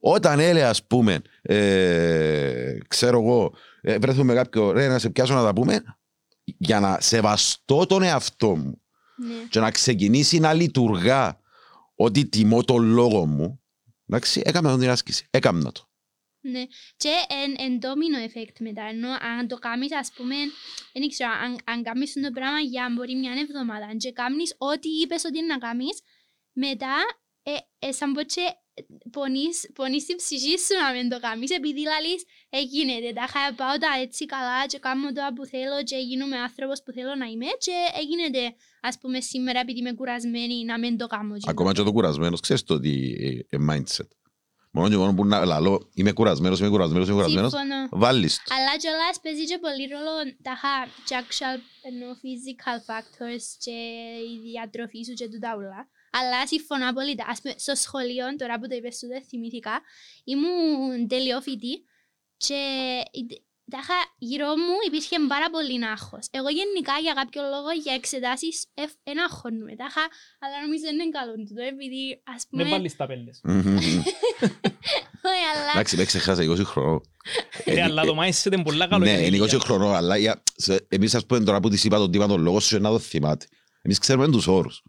Όταν 0.00 0.38
έλεγα, 0.38 0.68
ας 0.68 0.86
πούμε, 0.86 1.22
ε, 1.42 2.78
ξέρω 2.88 3.20
εγώ, 3.20 3.54
ε, 3.80 3.98
βρεθούμε 3.98 4.34
κάποιο, 4.34 4.72
ρε, 4.72 4.88
να 4.88 4.98
σε 4.98 5.10
πιάσω 5.10 5.34
να 5.34 5.42
τα 5.42 5.52
πούμε, 5.52 5.82
για 6.44 6.80
να 6.80 7.00
σεβαστώ 7.00 7.86
τον 7.86 8.02
εαυτό 8.02 8.56
μου 8.56 8.82
Ναι. 9.16 9.34
και 9.50 9.60
να 9.60 9.70
ξεκινήσει 9.70 10.38
να 10.38 10.52
λειτουργά 10.52 11.40
ότι 11.94 12.26
τιμώ 12.28 12.64
τον 12.64 12.84
λόγο 12.84 13.26
μου, 13.26 13.62
εντάξει, 14.08 14.42
έκανα 14.44 14.78
την 14.78 14.88
άσκηση, 14.88 15.26
έκανα 15.30 15.72
το. 15.72 15.88
Ναι, 16.42 16.64
και 16.96 17.12
εν, 17.28 17.54
εν 17.58 17.78
domino 17.82 18.28
effect 18.28 18.56
μετά, 18.58 18.82
ενώ 18.82 19.08
αν 19.38 19.48
το 19.48 19.56
κάνεις 19.56 19.94
ας 19.94 20.12
πούμε, 20.16 20.34
δεν 20.92 21.08
ξέρω, 21.08 21.30
αν, 21.44 21.58
αν 21.64 21.82
κάνεις 21.82 22.12
το 22.12 22.30
πράγμα 22.32 22.60
για 22.60 22.92
μπορεί 22.94 23.14
μια 23.16 23.32
εβδομάδα 23.32 23.94
και 23.96 24.12
κάνεις 24.12 24.54
ό,τι 24.58 24.88
είπες 24.88 25.24
ότι 25.24 25.38
είναι 25.38 25.46
να 25.46 25.58
κάνεις, 25.58 26.00
μετά 26.52 26.94
ε, 27.42 27.86
ε, 27.86 27.92
σαν 27.92 28.12
πω 28.12 28.22
και 28.22 28.42
πονείς, 29.10 29.70
πονείς 29.74 30.04
την 30.06 30.16
ψυχή 30.16 30.58
σου 30.58 30.74
να 30.84 30.92
μην 30.92 31.08
το 31.08 31.20
κάνεις, 31.20 31.50
επειδή 31.50 31.80
λαλείς, 31.92 32.22
έγινεται, 32.50 33.12
τα 33.12 33.24
είχα 33.28 33.54
πάω 33.54 33.76
τα 33.78 33.88
έτσι 34.02 34.26
καλά 34.26 34.66
και 34.66 34.78
κάνω 34.78 35.12
το 35.12 35.20
που 35.34 35.44
θέλω 35.46 35.82
και 35.82 35.96
γίνομαι 35.96 36.36
άνθρωπος 36.36 36.82
που 36.82 36.92
θέλω 36.92 37.14
να 37.14 37.26
είμαι 37.26 37.46
και 37.58 37.72
έγινεται, 38.00 38.54
ας 38.80 38.98
πούμε, 38.98 39.20
σήμερα 39.20 39.60
επειδή 39.60 39.78
είμαι 39.78 39.92
κουρασμένη 39.92 40.64
να 40.64 40.78
μην 40.78 40.96
το 40.96 41.06
κάνω. 41.06 41.36
Ακόμα 41.46 41.72
και 41.72 41.82
το 41.82 41.92
κουρασμένος, 41.92 42.40
ξέρεις 42.40 42.62
το 42.62 42.74
ότι 42.74 42.94
ε, 43.50 43.56
ε, 43.56 43.58
mindset. 43.70 44.08
Μόνο 44.72 44.88
και 44.88 44.96
μόνο 44.96 45.14
που 45.14 45.24
να 45.26 45.44
λαλώ, 45.44 45.90
είμαι 45.94 46.12
κουρασμένος, 46.12 46.58
είμαι 46.60 46.68
κουρασμένος, 46.68 47.06
είμαι 47.06 47.16
κουρασμένος, 47.16 47.50
Σύμφωνο. 47.52 47.88
βάλεις 47.90 48.36
το. 48.44 48.54
Αλλά 48.54 48.76
κιόλας 48.76 49.20
παίζει 49.22 49.44
και 49.44 49.58
πολύ 49.58 49.84
ρόλο 49.94 50.12
τα 50.42 50.54
χα- 50.62 50.90
και 51.06 51.14
actual 51.22 51.58
ενώ 51.88 52.06
physical 52.22 52.78
factors 52.88 53.44
και 53.64 53.76
η 54.32 54.38
διατροφή 54.50 55.02
σου 55.04 55.12
και 55.12 55.28
τούτα 55.28 55.54
όλα. 55.54 55.88
Αλλά 56.18 56.46
συμφωνώ 56.46 56.88
απόλυτα. 56.88 57.24
Ας 57.28 57.40
πούμε, 57.40 57.54
στο 57.64 57.74
σχολείο, 57.74 58.24
τώρα 58.36 58.58
που 58.58 58.66
το 58.68 58.74
είπες 58.76 58.96
σου 58.98 59.06
δεν 59.06 59.22
θυμήθηκα, 59.28 59.74
ήμουν 60.24 61.08
τελειόφοιτη 61.08 61.72
και 62.36 62.60
η- 63.10 63.48
τα 63.70 63.78
είχα- 63.82 64.08
γύρω 64.18 64.46
μου 64.64 64.74
υπήρχε 64.86 65.16
πάρα 65.28 65.50
πολύ 65.50 65.84
άγχος. 65.94 66.24
Εγώ 66.30 66.48
γενικά 66.58 66.94
για 67.04 67.12
κάποιο 67.20 67.42
λόγο 67.42 67.70
για 67.84 67.94
εξετάσεις 67.94 68.54
δεν 69.04 69.16
αγχώνουμε. 69.26 69.72
Τα 69.80 69.86
είχα, 69.90 70.04
αλλά 70.42 70.56
νομίζω 70.64 70.82
δεν 70.88 70.94
είναι 70.98 71.08
καλό 71.18 71.32
τούτο, 71.48 71.62
επειδή 71.72 72.22
ας 72.36 72.42
πούμε... 72.48 72.62
Δεν 72.62 72.72
βάλεις 72.72 72.96
τα 72.96 73.06
πέλες. 73.06 73.40
Όχι, 73.44 75.44
αλλά... 75.52 75.70
Εντάξει, 75.74 75.96
με 75.96 76.04
ξεχάσα 76.04 76.42
20 76.42 76.64
χρονών. 76.64 77.00
Ε, 77.64 77.82
αλλά 77.82 78.04
το 78.04 78.16
mindset 78.22 78.52
είναι 78.52 78.62
πολλά 78.62 78.86
καλό. 78.88 79.04
Ναι, 79.04 79.10
για 79.10 79.18
την 79.18 79.26
είναι 79.34 79.36
20 79.36 79.40
ηλικία. 79.48 79.58
χρονών, 79.58 79.94
αλλά 79.94 80.16
για- 80.16 80.42
σε- 80.56 80.86
εμείς 80.88 81.14
ας 81.14 81.26
πούμε 81.26 81.40
τώρα 81.44 81.60
που 81.60 81.68
της 81.68 81.84
είπα 81.84 81.96
τον 81.96 82.10
τύπα 82.10 82.26
τον 82.26 82.40
λόγο 82.42 82.60
σου 82.60 82.80
να 82.80 82.90
το 82.90 82.98
θυμάται. 82.98 83.46
Εμείς 83.82 83.98
ξέρουμε 83.98 84.30
τους 84.30 84.46
όρους. 84.46 84.82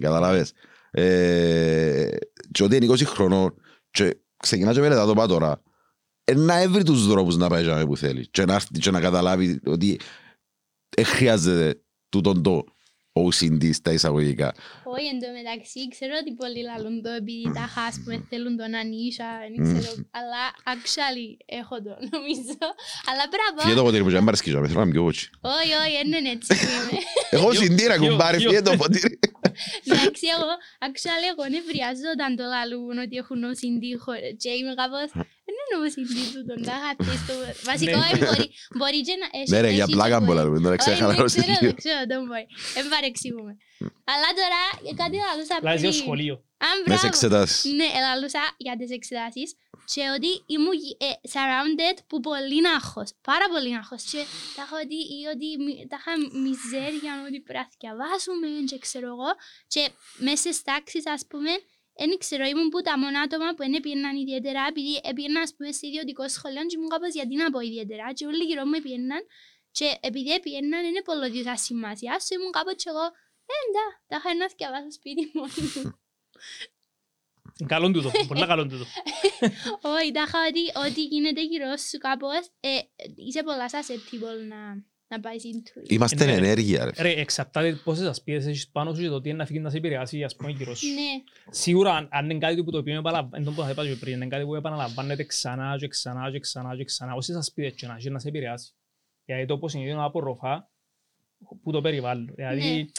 Καταλαβες. 0.00 0.52
Ε, 0.90 2.08
Και 2.52 2.62
ότι 2.62 2.76
είναι 2.76 2.86
20 2.86 3.04
χρονών 3.04 3.54
και 3.90 4.16
ξεκινάς 4.36 4.74
και 4.74 4.80
μελετά 4.80 5.06
το 5.06 5.14
πάει 5.14 5.26
τώρα. 5.26 5.62
ε, 6.24 6.34
Να 6.34 6.60
έβρει 6.60 6.82
τους 6.82 7.06
δρόμους 7.06 7.36
να 7.36 7.48
πάει 7.48 7.62
για 7.62 7.86
που 7.86 7.96
θέλει 7.96 8.26
και 8.30 8.44
να 8.44 8.54
έρθει 8.54 8.78
και 8.78 8.90
να 8.90 9.00
καταλάβει 9.00 9.60
ότι 9.66 9.98
δεν 10.96 11.04
χρειάζεται 11.04 11.82
τούτον 12.08 12.42
το 12.42 12.64
OCD 13.22 13.64
στα 13.80 13.92
εισαγωγικά. 13.92 14.48
Όχι, 14.94 15.06
εν 15.12 15.18
τω 15.22 15.28
μεταξύ, 15.38 15.80
ξέρω 15.94 16.12
ότι 16.20 16.30
πολλοί 16.40 16.62
λαλούν 16.70 17.02
το 17.02 17.10
επειδή 17.20 17.44
τα 17.58 17.64
χας 17.74 17.94
που 18.04 18.10
θέλουν 18.30 18.56
τον 18.56 18.74
ανίσια, 18.74 19.28
δεν 19.42 19.52
Μμμ. 19.66 19.78
ξέρω, 19.78 19.92
αλλά 20.20 20.42
actually 20.74 21.28
έχω 21.60 21.74
το, 21.86 21.92
νομίζω. 22.14 22.56
Αλλά 23.10 23.22
Φύγε 23.30 23.58
το 23.58 23.62
μπράβο, 23.72 23.82
ποτήρι 23.88 24.02
που 24.06 24.10
δεν 24.10 24.22
μ' 24.22 24.28
αρέσκει, 24.28 24.50
θέλω 24.50 24.66
να 24.66 24.82
είμαι 24.82 24.90
πιο 24.94 25.02
κότσι. 25.04 25.30
όχι, 25.58 25.72
όχι, 25.82 25.94
δεν 26.00 26.08
είναι 26.18 26.30
έτσι 26.36 26.48
που 26.58 26.66
είμαι. 26.76 26.96
Έχω 27.36 27.48
Ποιο- 27.48 27.60
συντήρα 27.62 27.94
ποιο- 27.98 28.08
κουμπάρι, 28.08 28.36
ποιο- 28.38 28.48
φύγε 28.50 28.62
το 28.62 28.76
ποτήρι. 28.76 29.18
Εντάξει, 29.84 30.24
εγώ, 30.36 30.50
actually, 30.86 31.26
εγώ 31.32 31.42
νευριάζω 31.54 32.06
όταν 32.16 32.30
το 32.38 32.44
λαλούν 32.54 32.96
ότι 33.04 33.14
έχουν 33.22 33.38
OCD 33.50 33.84
και 34.42 34.50
είμαι 34.58 34.74
κάπως, 34.80 35.08
δεν 35.82 35.90
είναι 35.96 36.14
OCD 36.14 36.16
του 36.34 36.42
τον 36.50 36.58
τάχα 36.68 36.90
στο 37.22 37.34
βασικό, 37.68 37.98
μπορεί, 38.18 38.46
μπορεί 38.78 39.00
και 39.08 39.16
να 39.22 39.28
έχει... 39.38 39.50
Ναι 39.50 39.60
ρε, 39.60 39.70
για 39.78 39.86
πλάκα 39.86 40.20
μου 40.20 40.32
λαλούν, 40.32 40.62
δεν 40.62 40.76
ξέρω 40.76 40.96
χαλαρός 40.96 41.32
Δεν 41.32 41.42
ξέρω, 41.42 41.58
δεν 41.60 41.76
ξέρω, 41.82 42.00
δεν 42.10 42.18
μπορεί, 42.26 42.46
δεν 42.74 42.88
παρεξηγούμε. 42.94 43.52
Αλλά 44.12 44.28
τώρα, 44.40 44.60
κάτι 45.00 45.16
λαλούσα 45.24 45.54
πριν... 45.60 45.70
Λάζει 45.70 45.98
σχολείο. 46.02 46.36
Μες 46.86 47.02
εξετάσεις. 47.02 47.72
Ναι, 47.78 47.88
λαλούσα 48.06 48.42
για 48.56 48.76
τις 48.76 48.90
εξετάσεις. 48.90 49.48
Και 49.92 50.02
ότι 50.16 50.30
ήμουν 50.54 50.78
ε, 51.08 51.10
surrounded 51.34 51.96
που 52.08 52.20
πολύ 52.20 52.68
άγχος, 52.76 53.08
πάρα 53.30 53.46
πολύ 53.52 53.76
άγχος 53.76 54.02
και 54.10 54.20
τα 54.56 54.62
είχα 54.64 54.76
ότι, 54.84 54.98
ή 55.18 55.20
ότι 55.32 55.48
τα 55.90 55.98
είχα 56.00 56.12
μιζέρια 56.44 57.12
ότι 57.28 57.38
πρέπει 57.48 57.58
να 57.58 57.76
διαβάσουμε 57.82 58.46
και 58.70 58.78
ξέρω 58.78 59.06
εγώ. 59.06 59.30
Και 59.72 59.82
μέσα 60.26 60.36
στις 60.52 60.62
τάξεις 60.62 61.04
ας 61.16 61.22
πούμε 61.28 61.50
δεν 61.96 62.18
ξέρω, 62.18 62.44
ήμουν 62.44 62.68
που 62.68 62.80
τα 62.80 62.98
μόνα 62.98 63.20
άτομα 63.20 63.48
που 63.54 63.62
δεν 63.70 63.80
πήγαιναν 63.80 64.16
ιδιαίτερα 64.16 64.66
επειδή 64.68 65.00
πήγαιναν 65.14 65.42
ας 65.42 65.54
πούμε 65.56 65.72
σε 65.72 65.86
ιδιωτικό 65.86 66.28
σχολείο 66.28 66.66
και 66.66 66.76
ήμουν 66.76 66.88
κάπως 66.88 67.12
γιατί 67.14 67.34
να 67.36 67.50
πω 67.50 67.60
ιδιαίτερα 67.60 68.12
και 68.12 68.26
όλοι 68.26 68.44
γύρω 68.44 68.64
μου 68.64 68.78
πήγαιναν 68.82 69.22
και 69.70 69.98
επειδή 70.00 70.40
πήγαιναν 70.40 70.84
είναι 70.84 71.02
πολύ 71.02 71.44
σημασία 71.66 72.12
so 72.24 72.30
ήμουν 72.36 72.52
κάπως 72.58 72.74
και 72.82 72.88
εγώ 72.92 73.06
ε, 73.52 73.54
εντά, 73.62 73.86
τα 74.08 74.16
είχα 74.18 74.34
να 74.34 74.46
διαβάσω 74.56 74.90
σπίτι 74.90 75.30
μόνοι 75.34 75.62
μου. 75.74 75.98
Καλό 77.72 77.90
τούτο, 77.90 78.10
πολλά 78.26 78.46
καλό 78.46 78.66
τούτο. 78.66 78.84
Όχι, 79.96 80.10
τα 80.12 80.22
είχα 80.22 80.38
ότι 80.48 80.88
ό,τι 80.88 81.02
γίνεται 81.02 81.42
γύρω 81.42 81.76
σου 81.76 81.98
κάπως, 81.98 82.48
ε, 82.60 82.78
είσαι 83.16 83.42
πολλά 83.42 83.66
susceptible 83.70 84.46
να, 84.48 84.84
να 85.08 85.20
πάει 85.20 85.36
into 85.36 85.90
Είμαστε 85.90 86.32
ενέργεια 86.32 86.84
ρε. 86.84 87.02
Ρε, 87.02 87.20
εξαρτάται 87.20 87.80
πόσες 87.84 88.06
ασπίδες 88.06 88.46
έχεις 88.46 88.68
πάνω 88.68 88.94
σου 88.94 89.00
και 89.00 89.08
το 89.08 89.20
τι 89.20 89.28
είναι 89.28 89.38
να 89.38 89.46
φύγεις 89.46 89.62
να 89.62 89.70
σε 89.70 89.76
επηρεάσει 89.76 90.24
ας 90.24 90.36
πούμε 90.36 90.50
γύρω 90.50 90.74
σου. 90.74 90.86
Ναι. 90.86 91.22
Σίγουρα 91.50 92.08
αν 92.10 92.30
είναι 92.30 92.38
κάτι 92.38 92.64
που 92.64 92.70
το 92.70 92.78
οποίο 92.78 92.98
επαναλαμβάνεται 92.98 93.94
πριν, 94.00 94.14
είναι 94.14 94.26
κάτι 94.26 94.44
που 94.44 94.54
επαναλαμβάνεται 94.54 95.24
ξανά 95.24 95.76
και 95.78 95.88
ξανά 95.88 96.30
και 96.30 96.38
ξανά 96.38 96.76
και 96.76 96.84
ξανά, 96.84 97.14
όσες 97.14 97.36
ασπίδες 97.36 97.74
και 97.74 97.86
να 97.86 97.94
έχεις 97.94 98.10
να 98.10 98.18
σε 98.18 98.28
επηρεάσει. 98.28 98.72
Γιατί 99.24 99.46
το 99.46 99.58
πώς 99.58 99.74
είναι 99.74 99.94
να 99.94 100.04
απορροφά 100.04 100.70
που 101.62 101.72
το 101.72 101.80
περιβάλλον. 101.80 102.32
Δηλαδή, 102.34 102.90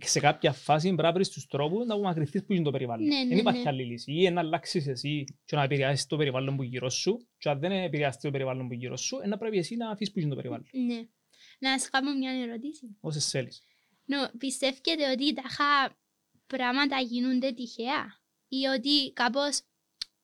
σε 0.00 0.20
κάποια 0.20 0.52
φάση 0.52 0.86
πρέπει 0.86 1.02
να 1.02 1.12
βρεις 1.12 1.28
τους 1.28 1.46
τρόπους 1.46 1.86
να 1.86 1.94
απομακρυνθείς 1.94 2.44
που 2.44 2.52
είναι 2.52 2.62
το 2.62 2.70
περιβάλλον. 2.70 3.06
Ναι, 3.06 3.16
ναι, 3.16 3.28
Δεν 3.28 3.38
υπάρχει 3.38 3.62
ναι. 3.62 3.68
άλλη 3.68 3.84
λύση. 3.84 4.12
Ή 4.12 4.30
να 4.30 4.40
αλλάξεις 4.40 4.86
εσύ 4.86 5.24
και 5.44 5.56
να 5.56 5.62
επηρεάσεις 5.62 6.06
το 6.06 6.16
περιβάλλον 6.16 6.56
που 6.56 6.62
γύρω 6.62 6.90
σου 6.90 7.26
και 7.38 7.48
αν 7.48 7.58
δεν 7.58 7.72
επηρεάσεις 7.72 8.20
το 8.20 8.30
περιβάλλον 8.30 8.68
που 8.68 8.74
γύρω 8.74 8.96
σου, 8.96 9.16
να 9.28 9.38
πρέπει 9.38 9.58
εσύ 9.58 9.76
να 9.76 9.90
αφήσεις 9.90 10.12
που 10.12 10.20
είναι 10.20 10.28
το 10.28 10.36
περιβάλλον. 10.36 10.66
Ναι. 10.86 11.06
Να 11.62 11.78
σας 11.78 11.90
κάνω 11.90 12.14
μια 12.14 12.30
ερώτηση. 12.30 12.96
Όσες 13.00 13.28
θέλεις. 13.28 13.62
No, 14.06 14.30
πιστεύετε 14.38 15.10
ότι 15.12 15.34
τα 15.34 15.42
πράγματα 16.46 17.00
γίνονται 17.00 17.52
τυχαία 17.52 18.20
ή 18.48 18.66
ότι 18.76 19.12
κάπως 19.12 19.60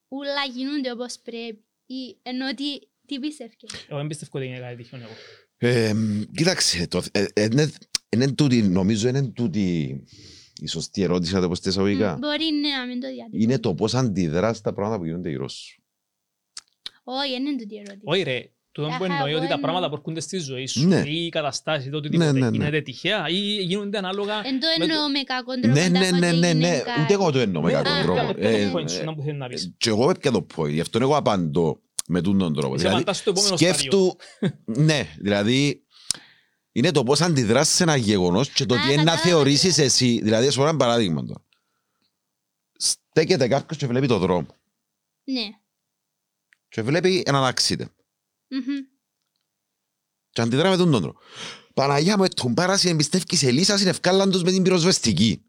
όλα 0.08 0.44
γίνονται 0.54 0.90
όπως 0.90 1.18
πρέπει 1.18 1.64
ή 1.86 2.18
ενώ 2.22 2.48
ότι 2.48 2.88
τι 3.06 3.18
πιστεύετε. 3.18 3.66
Εγώ 3.88 3.98
δεν 3.98 4.06
πιστεύω 4.06 4.38
ότι 4.38 4.46
είναι 4.46 4.58
κάτι 4.58 4.76
τυχαίο 4.76 5.00
εγώ. 5.00 5.14
Ε, 5.58 5.92
κοίταξε, 6.34 6.86
το, 6.86 7.02
ε, 7.12 7.26
ε, 7.32 7.44
είναι, 7.44 7.72
είναι 8.08 8.32
τούτη, 8.32 8.62
νομίζω 8.62 9.08
είναι 9.08 9.28
τούτη 9.28 9.98
η 10.60 10.66
σωστή 10.66 11.02
ερώτηση 11.02 11.34
να 11.34 11.40
το 11.40 11.48
πω 11.48 11.54
στα 11.54 11.68
εισαγωγικά. 11.68 12.16
Μ, 12.16 12.18
Μπορεί 12.18 12.50
ναι, 12.50 12.68
να 12.68 12.86
μην 12.86 13.00
το 13.00 13.08
διατυπώ. 13.08 13.36
Είναι 13.42 13.58
το 13.58 13.74
πώς 13.74 13.94
αντιδράς 13.94 14.56
στα 14.56 14.72
πράγματα 14.72 14.98
που 14.98 15.04
γίνονται 15.04 15.28
γύρω 15.28 15.48
σου. 15.48 15.82
Όχι, 17.04 17.30
δεν 17.30 17.46
είναι 17.46 17.56
τούτη 17.58 17.74
η 17.74 17.78
ερώτηση. 17.78 18.02
Όχι 18.04 18.22
ρε, 18.22 18.52
τούτο 18.72 18.88
που 18.88 18.94
Αχα, 18.94 19.04
εννοεί 19.04 19.30
εγώ 19.30 19.38
ότι 19.38 19.46
τα 19.48 19.52
εννοώ. 19.54 19.58
πράγματα 19.60 19.88
που 19.88 19.94
έρχονται 19.94 20.20
στη 20.20 20.38
ζωή 20.38 20.66
σου 20.66 20.86
Ναι. 20.88 21.02
ή 21.06 21.24
οι 21.24 21.28
καταστάσεις 21.28 21.86
ή 21.86 21.90
το 21.90 22.00
Ναι, 22.00 22.06
οτιδήποτε 22.06 22.32
ναι, 22.32 22.38
ναι. 22.50 22.56
γίνεται 22.56 22.80
τυχαία 22.80 23.28
ή 23.28 23.34
γίνονται 23.62 23.98
ανάλογα 23.98 24.34
Εν 24.46 24.60
το 24.60 24.66
με 24.78 24.86
το- 24.86 24.92
εννοώ 24.92 25.08
με 25.10 25.22
κακόν 25.22 25.60
τρόπο. 25.60 25.78
Ναι, 25.80 25.88
ναι, 25.88 25.98
τάχα 25.98 26.18
ναι, 26.18 26.28
ότι 26.28 26.36
ναι, 26.38 26.52
ναι, 26.52 26.66
είναι 26.66 26.78
κάτι. 26.78 27.00
ούτε 27.02 27.12
εγώ 27.12 27.30
το 27.32 27.38
εννοώ 27.38 27.62
με 27.62 27.68
Ναι, 27.72 27.74
κάποιον 27.76 27.96
α, 27.96 28.02
τρόπο. 28.02 28.20
α, 28.20 28.34
το 28.34 28.40
Ε, 28.46 28.72
point 28.74 28.90
σου, 28.90 29.00
ε, 29.00 29.04
να 29.04 29.14
που 29.14 29.22
θέλει 29.22 29.36
να 29.36 29.48
πεις; 29.48 29.74
Και 29.78 29.88
εγώ 29.88 30.10
έπια 30.10 30.30
το 30.30 30.42
πω, 30.42 30.66
γι' 30.66 30.80
αυτό 30.80 30.98
εγώ 31.00 31.16
απαντώ 31.16 31.80
με 32.06 32.20
τούτον 32.22 32.38
τον 32.38 32.54
τρόπο. 32.54 32.74
Είσαι 32.74 32.82
Δηλαδή, 32.82 32.96
απαντάς 33.02 33.16
στο 33.18 33.30
επόμενο 33.30 33.56
σκέφτου, 33.56 34.16
ναι, 34.88 35.06
δηλαδή, 35.18 35.82
είναι 36.72 36.90
το 36.90 37.02
πώς 37.04 37.20
αντιδράσεις 37.20 37.74
σε 37.74 37.82
ένα 37.82 37.96
γεγονός 37.96 38.50
και 38.50 38.64
το 38.66 38.74
Α, 38.74 38.78
τι 38.78 38.82
είναι 38.92 38.94
να 38.94 38.98
κατάλαβα. 39.10 39.22
θεωρήσεις 39.28 39.78
εσύ. 39.78 40.20
Δηλαδή, 40.22 40.46
ας 40.46 40.54
πω 40.56 40.62
ένα 40.62 40.76
παράδειγμα 40.76 41.24
τώρα. 41.24 41.42
Στέκεται 42.76 43.48
κάποιος 43.48 43.78
και 43.78 43.86
βλέπει 43.86 44.06
το 44.06 44.18
δρόμο 44.18 44.46
Ναι. 45.24 45.48
και 46.68 46.82
βλέπει 46.82 47.22
έναν 47.26 47.52
accident 47.54 47.86
Μμμ. 48.48 48.60
και 50.30 50.40
αντιδρά 50.40 50.70
με 50.70 50.76
τον 50.76 50.90
τρόπο. 50.90 51.18
Παναγιά 51.74 52.18
μου, 52.18 52.28
τον 52.28 52.54
πάρασε 52.54 52.88
εμπιστεύει 52.88 53.36
σε 53.36 53.50
λύσας, 53.50 53.80
είναι 53.80 53.90
ευκάλλαν 53.90 54.30
τους 54.30 54.42
με 54.42 54.50
την 54.50 54.62
πυροσβεστική. 54.62 55.42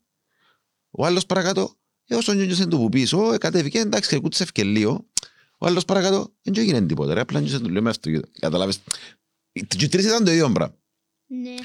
Ο 0.92 1.06
άλλος 1.06 1.26
παρακάτω, 1.26 1.76
ε, 2.08 2.16
όσο 2.16 2.34
νιώσε 2.34 2.66
του 2.68 2.78
που 2.78 2.90
πίσω, 2.90 3.34
ε, 3.34 3.38
κατέβηκε, 3.38 3.80
εντάξει, 3.80 4.10
και 4.10 4.20
κούτσε 4.20 4.44
ευκαιρλίο. 4.44 5.08
Ο 5.58 5.66
άλλος 5.66 5.86
παρακάτω, 5.86 6.34
δεν 6.42 6.54
του 6.54 6.60
έγινε 6.60 6.82
τίποτα, 6.86 7.14
ρε, 7.14 7.20
απλά 7.20 7.40
νιώσε 7.40 7.60
του 7.60 7.70
λέω 7.70 7.82
με 7.82 7.90
αυτό. 7.90 8.10
Καταλάβες. 8.40 8.80
Και 9.52 9.86
οι 9.86 9.88
τρεις 9.88 10.06
ήταν 10.06 10.24
το 10.26 10.32
ίδιο 10.32 10.52
πράγμα. 10.52 10.76
Ναι. 11.26 11.56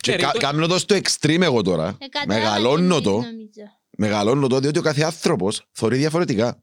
Και 0.00 0.12
Ε, 0.12 0.16
ρε, 0.16 0.22
κα- 0.22 0.30
το- 0.32 0.38
κάνω 0.38 0.66
το 0.66 0.78
στο 0.78 0.96
extreme 0.96 1.40
εγώ 1.40 1.62
τώρα. 1.62 1.96
Ε, 1.98 2.08
κατάλαβα 2.08 2.40
Μεγαλώνω 2.40 2.96
τι 2.96 3.02
το. 3.02 3.10
νομίζω. 3.10 3.78
Μεγαλώνω 3.96 4.46
το, 4.46 4.60
διότι 4.60 4.78
ο 4.78 4.82
κάθε 4.82 5.02
άνθρωπος 5.02 5.66
θεωρεί 5.72 5.96
διαφορετικά. 5.96 6.62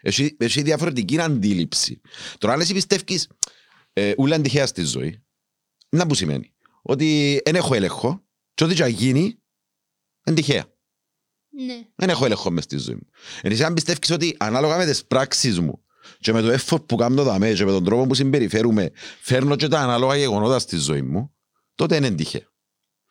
Έχει, 0.00 0.36
έχει 0.38 0.62
διαφορετική 0.62 1.20
αντίληψη. 1.20 2.00
Τώρα, 2.38 2.52
αν 2.52 2.60
εσύ 2.60 2.72
πιστεύεις 2.72 3.28
ε, 3.92 4.12
ούλα 4.16 4.34
είναι 4.34 4.44
τυχαία 4.44 4.66
στη 4.66 4.82
ζωή, 4.82 5.22
να 5.88 6.06
που 6.06 6.14
σημαίνει. 6.14 6.52
Ότι 6.82 7.40
δεν 7.44 7.54
έχω 7.54 7.74
έλεγχο 7.74 8.22
και 8.54 8.64
ό,τι 8.64 8.74
και 8.74 8.82
να 8.82 8.88
γίνει, 8.88 9.38
είναι 10.26 10.36
τυχαία. 10.36 10.64
Ναι. 11.50 11.86
Δεν 11.94 12.08
έχω 12.08 12.24
έλεγχο 12.24 12.50
μες 12.50 12.64
στη 12.64 12.76
ζωή 12.76 12.94
μου. 12.94 13.06
Εν 13.42 13.52
εσύ 13.52 13.64
αν 13.64 13.74
πιστεύεις 13.74 14.10
ότι 14.10 14.36
ανάλογα 14.38 14.76
με 14.76 14.86
τις 14.86 15.04
πράξεις 15.04 15.60
μου 15.60 15.84
και 16.18 16.32
με 16.32 16.42
το 16.42 16.52
effort 16.52 16.86
που 16.86 16.96
κάνω 16.96 17.22
δαμέ 17.22 17.52
και 17.52 17.64
με 17.64 17.70
τον 17.70 17.84
τρόπο 17.84 18.06
που 18.06 18.14
συμπεριφέρουμε 18.14 18.90
φέρνω 19.20 19.56
και 19.56 19.68
τα 19.68 19.80
ανάλογα 19.80 20.16
γεγονότα 20.16 20.58
στη 20.58 20.76
ζωή 20.76 21.02
μου, 21.02 21.34
τότε 21.74 21.96
είναι 21.96 22.10
τυχαία. 22.10 22.52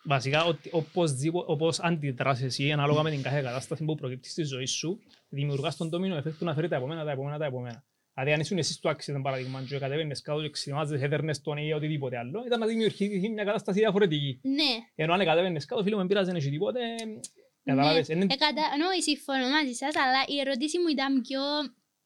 Βασικά, 0.10 0.44
ότι 0.46 0.70
οπωσδήποτε- 0.72 1.50
όπως 1.50 1.80
αντιδράς 1.80 2.42
εσύ 2.42 2.72
ανάλογα 2.72 3.02
με 3.04 3.10
την 3.12 3.22
κάθε 3.22 3.42
κατάσταση 3.42 3.84
που 3.84 3.96
προκύπτεις 3.96 4.32
στη 4.32 4.44
ζωή 4.44 4.66
σου, 4.66 5.00
δημιουργάς 5.30 5.78
τον 5.78 5.90
τόμινο 5.90 6.16
εφέκτο 6.16 6.46
να 6.46 6.54
φέρει 6.54 6.68
τα 6.68 6.76
επόμενα, 6.76 7.04
τα 7.06 7.12
επόμενα, 7.12 7.38
τα 7.38 7.46
επόμενα. 7.46 7.84
Δηλαδή, 8.14 8.34
αν 8.34 8.40
ήσουν 8.40 8.58
εσύ 8.58 8.74
στο 8.74 8.90
accident 8.90 9.20
παράδειγμα 9.24 9.64
και 9.68 9.78
κατέβαινες 9.78 10.22
κάτω 10.22 10.42
και 10.42 10.50
ξυνάζες, 10.50 11.02
έδερνες 11.02 11.42
τον 11.42 11.58
ή 11.58 11.74
οτιδήποτε 11.74 12.18
άλλο, 12.18 12.44
ήταν 12.46 12.60
να 12.60 12.66
δημιουργηθεί 12.66 13.30
μια 13.30 13.44
κατάσταση 13.44 13.80
διαφορετική. 13.80 14.40
Ναι. 14.44 14.72
Ενώ 14.96 15.14
αν 15.14 15.26
κατέβαινες 15.26 15.66
κάτω, 15.66 15.82
φίλε 15.84 15.94
μου, 15.94 16.00
δεν 16.00 16.08
πειράζει, 16.08 16.28
δεν 16.28 16.36
έχει 16.36 16.50
τίποτε, 16.50 16.80
κατάλαβες. 17.64 18.08
Ναι. 18.08 18.16
Είναι- 18.16 18.24
Ε, 18.34 18.36
κατανοώ, 18.46 18.90
συμφωνώ 19.10 19.48
μαζί 19.58 19.74
σας, 19.82 19.94
αλλά 20.04 20.22
η 20.28 20.40
ερώτηση 20.40 20.80
μου 20.80 20.88
ήταν 20.96 21.22
πιο... 21.22 21.40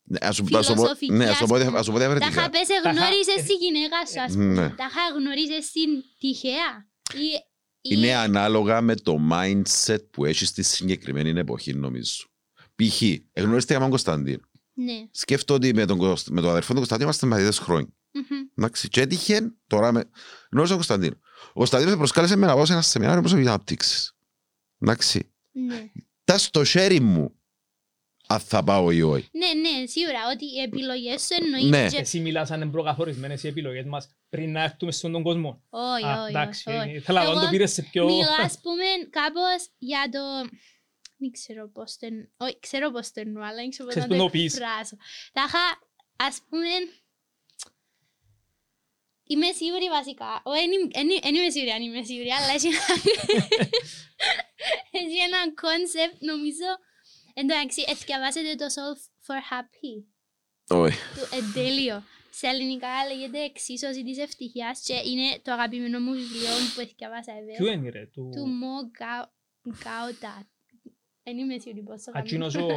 Ναι, 0.04 0.18
ας 0.22 0.36
σου- 0.36 0.58
ας 0.58 0.66
σου 0.66 0.74
πω- 0.74 0.82
Φιλοσοφική, 0.82 1.12
ναι, 1.14 1.28
ας 1.30 1.38
σου 1.38 1.46
πω 1.50 1.54
ας 1.56 1.60
δια- 1.60 1.68
πούμε. 1.70 1.80
ας 1.80 1.86
σου 1.86 1.92
πω 1.94 1.98
Τα 2.00 2.04
διαφορετικά. 2.04 2.32
είχα 2.42 2.50
πες 2.56 2.68
Τα 2.68 2.76
είχα- 2.78 2.90
εγνώρισες 2.90 3.40
ε, 3.44 3.46
τη 3.50 3.54
γυναίκα 3.64 3.98
σου, 4.12 4.20
ας 4.26 4.32
Ναι. 4.36 4.44
πούμε. 4.46 4.66
Τα 4.82 4.88
είχα 4.90 5.04
γνώρισες 5.18 5.64
την 5.76 5.90
τυχαία. 6.22 6.70
Ή... 7.26 7.28
ή- 7.82 7.90
Είναι 7.98 8.16
ανάλογα 8.16 8.82
με 8.82 8.96
το 8.96 9.18
mindset 9.32 10.10
που 10.12 10.26
έχεις 10.26 10.48
στη 10.48 10.64
συγκεκριμένη 10.64 11.40
εποχή, 11.40 11.74
νομίζω. 11.74 12.24
Π.χ. 12.76 13.02
εγνωρίστηκα 13.34 13.74
με 13.74 13.80
τον 13.80 13.90
Κωνσταντίνο. 13.90 14.40
Ναι. 14.74 15.08
Σκέφτομαι 15.12 15.60
ότι 15.66 15.74
με 15.76 15.86
τον, 15.86 15.98
Κωσ- 15.98 16.30
με 16.30 16.42
τον 16.42 16.50
αδερφό 16.50 16.68
του 16.70 16.76
Κωνσταντίνου 16.76 17.08
είμαστε 17.08 17.28
μαθητές 17.28 17.58
χρόνια. 17.60 17.94
Μμμ. 18.14 18.24
Εντάξει. 18.56 18.88
Και 18.90 19.02
έτυχε 19.02 19.54
τώρα 19.68 19.92
με... 19.92 20.04
γνώρισα 20.52 20.76
τον 20.76 20.86
Κωνσταντίνο. 20.86 21.16
Ο 21.50 21.54
Κωνσταντίνος 21.54 21.92
με 21.94 21.98
προσκάλεσε 21.98 22.36
με 22.36 22.46
να 22.46 22.54
πάω 22.54 22.66
σε 22.66 22.74
ένα 22.74 22.82
σεμινάριο 22.82 23.20
προσωπικής 23.20 23.50
ανάπτυξης. 23.50 24.16
Εντάξει. 24.80 25.32
Ναι. 25.52 25.92
Τα 26.24 26.38
στο 26.38 26.64
χέρι 26.64 27.00
μου 27.00 27.36
αν 28.34 28.40
θα 28.40 28.64
πάω 28.64 28.92
ή 28.92 29.02
όχι. 29.02 29.30
Ναι, 29.32 29.70
ναι, 29.70 29.86
σίγουρα 29.86 30.20
ότι 30.34 30.46
οι 30.46 30.60
επιλογές 30.62 31.22
σου 31.22 31.36
εννοείται 31.44 31.68
Ναι. 31.82 31.90
και... 31.90 31.98
Εσύ 31.98 32.20
μιλάς 32.20 32.52
αν 32.52 32.62
είναι 32.62 32.72
προκαθορισμένες 32.72 33.44
οι 33.44 33.48
επιλογές 33.48 33.86
μας 33.86 34.16
πριν 34.30 34.52
να 34.52 34.64
έρθουμε 34.64 34.92
στον 34.92 35.24
κόσμο. 35.24 35.64
Όχι, 35.70 36.06
Α, 36.06 36.22
όχι, 36.22 36.30
εντάξει, 36.30 36.70
όχι, 36.70 36.78
όχι. 36.78 36.92
ήθελα 36.96 37.24
να 37.24 37.30
Εγώ 37.32 37.40
το 37.40 37.48
πήρες 37.50 37.72
σε 37.72 37.82
πιο... 37.82 38.06
Μιλώ, 38.06 38.28
ας 38.44 38.60
πούμε, 38.62 38.84
κάπως 39.10 39.68
για 39.78 40.10
το... 40.12 40.20
Δεν 41.18 41.32
ξέρω 41.32 41.70
πώς 41.74 41.98
το 41.98 42.06
εννοώ. 42.06 42.26
Όχι, 42.38 42.60
ξέρω 42.60 42.92
πώς 42.92 43.12
το 43.12 43.20
εννοώ, 43.26 43.44
αλλά 43.44 43.56
δεν 43.56 43.70
ξέρω 43.70 43.86
πώς 43.88 43.96
Ξέρεις 43.96 44.10
να 44.10 44.16
πώς 44.18 44.18
το 44.18 44.24
να 44.24 44.32
το 44.32 44.38
πεις. 44.38 44.54
εκφράσω. 44.58 44.96
Τα 45.34 45.44
είχα, 45.48 45.64
ας 46.28 46.38
πούμε... 46.50 46.68
Είμαι 49.32 49.50
σίγουρη 49.62 49.88
βασικά. 49.98 50.32
Ω, 50.50 50.52
εν 50.64 50.70
είμαι- 50.76 50.92
εν 51.00 51.06
είμαι- 51.10 51.24
εν 51.28 51.34
είμαι 51.36 51.50
σίγουρη 51.56 51.72
αν 51.78 51.82
είμαι 51.86 52.04
σίγουρη, 52.10 52.30
αλλά 52.38 52.50
έχει 52.58 52.68
ένα... 52.74 52.86
έχει 55.02 55.18
ένα 55.28 55.40
concept, 55.64 56.16
νομίζω... 56.32 56.68
Εν 57.34 57.48
τω 57.48 57.56
μεταξύ, 57.56 57.84
εθιαβάσετε 57.88 58.56
το 58.56 58.66
Solve 58.66 59.02
for 59.26 59.40
Happy 59.52 59.94
Όχι. 60.78 60.98
του 60.98 61.36
Εντέλειο. 61.38 62.04
Σε 62.34 62.48
ελληνικά 62.48 62.88
λέγεται 63.14 63.40
εξίσωση 63.44 64.04
της 64.04 64.18
ευτυχίας 64.18 64.82
και 64.82 64.94
είναι 64.94 65.40
το 65.42 65.52
αγαπημένο 65.52 66.00
μου 66.00 66.12
βιβλίο 66.14 66.50
που 66.76 66.82
εθιαβάσα 66.82 67.32
Ποιο 67.56 67.66
εδώ. 67.68 67.72
είναι 67.78 67.90
ρε, 67.90 68.06
του... 68.06 68.30
Του 68.36 68.46
Μο 68.48 68.76
Γκάουτα. 69.68 70.48
Δεν 71.24 71.38
είμαι 71.38 71.60
σίγουρη 71.60 71.82
πώς 71.84 72.04
το 72.04 72.12
κάνω. 72.12 72.24
Ατσίνος 72.24 72.56
ο... 72.64 72.68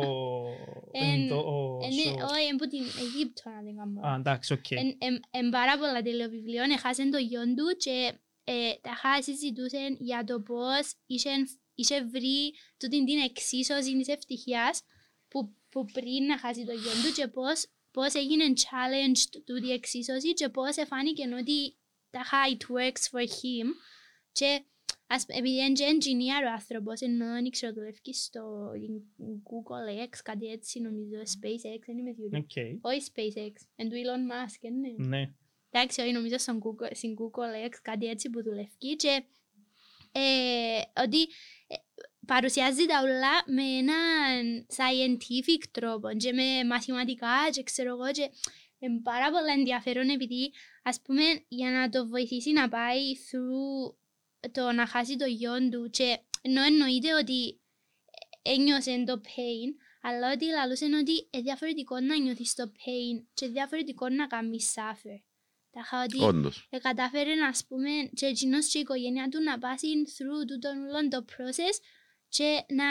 Εν- 0.93 1.09
είναι 1.19 1.29
το- 1.29 1.37
ο- 1.39 1.79
Είναι, 1.91 2.03
σο- 2.03 2.29
όχι, 2.31 2.43
είναι 2.43 2.51
από 2.61 2.67
την 2.69 2.83
Αιγύπτο 3.01 3.51
να 3.51 3.63
δεν 3.63 3.77
κάνω. 3.77 4.01
Α, 4.09 4.15
εντάξει, 4.15 4.53
οκ. 4.53 4.71
Εν- 4.71 4.97
εν- 4.99 5.23
Εν 5.31 5.49
πάρα 5.51 5.79
πολλά 5.79 6.03
τέλειο 6.03 6.29
βιβλίο, 6.29 6.63
έχασαν 6.63 7.11
το 7.11 7.19
γιον 7.19 7.55
του 7.55 7.77
και 7.77 8.13
ε, 8.45 8.53
τα 8.81 8.91
είχα 8.97 9.23
συζητούσαν 9.23 9.97
για 10.01 10.25
το 10.25 10.41
πώς 10.41 10.93
είχαν 11.07 11.47
είχε 11.75 12.05
βρει 12.05 12.55
τούτη 12.77 13.05
την 13.05 13.19
εξίσωση 13.19 13.97
της 13.99 14.09
ευτυχίας 14.09 14.83
που, 15.29 15.55
που 15.69 15.85
πριν 15.85 16.25
να 16.27 16.39
χάσει 16.39 16.65
το 16.65 16.73
γιον 16.73 16.95
του 17.05 17.13
και 17.15 17.29
πώς, 17.29 17.67
πώς 17.91 18.15
έγινε 18.15 18.45
challenge 18.45 19.41
τούτη 19.45 19.71
εξίσωση 19.71 20.33
και 20.33 20.49
πώς 20.49 20.77
εφάνηκε 20.77 21.23
ότι 21.41 21.77
τα 22.11 22.23
it 22.51 22.63
works 22.75 23.11
for 23.11 23.23
him 23.23 23.69
και 24.33 24.65
Ας, 25.07 25.25
επειδή 25.29 25.55
είναι 25.55 25.73
και 25.73 25.85
engineer 25.85 26.47
ο 26.49 26.53
άνθρωπος, 26.53 27.01
ενώ 27.01 27.27
δεν 27.27 27.51
ξέρω 27.51 27.73
δουλεύει 27.73 28.15
στο 28.15 28.71
Google 29.19 30.07
X, 30.09 30.19
κάτι 30.25 30.47
έτσι 30.47 30.81
νομίζω, 30.81 31.17
SpaceX, 31.17 31.81
δεν 31.87 31.99
είμαι 31.99 32.13
σίγουρη. 32.13 32.47
Okay. 32.55 32.79
Όχι 32.81 33.11
SpaceX, 33.15 33.53
είναι 33.77 33.89
του 33.89 33.97
Elon 33.97 34.33
Musk, 34.33 34.63
είναι. 34.63 34.95
Ναι. 34.97 35.31
Εντάξει, 35.71 36.01
όχι 36.01 36.13
νομίζω 36.13 36.39
στον 36.39 36.63
Google, 36.63 36.91
στην 36.93 37.15
Google 37.15 37.69
X, 37.69 37.73
κάτι 37.83 38.07
έτσι 38.07 38.31
που 38.31 38.43
δουλεύει 38.43 38.97
και 38.97 39.25
ε, 40.13 41.03
ότι 41.03 41.23
ε, 41.23 41.27
παρουσιάζει 42.27 42.87
τα 42.87 43.01
όλα 43.03 43.35
με 43.47 43.63
έναν 43.63 44.67
scientific 44.77 45.63
τρόπο 45.71 46.09
και 46.17 46.33
με 46.33 46.65
μαθηματικά 46.67 47.51
και 47.51 47.63
ξέρω 47.63 47.89
εγώ 47.89 48.11
και 48.11 48.31
είναι 48.79 49.01
πάρα 49.03 49.31
πολύ 49.31 49.51
ενδιαφέρον 49.59 50.09
επειδή 50.09 50.53
ας 50.83 51.01
πούμε 51.03 51.23
για 51.49 51.71
να 51.71 51.89
το 51.89 52.09
βοηθήσει 52.09 52.53
να 52.53 52.69
πάει 52.69 53.03
through 53.15 53.95
το 54.53 54.73
να 54.73 54.87
χάσει 54.87 55.17
το 55.17 55.25
γιο 55.25 55.69
του 55.71 55.91
και 55.91 56.19
ενώ 56.43 56.63
εννοείται 56.63 57.15
ότι 57.15 57.61
ένιωσε 58.43 59.05
το 59.07 59.21
pain, 59.25 59.69
αλλά 60.03 60.33
ότι 60.33 60.45
λαλούσε 60.45 60.85
ότι 60.85 61.29
είναι 61.31 61.43
διαφορετικό 61.43 62.01
να 62.01 62.19
νιώθεις 62.19 62.55
το 62.55 62.73
pain 62.73 63.25
και 63.35 63.49
διαφορετικό 63.49 64.09
να 64.09 64.27
κάνεις 64.27 64.75
suffer. 64.75 65.21
Τα 65.71 66.03
ότι 66.05 66.23
Όντως. 66.23 66.67
ε, 66.71 66.79
κατάφερε 66.79 67.35
να 67.35 67.53
πούμε 67.69 67.91
και 68.15 68.27
εκείνος 68.27 68.69
και 68.69 68.79
η 68.79 68.81
οικογένεια 68.81 69.29
του 69.29 69.43
να 69.43 69.59
πάσουν 69.59 70.07
through 70.15 70.45
το 70.61 70.69
όλο 70.69 71.09
το 71.09 71.25
process 71.33 71.77
και 72.37 72.49
να, 72.79 72.89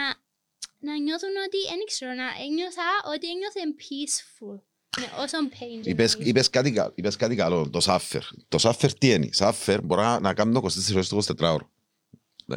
να 0.88 0.94
νιώθουν 1.06 1.36
ότι, 1.48 1.60
δεν 1.70 1.86
ξέρω, 1.88 2.12
να 2.22 2.28
ένιωσα 2.46 2.88
ότι 3.14 3.26
ένιωθε 3.34 3.62
peaceful. 3.84 4.58
Με 5.00 5.24
όσο 5.24 5.38
pain 5.54 5.80
και 5.84 5.90
Είπες, 5.90 6.16
noise. 6.18 6.26
είπες, 6.26 6.50
κάτι, 6.50 6.72
κα- 6.72 6.92
είπες 6.96 7.16
κάτι 7.16 7.36
καλό, 7.36 7.70
το 7.70 7.80
σάφερ. 7.80 8.22
Το 8.48 8.58
σάφερ 8.58 8.94
τι 8.94 9.10
είναι; 9.12 9.30
Σάφερ 9.32 9.82
μπορεί 9.82 10.02
να- 10.02 10.20
να 10.20 10.34
κάνει 10.34 10.54
το 10.54 10.60
24 10.60 10.94
ώρες 10.96 11.08
το 11.08 11.16
24ωρο. 11.16 11.70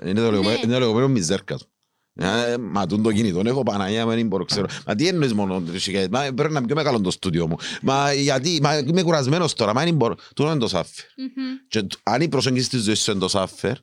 Είναι 0.03 0.21
το 0.21 0.31
λεγόμενο- 0.31 0.51
Ναι. 0.55 0.61
είναι 0.65 0.73
το 0.73 0.79
λεγόμενο 0.79 1.09
μιζέρκας. 1.09 1.67
Ε, 2.19 2.57
Μα 2.61 2.87
τούν 2.87 3.03
το 3.03 3.13
κινητό, 3.13 3.41
έχω 3.45 3.63
Παναγία, 3.63 4.07
δεν 4.07 4.27
μπορώ, 4.27 4.45
ξέρω. 4.45 4.67
Μα 4.87 4.95
τι 4.95 5.09
εννοείς 5.09 5.33
μόνο, 5.35 5.63
ρε 5.71 5.79
σιγά, 5.79 6.09
μα 6.11 6.21
πρέπει 6.35 6.53
να 6.53 6.59
είναι 6.59 6.67
πιο 6.67 6.75
μεγάλο 6.77 7.01
το 7.01 7.11
στούντιο 7.11 7.47
μου. 7.49 7.57
Μα 7.83 8.13
γιατί, 8.13 8.59
μα 8.63 8.79
είμαι 8.79 9.03
κουρασμένος 9.03 9.55
τώρα, 9.55 9.75
μα 9.75 9.85
δεν 9.85 9.95
μπορώ. 9.95 10.15
Τούτο 10.35 10.51
είναι 10.51 10.59
το 10.59 10.69
σάφερ. 10.69 11.05
Μμμ. 11.17 11.57
Και 11.69 11.83
τ- 11.83 11.93
αν 12.03 12.21
η 12.21 12.29
προσέγγιση 12.29 12.69
της 12.69 12.83
ζωής 12.83 13.01
σου 13.03 13.11
είναι 13.11 13.21
το 13.21 13.29
σάφερ, 13.29 13.77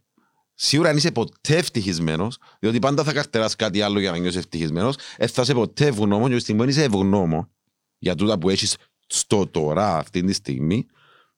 σίγουρα 0.66 0.89
αν 0.89 0.97
είσαι 0.97 1.11
ποτέ 1.11 1.55
ευτυχισμένος, 1.57 2.38
διότι 2.59 2.80
πάντα 2.80 3.03
θα 3.03 3.14
καρτεράς 3.14 3.55
κάτι 3.55 3.82
άλλο 3.82 3.99
για 3.99 4.11
να 4.11 4.18
νιώσεις 4.18 4.39
ευτυχισμένος, 4.39 4.95
ε, 5.18 5.28
θα 5.28 5.41
είσαι 5.41 5.53
ποτέ 5.53 5.86
ευγνώμων 5.86 6.30
και 6.32 6.39
στην 6.39 6.68
είσαι 6.68 6.84
ευγνώμων 6.84 7.49
για 7.97 8.16
τούτα 8.16 8.38
που 8.38 8.49
έχεις 8.49 8.78
στο 9.07 9.47
τώρα 9.47 9.97
αυτή 9.97 10.24
τη 10.24 10.34
στιγμή, 10.34 10.86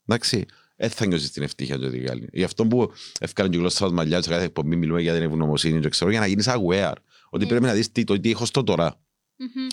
εντάξει, 0.06 0.46
δεν 0.76 0.90
θα 0.90 1.06
νιώσεις 1.06 1.32
την 1.32 1.44
ευτυχία 1.44 1.78
του 1.80 1.86
ότι 1.86 2.10
άλλη. 2.10 2.30
Γι' 2.32 2.44
αυτό 2.44 2.66
που 2.66 2.92
έφκανε 3.20 3.50
και 3.50 3.56
η 3.58 3.60
γλώσσα 3.60 3.84
μας 3.84 3.94
μαλλιά 3.94 4.22
σε 4.22 4.30
κάθε 4.30 4.44
εκπομπή 4.44 4.76
μιλούμε 4.76 5.02
για 5.02 5.14
την 5.14 5.22
ευγνωμοσύνη 5.22 5.80
και 5.80 5.90
ξέρω 5.90 6.12
για 6.12 6.20
να 6.20 6.26
γίνεις 6.28 6.48
aware, 6.48 6.94
ότι 7.30 7.44
Ναι. 7.44 7.50
πρέπει 7.50 7.66
να 7.66 7.74
δεις 7.74 7.92
τι, 7.92 8.04
το 8.04 8.20
τι 8.20 8.32
έχω 8.32 8.46
στο 8.46 8.64
τώρα. 8.64 9.00
Μμμ. 9.38 9.68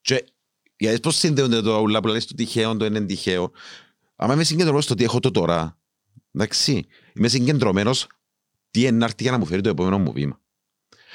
Και 0.00 0.24
γιατί 0.76 1.00
πώς 1.00 1.16
συνδέονται 1.16 1.60
το 1.60 1.78
ούλα 1.78 2.00
που 2.00 2.08
λες 2.08 2.26
το 2.26 2.34
τυχαίο, 2.34 2.76
το 2.76 2.84
είναι 2.84 3.00
τυχαίο. 3.00 3.50
Άμα 4.16 4.32
είμαι 4.34 4.44
συγκεντρωμένος 4.44 4.84
στο 4.84 4.94
τι 4.94 5.04
έχω 5.04 5.20
το 5.20 5.30
τώρα, 5.30 5.78
εντάξει, 6.32 6.86
είμαι 7.14 7.28
συγκεντρωμένος 7.28 8.06
τι 8.74 8.80
είναι 8.80 8.90
να 8.90 9.04
έρθει 9.04 9.22
για 9.22 9.30
να 9.30 9.38
μου 9.38 9.46
φέρει 9.46 9.60
το 9.60 9.68
επόμενο 9.68 9.98
μου 9.98 10.12
βήμα. 10.12 10.40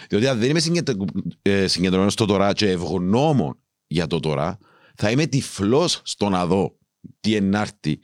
Διότι 0.09 0.27
αν 0.27 0.39
δεν 0.39 0.49
είμαι 0.49 0.59
συγκεντρω- 0.59 1.05
ε, 1.41 1.67
συγκεντρωμένος 1.67 2.13
στο 2.13 2.25
τώρα 2.25 2.53
και 2.53 2.69
ευγνώμων 2.69 3.59
για 3.87 4.07
το 4.07 4.19
τώρα, 4.19 4.57
θα 4.95 5.11
είμαι 5.11 5.25
τυφλός 5.25 6.01
στο 6.03 6.29
να 6.29 6.45
δω 6.45 6.77
τι 7.19 7.31
είναι 7.31 7.47
να 7.47 7.59
έρθει 7.61 7.99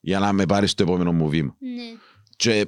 για 0.00 0.18
να 0.18 0.32
με 0.32 0.46
πάρει 0.46 0.66
στο 0.66 0.82
επόμενο 0.82 1.12
μου 1.12 1.28
βήμα. 1.28 1.56
Ναι. 1.58 1.98
Και 2.36 2.66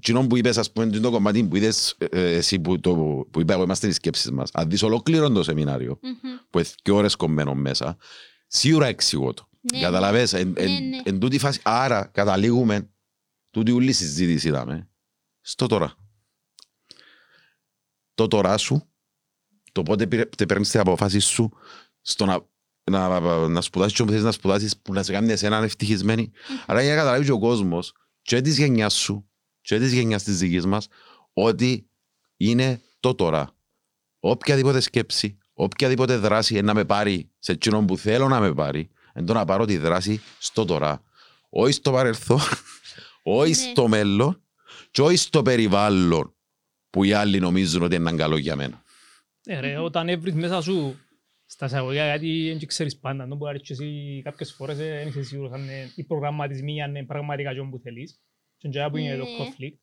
κοινό 0.00 0.26
που 0.26 0.36
είπες, 0.36 0.58
ας 0.58 0.72
πούμε, 0.72 0.86
είναι 0.86 0.98
το 0.98 1.10
κομμάτι 1.10 1.44
που 1.44 1.56
είδες 1.56 1.94
ε, 1.98 2.04
ε, 2.10 2.34
εσύ 2.36 2.60
που, 2.60 2.80
το, 2.80 2.94
που 3.30 3.40
είπα 3.40 3.52
εγώ, 3.52 3.62
είμαστε 3.62 3.86
οι 3.88 3.92
σκέψεις 3.92 4.30
μας. 4.30 4.50
Αν 4.52 4.70
δεις 4.70 4.82
ολόκληρο 4.82 5.30
το 5.30 5.42
σεμινάριο, 5.42 5.98
Μμμ. 6.02 6.12
που 6.50 6.58
έχει 6.58 6.74
και 6.82 6.90
ώρες 6.90 7.16
κομμένο 7.16 7.54
μέσα, 7.54 7.96
σίγουρα 8.46 8.86
εξηγώ 8.86 9.34
το. 9.34 9.48
Ναι, 9.72 9.80
Καταλαβες, 9.80 10.32
εν, 10.32 10.48
Ναι, 10.48 10.60
εν, 10.62 10.70
ναι. 10.88 11.00
εν 11.04 11.18
τούτη 11.18 11.38
φάση. 11.38 11.60
Άρα 11.62 12.04
καταλήγουμε, 12.12 12.90
τούτη 13.50 13.70
ούλη 13.70 13.92
συζήτηση 13.92 14.48
είδαμε, 14.48 14.89
στο 15.40 15.66
τώρα. 15.66 15.94
Το 18.14 18.26
τώρα 18.28 18.56
σου, 18.56 18.88
το 19.72 19.82
πότε 19.82 20.06
πήρε- 20.06 20.46
παίρνεις 20.46 20.70
την 20.70 20.80
αποφάση 20.80 21.18
σου, 21.18 21.50
στο 22.00 22.24
να, 22.26 22.40
να, 22.90 23.20
να 23.48 23.60
σπουδάσεις 23.60 23.96
και 23.96 24.02
όπου 24.02 24.10
θες 24.12 24.22
να 24.22 24.32
σπουδάσεις, 24.32 24.76
που 24.78 24.92
να 24.92 25.02
σε 25.02 25.12
κάνει 25.12 25.32
εσένα 25.32 25.56
ευτυχισμένη. 25.56 26.30
Άρα 26.66 26.82
για 26.82 26.90
να 26.90 26.96
καταλάβεις 26.96 27.26
και 27.26 27.32
ο 27.32 27.38
κόσμος, 27.38 27.92
και 28.22 28.40
της 28.40 28.58
γενιάς 28.58 28.94
σου, 28.94 29.28
και 29.60 29.78
της 29.78 29.92
γενιάς 29.92 30.22
της 30.22 30.38
δικής 30.38 30.66
μας, 30.66 30.88
ότι 31.32 31.88
είναι 32.36 32.80
το 33.00 33.14
τώρα. 33.14 33.54
Οποιαδήποτε 34.20 34.80
σκέψη, 34.80 35.38
οποιαδήποτε 35.52 36.16
δράση 36.16 36.52
είναι 36.52 36.62
να 36.62 36.74
με 36.74 36.84
πάρει 36.84 37.30
σε 37.38 37.52
εκείνον 37.52 37.86
που 37.86 37.96
θέλω 37.96 38.28
να 38.28 38.40
με 38.40 38.54
πάρει, 38.54 38.90
είναι 39.16 39.26
το 39.26 39.32
να 39.32 39.44
πάρω 39.44 39.64
τη 39.64 39.76
δράση 39.76 40.20
στο 40.38 40.64
τώρα. 40.64 41.02
Όχι 41.48 41.72
στο 41.72 41.90
παρελθόν, 41.92 42.40
όχι 43.22 43.50
Ναι. 43.50 43.70
στο 43.70 43.88
μέλλον 43.88 44.42
και 44.90 45.02
όχι 45.02 45.16
στο 45.16 45.42
περιβάλλον 45.42 46.34
που 46.90 47.04
οι 47.04 47.12
άλλοι 47.12 47.40
νομίζουν 47.40 47.82
ότι 47.82 47.94
είναι 47.94 48.12
καλό 48.12 48.36
για 48.36 48.56
μένα. 48.56 48.82
Ε, 49.44 49.60
ρε, 49.60 49.76
όταν 49.78 50.08
έβρεις 50.08 50.34
μέσα 50.34 50.60
σου 50.60 50.96
στα 51.46 51.66
εισαγωγικά, 51.66 52.04
γιατί 52.04 52.56
δεν 52.58 52.66
ξέρεις 52.66 52.98
πάντα, 52.98 53.26
δεν 53.26 53.36
μπορεί 53.36 53.52
να 53.52 53.52
ρίξεις 53.52 53.80
εσύ 53.80 54.20
κάποιες 54.24 54.52
φορές, 54.52 54.78
ε, 54.78 54.84
δεν 54.88 55.06
είσαι 55.08 55.22
σίγουρος 55.22 55.52
αν 55.52 55.62
είναι 55.62 55.92
οι 55.94 56.04
προγραμματισμοί, 56.04 56.82
αν 56.82 56.94
είναι 56.94 57.04
πραγματικά 57.06 57.50
αυτό 57.50 57.64
που 57.64 57.78
θέλεις. 57.78 58.20
Και 58.56 58.68
είναι 58.74 58.88
που 58.90 58.96
είναι 58.96 59.16
το 59.16 59.24
Ναι. 59.24 59.30
conflict. 59.38 59.78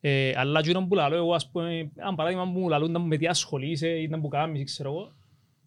Ε, 0.00 0.32
αλλά 0.36 0.58
εκείνο 0.58 0.86
που 0.86 0.94
λαλώ 0.94 1.16
εγώ, 1.16 1.34
ας 1.34 1.50
πούμε, 1.50 1.92
αν 1.96 2.14
παράδειγμα 2.14 2.44
μου 2.44 2.68
λαλούν 2.68 3.06
με 3.06 3.16
τι 3.16 3.26
ασχολείσαι 3.26 3.88
ή 3.88 4.08
να 4.08 4.20
που 4.20 4.28
κάνεις, 4.28 4.64
ξέρω 4.64 4.88
εγώ, 4.90 5.16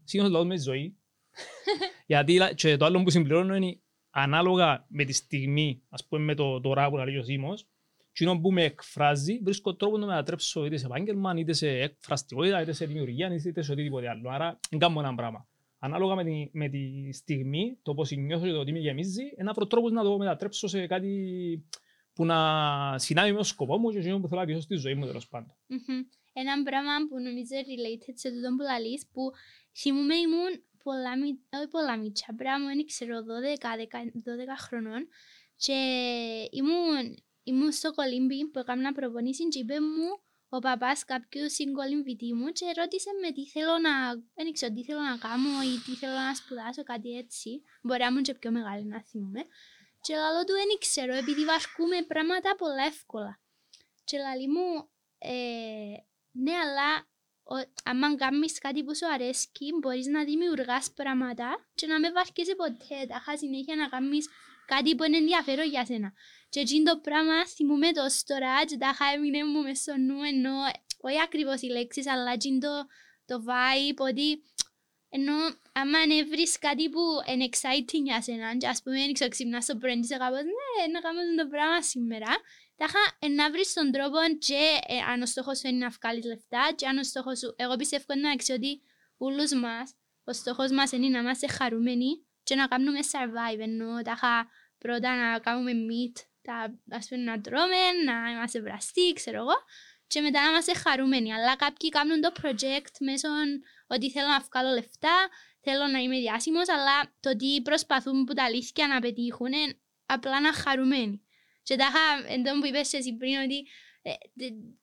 σίγουρος 0.03 0.31
λαλώ 0.31 0.45
με 0.45 0.55
τη 0.55 0.61
ζωή. 0.61 0.97
γιατί 2.07 2.37
λα- 2.37 2.53
και 2.53 2.77
το 2.77 2.85
άλλο 2.85 3.03
που 3.03 3.09
συμπληρώνω 3.09 3.55
είναι 3.55 3.79
ανάλογα 4.09 4.85
με 4.89 5.03
τη 5.03 5.13
στιγμή, 5.13 5.83
ας 5.89 6.07
πούμε 6.07 6.23
με 6.23 6.35
το 6.35 6.61
τώρα 6.61 6.89
που 6.89 6.97
λέει 6.97 7.17
ο 7.17 7.23
Σίμος, 7.23 7.67
εκείνο 8.11 8.39
που 8.39 8.51
με 8.51 8.63
εκφράζει, 8.63 9.39
βρίσκω 9.43 9.75
τρόπο 9.75 9.97
να 9.97 10.05
με 10.05 10.13
ανατρέψω 10.13 10.65
είτε 10.65 10.77
σε 10.77 10.85
επάγγελμα, 10.85 11.33
είτε 11.37 11.53
σε 11.53 11.69
εκφραστικότητα, 11.69 12.61
είτε 12.61 12.71
σε 12.71 12.85
δημιουργία, 12.85 13.33
είτε 13.45 13.61
σε 13.61 13.71
οτιδήποτε 13.71 14.09
άλλο. 14.09 14.29
Άρα, 14.29 14.59
δεν 14.69 14.79
κάνω 14.79 14.99
ένα 14.99 15.15
πράγμα. 15.15 15.47
Ανάλογα 15.79 16.15
με 16.15 16.23
τη, 16.23 16.49
με 16.51 16.69
τη 16.69 17.11
στιγμή, 17.13 17.77
το 17.81 17.93
πώς 17.93 18.11
νιώθω 18.11 18.45
και 18.45 18.51
το 18.51 18.63
τι 18.63 18.71
με 18.71 18.79
γεμίζει, 18.79 19.23
ένα 19.35 19.51
από 19.51 19.67
τρόπος 19.67 19.91
να 19.91 20.03
το 20.03 20.17
μετατρέψω 20.17 20.67
σε 20.67 20.87
κάτι 20.87 21.11
που 22.13 22.25
να 22.25 22.37
συνάδει 22.97 23.31
με 23.31 23.37
το 23.37 23.43
σκοπό 23.43 23.77
μου 23.77 23.89
και 23.91 23.97
εκείνο 23.97 24.19
που 24.19 24.27
θέλω 24.27 24.39
να 24.39 24.45
πιέσω 24.45 24.61
στη 24.61 24.75
ζωή 24.75 24.93
μου 24.95 25.05
τέλος 25.05 25.27
πάντων. 25.27 25.55
Μμμ. 25.67 26.01
Ένα 26.33 26.63
πράγμα 26.63 26.91
που 27.09 27.15
νομίζω 27.19 27.55
related 27.69 28.13
σε 28.13 28.29
τούτο 28.31 28.49
που 28.57 28.63
λαλείς, 28.63 29.07
που 29.13 29.21
θυμούμαι 29.79 30.15
ήμουν 30.15 30.63
πολλά, 30.83 31.17
μι- 31.17 31.39
όχι 31.57 31.67
πολλά 31.67 31.97
μίτσα, 31.97 32.33
πράγμα, 32.37 32.67
δεν 32.67 32.85
ξέρω, 32.85 33.15
12, 33.17 33.75
10, 33.77 33.87
12 34.23 34.57
χρονών 34.65 35.07
και 35.55 35.77
ήμουν, 36.51 37.05
ήμουν 37.43 37.71
στο 37.71 37.91
κολύμπι 37.93 38.47
που 38.47 38.59
έκανα 38.59 38.91
προπονήσει 38.91 39.47
και 39.47 39.59
είπε 39.59 39.79
μου 39.79 40.07
ο 40.49 40.59
παπάς 40.59 41.05
κάποιου 41.05 41.49
συγκολυμβητή 41.49 42.33
μου 42.33 42.47
και 42.51 42.65
ρώτησε 42.77 43.09
με 43.21 43.31
τι 43.31 43.47
θέλω 43.47 43.77
να, 43.77 43.91
δεν 44.33 44.53
ξέρω 44.53 44.73
τι 44.73 44.83
θέλω 44.83 44.99
να 44.99 45.17
κάνω 45.17 45.61
ή 45.61 45.79
τι 45.85 45.91
θέλω 45.95 46.13
να 46.13 46.35
σπουδάσω, 46.35 46.83
κάτι 46.83 47.17
έτσι. 47.17 47.61
Μπορεί 47.81 47.99
να 47.99 48.05
ήμουν 48.07 48.23
και 48.23 48.33
πιο 48.33 48.51
μεγάλη 48.51 48.85
να 48.85 49.03
θυμούμαι. 49.03 49.45
Και 50.01 50.15
λαλό 50.15 50.43
του 50.43 50.53
δεν 50.53 50.77
ξέρω, 50.79 51.13
επειδή 51.13 51.43
βαρκούμε 51.45 52.01
πράγματα 52.07 52.55
πολλά 52.55 52.83
εύκολα. 52.85 53.39
Και 54.03 54.17
λαλεί 54.17 54.47
μου, 54.47 54.89
ε, 55.17 55.33
ναι, 56.31 56.51
αλλά 56.51 56.89
ο- 57.43 57.71
άμα 57.83 58.15
κάνεις 58.15 58.59
κάτι 58.59 58.83
που 58.83 58.95
σου 58.95 59.07
αρέσκει, 59.13 59.73
μπορείς 59.81 60.05
να 60.07 60.23
δημιουργάς 60.23 60.91
πράγματα 60.93 61.69
και 61.75 61.87
να 61.87 61.99
μην 61.99 62.13
βαρκέσαι 62.13 62.55
ποτέ. 62.55 63.05
Τάχα 63.07 63.37
συνέχεια 63.37 63.75
να 63.75 63.87
κάνεις 63.89 64.29
κάτι 64.65 64.95
που 64.95 65.03
είναι 65.03 65.17
ενδιαφέρον 65.17 65.67
για 65.67 65.85
σένα. 65.85 66.13
Και 66.51 66.59
εκείνο 66.59 66.91
το 66.91 66.99
πράγμα 66.99 67.47
θυμούμαι 67.47 67.91
το 67.91 68.05
τώρα 68.25 68.65
και 68.65 68.77
τάχα 68.77 69.05
έμεινε 69.15 69.43
μου 69.45 69.61
μες 69.61 69.79
στο 69.79 69.97
νου 69.97 70.21
ενώ, 70.31 70.55
όχι 71.07 71.21
ακριβώς 71.21 71.61
οι 71.61 71.67
λέξεις, 71.67 72.07
αλλά 72.07 72.31
εκείνο 72.31 72.59
το, 72.59 72.73
το 73.25 73.43
vibe 73.47 73.99
ότι 74.09 74.43
ενώ 75.13 75.33
άμα 75.71 75.97
αν 75.99 76.27
βρεις 76.29 76.59
κάτι 76.59 76.89
που 76.89 77.01
είναι 77.31 77.49
exciting 77.51 78.03
για 78.03 78.21
σένα 78.21 78.57
και 78.57 78.67
ας 78.67 78.81
πούμε 78.81 78.95
δεν 78.95 79.13
ξέρω 79.13 79.29
ξυπνάς 79.29 79.65
το 79.65 79.75
πρωί 79.77 79.93
και 79.93 79.99
είσαι 79.99 80.17
κάπως 80.17 80.43
ναι 80.43 80.93
να 80.93 80.99
κάνω 80.99 81.19
αυτό 81.19 81.43
το 81.43 81.47
πράγμα 81.49 81.81
σήμερα 81.81 82.31
τάχα 82.75 82.99
ε, 83.19 83.27
να 83.27 83.51
βρεις 83.51 83.73
τον 83.73 83.91
τρόπο 83.91 84.17
και 84.39 84.63
ε, 84.87 84.97
αν 85.11 85.21
ο 85.21 85.25
στόχος 85.25 85.57
σου 85.59 85.67
είναι 85.67 85.77
να 85.77 85.89
βγάλεις 85.89 86.25
λεφτά 86.25 86.73
και 86.75 86.87
αν 86.87 86.97
ο 86.97 87.03
στόχος 87.03 87.39
σου 87.39 87.53
εγώ 87.57 87.75
πιστεύω 87.75 88.05
εντάξει 88.07 88.51
ότι 88.51 88.81
όλους 89.17 89.51
μας 89.53 89.95
ο 90.23 90.33
στόχος 90.33 90.71
μας 90.71 90.91
είναι 90.91 91.07
να 91.07 91.19
είμαστε 91.19 91.47
χαρούμενοι 91.47 92.25
και 92.43 92.55
να 92.55 92.67
κάνουμε 92.67 92.99
survive 93.11 93.59
ενώ 93.59 94.01
τάχα 94.01 94.47
πρώτα 94.77 95.15
να 95.15 95.39
κάνουμε 95.39 95.71
meat 95.71 96.30
τα, 96.41 96.79
ας 96.89 97.07
πούμε 97.07 97.23
να 97.23 97.41
τρώμε, 97.41 97.91
να 98.05 98.31
είμαστε 98.31 98.61
βραστοί, 98.61 99.13
ξέρω 99.13 99.37
εγώ 99.37 99.55
και 100.11 100.21
μετά 100.21 100.41
να 100.41 100.49
είμαστε 100.49 100.73
χαρούμενοι. 100.73 101.33
Αλλά 101.33 101.55
κάποιοι 101.55 101.89
κάνουν 101.89 102.21
το 102.21 102.31
project 102.41 102.95
μέσω 102.99 103.27
ότι 103.87 104.11
θέλω 104.11 104.27
να 104.27 104.39
βγάλω 104.39 104.73
λεφτά, 104.73 105.29
θέλω 105.61 105.87
να 105.87 105.99
είμαι 105.99 106.19
διάσημος, 106.19 106.69
αλλά 106.69 107.13
το 107.19 107.35
τι 107.35 107.61
προσπαθούν 107.61 108.23
που 108.23 108.33
τα 108.33 108.43
αλήθεια 108.43 108.87
να 108.87 108.99
πετύχουν 108.99 109.53
είναι 109.53 109.79
απλά 110.05 110.41
να 110.41 110.53
χαρούμενοι. 110.53 111.25
Και 111.63 111.75
τα 111.75 111.85
είχα, 111.85 112.33
εντός 112.33 112.59
που 112.59 112.65
είπες 112.65 112.93
εσύ 112.93 113.13
πριν, 113.13 113.37
ότι 113.41 113.67
ε, 114.01 114.11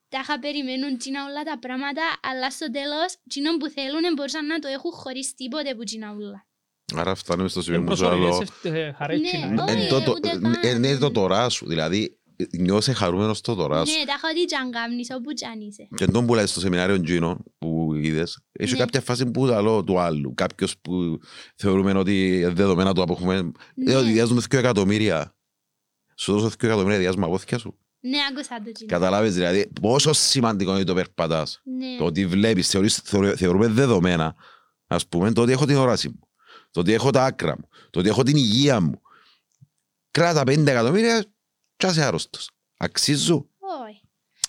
τα 0.09 0.19
είχα 0.19 0.39
περιμένουν 0.39 0.99
τσίνα 0.99 1.25
όλα 1.25 1.43
τα 1.43 1.59
πράγματα, 1.59 2.03
αλλά 2.23 2.51
στο 2.51 2.71
τέλος, 2.71 3.17
τσίνο 3.29 3.57
που 3.57 3.69
θέλουν 3.69 4.13
μπορούσαν 4.15 4.47
να 4.47 4.59
το 4.59 4.69
έχουν 4.69 4.93
χωρίς 4.93 5.35
τίποτε 5.35 5.75
που 5.75 5.85
τσίνα 5.85 6.11
όλα. 6.11 6.48
Άρα 6.95 7.15
φτάνουμε 7.15 7.49
στο 7.49 7.63
σημείο 7.63 7.85
που 7.85 7.97
σου 7.97 8.07
άλλο. 8.07 8.45
Είναι 10.75 10.97
το 10.99 11.11
τώρα 11.11 11.49
σου, 11.49 11.67
δηλαδή 11.67 12.19
νιώσε 12.59 12.93
χαρούμενος 12.93 13.41
το 13.41 13.55
τώρα 13.55 13.85
σου. 13.85 13.99
Ναι, 13.99 14.05
τα 14.05 14.13
έχω 14.13 14.35
δει 14.35 14.45
τζαν 14.45 14.71
κάμνεις 14.71 15.09
όπου 15.17 15.33
τζαν 15.33 15.61
είσαι. 15.61 15.89
Και 15.97 16.07
τον 16.07 16.27
που 16.27 16.35
λέει 16.35 16.47
στο 16.47 16.61
σεμινάριο 16.61 17.01
Τζίνο 17.01 17.45
που 17.59 17.95
είδες, 17.95 18.41
έχει 18.53 18.73
ναι. 18.73 18.79
κάποια 18.79 19.01
φάση 19.01 19.31
που 19.31 19.47
άλλο 19.47 19.85
του 19.85 19.99
άλλου. 19.99 20.35
Κάποιος 20.35 20.79
που 20.79 21.19
θεωρούμε 21.57 21.93
ότι 21.93 22.45
δεδομένα 22.53 22.95
του 22.95 23.03
αποχούμε, 23.03 23.51
ναι. 23.75 23.97
ότι 23.97 24.11
διάζουμε 24.11 24.43
2 24.51 24.59
εκατομμύρια. 24.59 25.37
Σου 26.17 26.33
δώσω 26.33 26.47
2 26.47 26.65
εκατομμύρια 26.65 26.99
διάζουμε 26.99 27.27
από 27.27 27.41
σου. 27.59 27.79
Ναι, 28.01 28.19
άκουσα 28.31 28.63
το 28.65 28.73
Τζίνο. 28.73 28.91
Καταλάβεις 28.91 29.35
δηλαδή 29.35 29.71
πόσο 29.81 30.13
σημαντικό 30.13 30.75
είναι 30.75 30.85
το 30.85 30.95
περπατάς. 30.95 31.61
Ναι. 31.65 31.97
Το 31.99 32.05
ότι 32.05 32.27
βλέπεις, 32.27 32.77
θεωρούμε 33.37 33.67
δεδομένα. 33.67 34.35
Ας 34.87 35.07
πούμε, 35.07 35.33
το 35.33 35.43
ότι 35.43 35.53
έχω 35.53 35.67
την 35.67 35.77
όραση 35.77 36.09
μου. 36.09 36.28
Το 36.71 36.81
ότι 36.81 36.93
έχω 36.93 37.11
τα 37.11 37.25
άκρα 37.25 37.57
μου. 37.59 37.69
Το 37.91 37.99
ότι 37.99 38.09
έχω 38.09 38.23
την 38.23 38.37
υγεία 38.37 38.81
μου. 38.81 39.01
Κράτα 40.11 40.43
5 40.43 40.67
εκατομμύρια 40.67 41.25
και 41.77 41.87
είσαι 41.87 42.03
άρρωστος. 42.03 42.51
Αξίζω. 42.77 43.49
Όχι. 43.87 44.03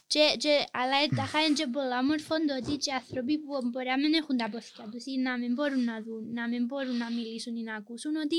Και, 0.07 0.35
και, 0.37 0.65
αλλά 0.71 0.95
τα 1.15 1.39
είναι 1.39 1.53
και 1.53 1.67
πολλά 1.67 2.03
μορφών 2.05 2.39
το 2.47 2.53
ότι 2.61 2.77
και 2.77 2.93
άνθρωποι 2.93 3.37
που 3.37 3.69
μπορεί 3.71 3.87
να 3.87 3.97
μην 3.97 4.13
έχουν 4.13 4.37
τα 4.37 4.49
πόθηκια 4.49 4.87
τους 4.91 5.05
ή 5.05 5.17
να 5.17 5.37
μην 5.37 5.53
μπορούν 5.53 5.83
να 5.83 6.01
δουν, 6.01 6.33
να 6.33 6.47
μην 6.47 6.65
μπορούν 6.65 6.97
να 6.97 7.11
μιλήσουν 7.11 7.55
ή 7.55 7.63
να 7.63 7.75
ακούσουν 7.75 8.15
ότι 8.15 8.37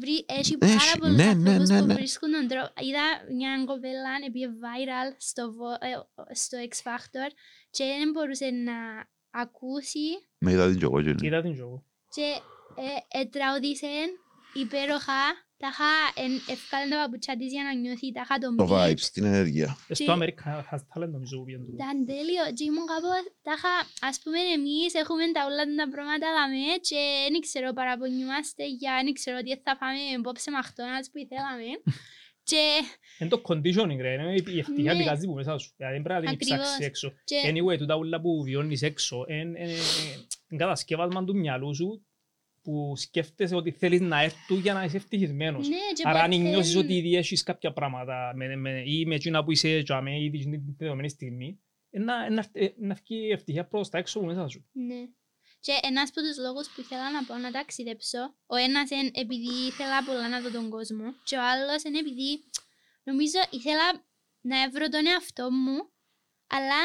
βρει, 0.00 0.24
έχει 0.40 0.58
πάρα 0.58 0.94
πολλούς 0.98 1.16
ναι, 1.16 1.24
ναι, 1.24 1.30
ανθρώπους 1.30 1.68
ναι, 1.68 1.80
ναι, 1.80 1.86
που 1.86 1.98
βρίσκουν 2.00 2.30
τον 2.30 2.48
τρόπο. 2.48 2.72
Είδα 2.86 3.06
μια 3.38 3.64
κοπέλα 3.66 4.12
επί 4.26 4.40
viral 4.62 5.08
στο, 5.28 5.42
ε, 5.88 5.92
στο 6.42 6.56
X 6.70 6.74
Factor 6.86 7.28
και 7.70 7.84
δεν 7.98 8.10
μπορούσε 8.12 8.48
να 8.50 8.76
ακούσει. 9.30 10.06
Με 10.38 10.50
είδα 10.52 10.68
την 10.68 10.78
τζογό. 10.78 10.98
Είδα 10.98 11.42
την 11.42 11.52
τζογό. 11.52 11.84
Και 12.08 12.28
ε, 12.76 13.18
ε, 13.18 13.24
τραγουδίσε 13.24 13.94
υπέροχα 14.52 15.22
τα 15.62 15.68
είχα 15.72 15.92
ευκάλεν 16.54 16.88
τα 16.92 16.96
παπουτσιά 17.02 17.34
της 17.40 17.50
για 17.54 17.62
να 17.68 17.72
νιώθει 17.82 18.06
τα 18.16 18.22
είχα 18.24 18.36
τον 18.42 18.52
Το 18.62 18.66
vibes, 18.74 19.06
την 19.14 19.24
ενέργεια. 19.32 19.68
Στο 20.00 20.12
Αμερικά 20.16 20.50
has 20.70 20.82
talent 20.90 21.12
νομίζω 21.16 21.34
που 21.38 21.44
πιέντου. 21.48 21.70
Ήταν 21.78 21.96
τέλειο 22.12 22.44
και 22.56 22.64
ήμουν 22.68 22.86
κάπως, 22.92 23.24
τα 23.46 23.54
είχα, 23.56 23.74
ας 24.10 24.16
πούμε 24.22 24.40
εμείς 24.56 24.90
έχουμε 25.02 25.24
τα 25.36 25.40
όλα 25.48 25.64
τα 25.80 25.86
πράγματα 25.94 26.26
δαμε 26.36 26.66
και 26.88 27.02
δεν 27.32 27.40
ξέρω 27.46 27.68
παραπονιούμαστε 27.78 28.64
για 28.80 28.92
δεν 29.06 29.14
ξέρω 29.18 29.38
τι 29.44 29.50
θα 29.66 29.74
φάμε 29.80 30.02
απόψε 30.18 30.48
McDonald's 30.58 31.08
που 31.10 31.18
ήθελαμε. 31.24 31.68
Και... 32.50 32.62
Είναι 33.18 33.32
το 33.34 33.40
conditioning 33.48 34.00
ρε, 34.06 34.12
είναι 34.14 34.26
η 34.56 34.58
ευτυχία 34.62 34.92
ναι. 34.92 34.98
πηγάζει 35.00 35.24
που 35.28 35.36
μέσα 35.40 35.52
σου. 35.62 35.70
Δηλαδή 35.76 35.94
δεν 35.98 36.04
πρέπει 36.06 36.24
να 36.26 36.32
την 36.36 36.38
ψάξεις 36.46 36.86
έξω. 36.90 37.06
Anyway, 37.50 37.76
τούτα 37.78 37.94
όλα 38.02 38.18
που 38.20 38.30
βιώνεις 38.46 38.82
έξω, 38.90 39.16
είναι 39.28 40.56
κατασκεύασμα 40.62 41.20
του 41.24 41.34
μυαλού 41.42 41.74
σου 41.74 41.88
που 42.68 42.96
σκέφτεσαι 42.96 43.54
ότι 43.54 43.70
θέλεις 43.70 44.00
να 44.00 44.22
έρθουν 44.22 44.58
για 44.60 44.72
να 44.72 44.84
είσαι 44.84 44.96
ευτυχισμένος. 44.96 45.68
Ναι, 45.68 45.76
Άρα 46.02 46.22
αν 46.22 46.40
νιώσεις 46.40 46.76
ότι 46.76 46.96
ήδη 46.96 47.16
έχεις 47.16 47.42
κάποια 47.42 47.72
πράγματα 47.72 48.32
με, 48.34 48.56
με, 48.56 48.82
ή 48.86 49.06
με 49.06 49.14
εκείνα 49.14 49.44
που 49.44 49.52
είσαι 49.52 49.82
και 49.82 49.94
με 49.94 50.22
ήδη 50.22 50.40
στην 50.40 50.62
δεδομένη 50.78 51.08
στιγμή, 51.08 51.60
να, 51.90 52.30
να, 52.30 52.44
να 52.76 52.94
βγει 52.94 53.30
ευτυχία 53.30 53.66
προς 53.66 53.88
τα 53.88 53.98
έξω 53.98 54.22
μέσα 54.22 54.48
σου. 54.48 54.68
Ναι. 54.72 55.08
Και 55.60 55.72
ένας 55.82 56.10
από 56.10 56.20
τους 56.20 56.38
λόγους 56.38 56.68
που 56.68 56.80
ήθελα 56.80 57.10
να 57.10 57.24
πω 57.24 57.34
να 57.34 57.50
ταξιδέψω, 57.50 58.18
ο 58.46 58.56
ένας 58.56 58.90
είναι 58.90 59.10
επειδή 59.14 59.66
ήθελα 59.66 60.04
πολλά 60.04 60.28
να 60.28 60.40
δω 60.40 60.50
τον 60.50 60.70
κόσμο 60.70 61.14
και 61.24 61.36
ο 61.36 61.42
άλλος 61.50 61.82
είναι 61.82 61.98
επειδή 61.98 62.44
νομίζω 63.02 63.38
ήθελα 63.50 63.86
να 64.40 64.70
βρω 64.70 64.88
τον 64.88 65.06
εαυτό 65.06 65.50
μου, 65.50 65.76
αλλά 66.46 66.82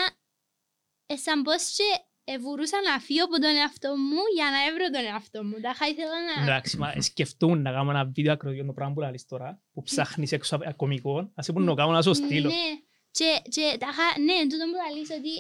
σαν 1.13 1.41
πως 1.41 1.75
και 1.75 1.89
Εβουρούσα 2.24 2.78
να 2.89 2.99
φύγω 2.99 3.24
από 3.24 3.39
τον 3.39 3.55
εαυτό 3.55 3.89
μου 3.97 4.21
για 4.36 4.47
να 4.53 4.59
έβρω 4.67 4.86
τον 4.89 5.05
εαυτό 5.05 5.43
μου. 5.43 5.55
Τα 5.61 5.88
ήθελα 5.88 6.17
να... 6.36 6.43
Εντάξει, 6.43 6.78
μα 6.78 7.01
σκεφτούν 7.01 7.61
να 7.61 7.71
κάνω 7.71 7.89
ένα 7.89 8.05
βίντεο 8.05 8.34
ακροδίον 8.34 8.65
το 8.65 8.74
πράγμα 8.74 8.93
που 8.93 8.99
λαλείς 8.99 9.26
τώρα, 9.26 9.61
που 9.74 9.82
ψάχνεις 9.82 10.32
έξω 10.32 10.55
από 10.55 10.74
κομικό, 10.76 11.32
ας 11.36 11.47
είπουν 11.47 11.63
να 11.63 11.74
κάνω 11.74 11.91
να 11.91 12.01
σου 12.01 12.13
στείλω. 12.13 12.49
Ναι, 12.49 12.69
και, 13.11 13.41
και 13.49 13.78
τα 13.80 13.88
ναι, 14.19 14.38
τούτο 14.49 14.65
που 14.69 14.78
λαλείς 14.84 15.09
ότι 15.09 15.34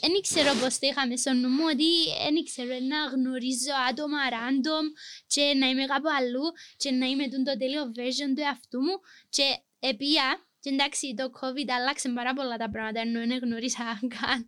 δεν 0.00 0.14
ε, 0.16 0.20
ξέρω 0.20 0.50
πώς 0.60 0.78
το 0.78 0.86
είχαμε 0.86 1.16
στο 1.16 1.32
νου 1.32 1.48
μου, 1.48 1.64
ότι 1.72 1.90
δεν 2.34 2.44
ξέρω 2.44 2.74
να 2.92 2.98
γνωρίζω 3.14 3.74
άτομα 3.90 4.20
random 4.36 4.86
και 5.26 5.44
να 5.60 5.66
είμαι 5.68 5.84
κάπου 5.84 6.08
αλλού 6.18 6.46
και 6.76 6.90
να 6.90 7.06
είμαι 7.06 7.28
το 7.28 7.56
τέλειο 7.58 7.84
version 7.98 8.30
του 8.34 8.42
εαυτού 8.48 8.80
μου 8.80 8.96
και 9.28 9.46
επία 9.78 10.26
και 10.62 10.70
εντάξει, 10.70 11.14
το 11.16 11.26
COVID 11.40 11.68
άλλαξε 11.78 12.08
πάρα 12.08 12.32
πολλά 12.32 12.56
τα 12.56 12.70
πράγματα, 12.70 13.00
ενώ 13.00 13.26
δεν 13.26 13.38
γνώρισα 13.42 13.84
καν 14.14 14.38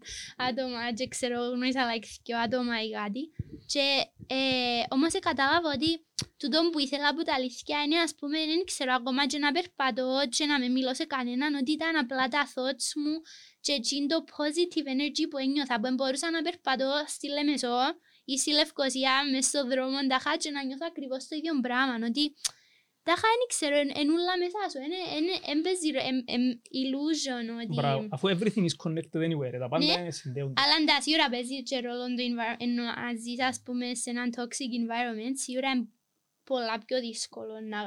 άτομα 0.49 0.93
και 0.93 1.09
ξέρω 1.09 1.39
γνώρισα 1.55 1.83
like 1.91 2.09
δυο 2.25 2.39
άτομα 2.39 2.83
ή 2.83 2.91
κάτι. 2.91 3.23
Και 3.73 3.87
ε, 4.27 4.83
όμως 4.89 5.13
κατάλαβα 5.29 5.69
ότι 5.75 5.91
τούτο 6.37 6.59
που 6.73 6.79
ήθελα 6.79 7.09
από 7.09 7.23
τα 7.23 7.35
αλήθεια 7.35 7.83
είναι 7.83 7.99
ας 8.07 8.15
πούμε 8.19 8.39
δεν 8.51 8.65
ξέρω 8.65 8.93
ακόμα 8.95 9.27
και 9.27 9.39
να 9.39 9.53
περπατώ 9.53 10.21
και 10.37 10.45
να 10.47 10.59
με 10.59 10.69
μιλώ 10.69 10.95
σε 10.95 11.05
κανέναν 11.05 11.55
ότι 11.55 11.73
ήταν 11.73 11.97
απλά 11.97 12.29
τα 12.29 12.43
thoughts 12.55 12.89
μου 13.03 13.15
και 13.61 13.73
εκείνο 13.73 14.07
το 14.07 14.25
positive 14.37 14.87
energy 14.95 15.25
που 15.31 15.39
ένιωθα 15.39 15.81
που 15.81 15.95
μπορούσα 15.95 16.31
να 16.31 16.43
περπατώ 16.43 16.93
στη 17.07 17.27
Λεμεσό 17.29 17.79
ή 18.25 18.39
στη 18.39 18.51
Λευκοσία 18.51 19.15
μες 19.33 19.45
στον 19.47 19.69
δρόμο 19.69 19.99
τα 20.09 20.37
και 20.37 20.51
να 20.51 20.65
νιώθω 20.65 20.87
ακριβώς 20.89 21.27
το 21.29 21.37
ίδιο 21.37 21.61
πράγμα 21.61 22.07
ότι 22.07 22.35
τα 23.07 23.13
είχα 23.17 23.29
δεν 23.41 23.49
ξέρω, 23.55 23.77
είναι 24.01 24.15
όλα 24.19 24.35
μέσα 24.43 24.61
σου, 24.71 24.81
είναι 25.47 25.61
παίζει 25.65 25.89
illusion 26.83 27.47
ότι... 27.63 27.75
Μπράβο, 27.79 28.01
αφού 28.15 28.25
everything 28.35 28.67
is 28.71 28.77
connected 28.85 29.21
anywhere, 29.29 29.57
τα 29.63 29.69
πάντα 29.73 29.93
είναι 30.01 30.11
συνδέονται. 30.11 30.59
Αλλά 30.63 30.75
εντάξει, 30.81 31.03
σίγουρα 31.07 31.27
παίζει 31.35 31.63
και 31.69 31.77
ρόλο 31.87 32.05
το 32.17 32.23
environment, 32.31 32.79
αν 33.05 33.13
ζεις 33.23 33.41
ας 33.51 33.59
πούμε 33.65 33.87
σε 33.95 34.11
έναν 34.11 34.29
toxic 34.37 34.73
environment, 34.81 35.35
σίγουρα 35.45 35.71
είναι 35.71 35.89
πολλά 36.45 36.79
πιο 36.87 37.01
δύσκολο 37.01 37.55
να 37.73 37.81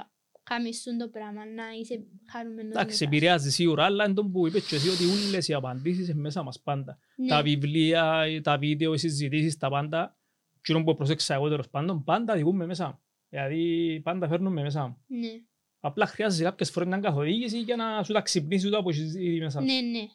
κάνεις 0.44 0.84
το 1.00 1.08
πράγμα, 1.16 1.46
να 1.46 1.64
είσαι 1.80 1.96
χαρούμενος. 2.32 2.74
Εντάξει, 2.76 3.04
επηρεάζει 3.04 3.52
σίγουρα, 3.52 3.84
αλλά 3.86 4.06
είναι 4.06 4.14
το 4.14 4.26
που 4.26 4.48
είπες 4.48 4.66
και 4.68 4.76
εσύ 4.76 4.90
ότι 4.90 5.04
όλες 5.28 5.48
οι 5.48 5.54
απαντήσεις 5.54 6.08
είναι 6.08 6.22
μέσα 6.22 6.44
μας 6.44 6.62
πάντα. 6.62 7.00
Τα 7.28 7.42
βιβλία, 7.42 8.26
τα 8.44 8.58
βίντεο, 8.58 8.94
οι 8.94 8.98
συζητήσεις, 8.98 9.58
τα 9.58 9.70
πάντα, 9.70 10.18
και 10.62 10.74
που 10.74 10.96
προσέξα 10.96 11.34
εγώ 11.34 11.50
τέλος 11.50 11.70
πάντων, 11.70 12.04
πάντα 12.04 12.36
δικούμε 12.36 12.66
μέσα. 12.66 13.02
Δηλαδή 13.30 14.02
πάντα 14.04 14.28
φέρνουμε 14.28 14.62
μέσα 14.62 14.88
μου. 14.88 15.04
Ναι. 15.08 15.42
Απλά 15.80 16.06
χρειάζεται 16.06 16.44
κάποιες 16.44 16.72
φορές 16.72 16.90
να 16.90 17.00
καθοδήγηση 17.00 17.60
για 17.60 17.76
να 17.76 18.04
σου 18.04 18.14
τα 18.14 18.22
ξυπνήσει 18.22 18.70
το 18.70 18.78
από 18.78 18.90
ήδη 18.90 19.40
μέσα. 19.40 19.62
Ναι, 19.62 19.80
ναι. 19.82 20.08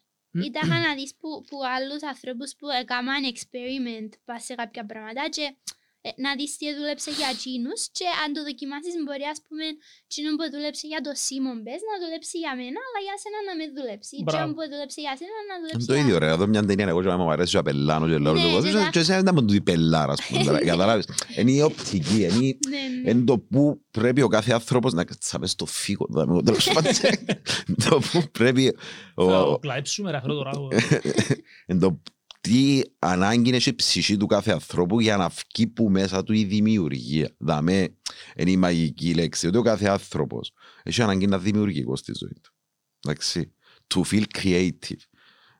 Ήταν 0.45 0.69
να 0.69 0.95
δεις 0.95 1.15
που, 1.17 1.45
που 1.47 1.59
άλλους 1.77 2.03
ανθρώπους 2.03 2.55
που 2.59 2.69
έκαναν 2.81 3.23
experiment 3.35 4.09
πας 4.25 4.45
σε 4.45 4.55
κάποια 4.55 4.87
πράγματα 4.87 5.29
και 5.29 5.43
ε, 5.43 5.55
να 6.25 6.31
δεις 6.39 6.53
τι 6.59 6.67
δούλεψε 6.77 7.11
για 7.19 7.29
εκείνους 7.37 7.81
και 7.99 8.07
αν 8.23 8.29
το 8.37 8.41
δοκιμάσεις 8.49 8.95
μπορεί 9.05 9.27
ας 9.35 9.41
πούμε 9.47 9.67
εκείνο 10.09 10.29
που 10.39 10.45
δούλεψε 10.55 10.85
για 10.93 11.01
το 11.07 11.13
Σίμον 11.25 11.59
Μπες 11.63 11.81
να 11.91 11.95
δουλέψει 12.03 12.37
για 12.45 12.53
μένα 12.61 12.79
αλλά 12.87 13.01
για 13.07 13.17
σένα 13.23 13.39
να 13.49 13.53
με 13.59 13.65
δουλέψει 13.77 14.15
και 14.31 14.39
αν 14.45 14.49
που 14.57 14.63
δούλεψε 14.73 15.01
για 15.07 15.15
σένα 15.21 15.37
να 15.51 15.55
δουλέψει 15.63 15.85
για 15.87 15.91
Το 15.93 15.97
ίδιο 16.03 16.17
ρε, 16.23 16.29
εδώ 16.37 16.45
μια 16.53 16.63
ταινία 16.69 16.87
εγώ 16.93 17.01
και 17.05 17.09
μου 17.21 17.33
αρέσει 17.35 17.51
και 17.57 17.63
πελάνω 17.69 18.05
και 18.11 18.19
λέω 18.25 18.33
ναι, 18.35 18.89
και 18.95 19.01
εσένα 19.05 19.23
να 19.29 19.33
μου 19.37 19.43
του 19.45 19.63
πελάρα 19.69 20.13
ας 20.17 20.21
πούμε 20.27 20.59
καταλάβεις. 20.71 21.07
Είναι 21.39 21.53
η 21.59 21.63
οπτική, 21.69 22.19
είναι 22.23 22.57
ναι, 23.05 23.13
ναι. 23.13 23.25
το 23.31 23.35
που 23.39 23.63
πρέπει 23.91 24.21
ο 24.23 24.31
κάθε 24.37 24.53
άνθρωπος 24.59 24.93
να 24.99 25.03
κατσάμε 25.11 25.47
στο 25.47 25.67
φύγο 25.67 26.05
το 27.85 27.93
που 28.11 28.19
πρέπει 28.39 28.77
Θα 29.15 29.59
κλάψουμε 29.61 30.11
ρε 30.11 30.17
αυτό 30.17 30.35
το 30.35 30.43
ράγο 30.43 30.69
τι 32.43 32.81
ανάγκη 32.99 33.49
είναι 33.49 33.61
η 33.65 33.75
ψυχή 33.75 34.17
του 34.17 34.27
κάθε 34.27 34.53
ανθρώπου 34.53 35.01
για 35.01 35.17
να 35.17 35.29
βγει 35.29 35.67
που 35.67 35.91
μέσα 35.91 36.23
του 36.23 36.33
η 36.33 36.45
δημιουργία. 36.45 37.35
Δαμέ, 37.39 37.97
είναι 38.37 38.51
η 38.51 38.57
μαγική 38.57 39.15
λέξη. 39.15 39.47
Ότι 39.47 39.57
ο 39.57 39.63
κάθε 39.63 39.87
άνθρωπος 39.87 40.53
έχει 40.83 41.03
ανάγκη 41.03 41.27
να 41.27 41.39
δημιουργικό 41.39 41.97
στη 41.97 42.13
ζωή 42.19 42.41
του. 42.43 42.55
Εντάξει. 43.05 43.53
To 43.95 44.03
feel 44.11 44.25
creative. 44.39 45.01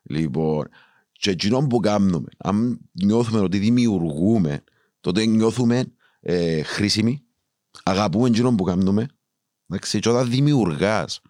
Λοιπόν, 0.03 0.69
και 1.13 1.31
εκείνο 1.31 1.67
που 1.67 1.81
κάνουμε, 1.81 2.29
αν 2.39 2.81
νιώθουμε 2.93 3.41
ότι 3.41 3.59
δημιουργούμε, 3.59 4.65
τότε 5.01 5.27
νιώθουμε 5.27 5.93
ε, 6.21 6.63
χρήσιμοι, 6.63 7.25
αγαπούμε 7.83 8.29
εκείνο 8.29 8.55
που 8.55 8.65
κάνουμε. 8.65 9.07
Εντάξει, 9.67 9.99
και 9.99 10.09
όταν 10.09 10.31
δημιουργάς, 10.31 11.21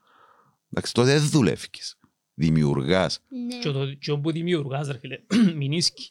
εντάξει, 0.70 0.92
τότε 0.94 1.18
δεν 1.18 1.28
δουλεύεις 1.28 1.96
δημιουργάς. 2.34 3.20
Ναι. 3.28 3.58
Και 3.58 3.70
το 3.70 3.92
και 3.92 4.16
που 4.16 4.32
δημιουργάς, 4.32 4.88
ρε 4.88 4.98
φίλε, 4.98 5.18
μην 5.58 5.72
ίσκει. 5.72 6.10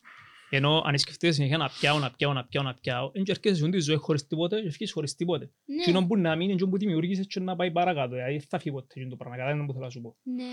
Ενώ 0.53 0.81
αν 0.85 0.97
σκεφτείς 0.97 1.35
συνέχεια 1.35 1.57
να 1.57 1.69
πιάω, 1.79 1.99
να 1.99 2.11
πιάω, 2.11 2.33
να 2.33 2.45
πιάω, 2.45 2.63
να 2.63 2.73
πιάω, 2.73 3.11
δεν 3.13 3.23
και 3.23 3.31
έρχεσαι 3.31 3.69
τη 3.69 3.79
ζωή 3.79 3.95
χωρίς 3.95 4.27
τίποτε 4.27 4.61
και 4.61 4.69
φύγεις 4.69 4.91
χωρίς 4.91 5.15
τίποτε. 5.15 5.51
Ναι. 5.65 5.99
Και 5.99 6.05
που 6.07 6.17
να 6.17 6.35
μείνει 6.35 6.55
και 6.55 6.65
που 6.65 6.77
δημιουργήσεις 6.77 7.27
και 7.27 7.39
να 7.39 7.55
πάει 7.55 7.71
παρακάτω. 7.71 8.15
Δηλαδή 8.15 8.39
θα 8.39 8.59
φύγει 8.59 8.75
ποτέ 8.75 9.07
το 9.09 9.15
πράγμα, 9.15 9.37
κατά 9.37 9.65
που 9.65 9.73
θέλω 9.73 9.85
να 9.85 9.89
σου 9.89 10.01
πω. 10.01 10.15
Ναι. 10.23 10.51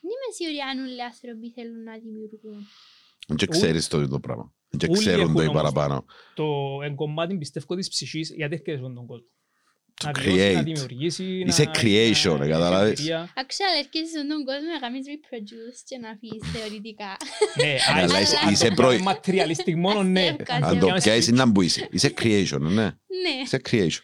Δεν 0.00 0.12
είμαι 0.12 0.32
σίγουρη 0.36 0.58
αν 0.58 0.78
όλοι 0.78 0.96
οι 0.96 1.00
άνθρωποι 1.00 1.50
θέλουν 1.50 1.82
να 1.82 1.98
δημιουργούν. 1.98 2.66
Δεν 3.26 3.48
ξέρεις 3.48 3.88
το, 3.88 4.08
το 4.08 4.20
πράγμα. 4.20 4.52
Δεν 4.68 4.92
ξέρουν 4.92 5.34
το 5.34 5.42
ή 5.42 5.50
παραπάνω. 5.50 6.04
Το 6.34 6.44
εγκομμάτι 6.82 7.38
πιστεύω 7.38 7.74
της 7.74 7.88
ψυχής 7.88 8.34
γιατί 8.36 8.54
έρχεται 8.54 8.76
στον 8.76 9.06
κόσμο. 9.06 9.26
To 10.02 10.10
create. 10.10 10.64
Είσαι 11.46 11.70
creation, 11.74 12.38
καταλάβεις. 12.38 13.00
Actually, 13.00 13.78
έρχεσαι 13.78 14.18
στον 14.24 14.44
κόσμο 14.44 14.68
να 14.72 14.78
κάνεις 14.80 15.06
reproduce 15.06 15.80
και 15.84 15.98
να 15.98 16.10
αφήσεις 16.10 16.50
θεωρητικά. 16.52 17.16
Ναι, 17.56 17.76
αλλά 17.94 18.20
είσαι 18.50 18.70
προ... 18.70 18.98
Ματριαλιστικ 18.98 19.76
μόνο, 19.76 20.02
ναι. 20.02 20.36
Αν 20.60 20.78
το 20.78 20.86
πιάσεις 20.86 21.32
να 21.32 21.52
που 21.52 21.62
είσαι. 21.62 21.88
Είσαι 21.90 22.14
creation, 22.22 22.60
ναι. 22.60 22.82
Ναι. 22.82 23.34
Είσαι 23.44 23.60
creation. 23.70 24.00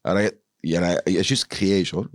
Άρα 0.00 0.30
για 0.60 0.80
να 0.80 1.02
έχεις 1.04 1.46
creation, 1.54 2.10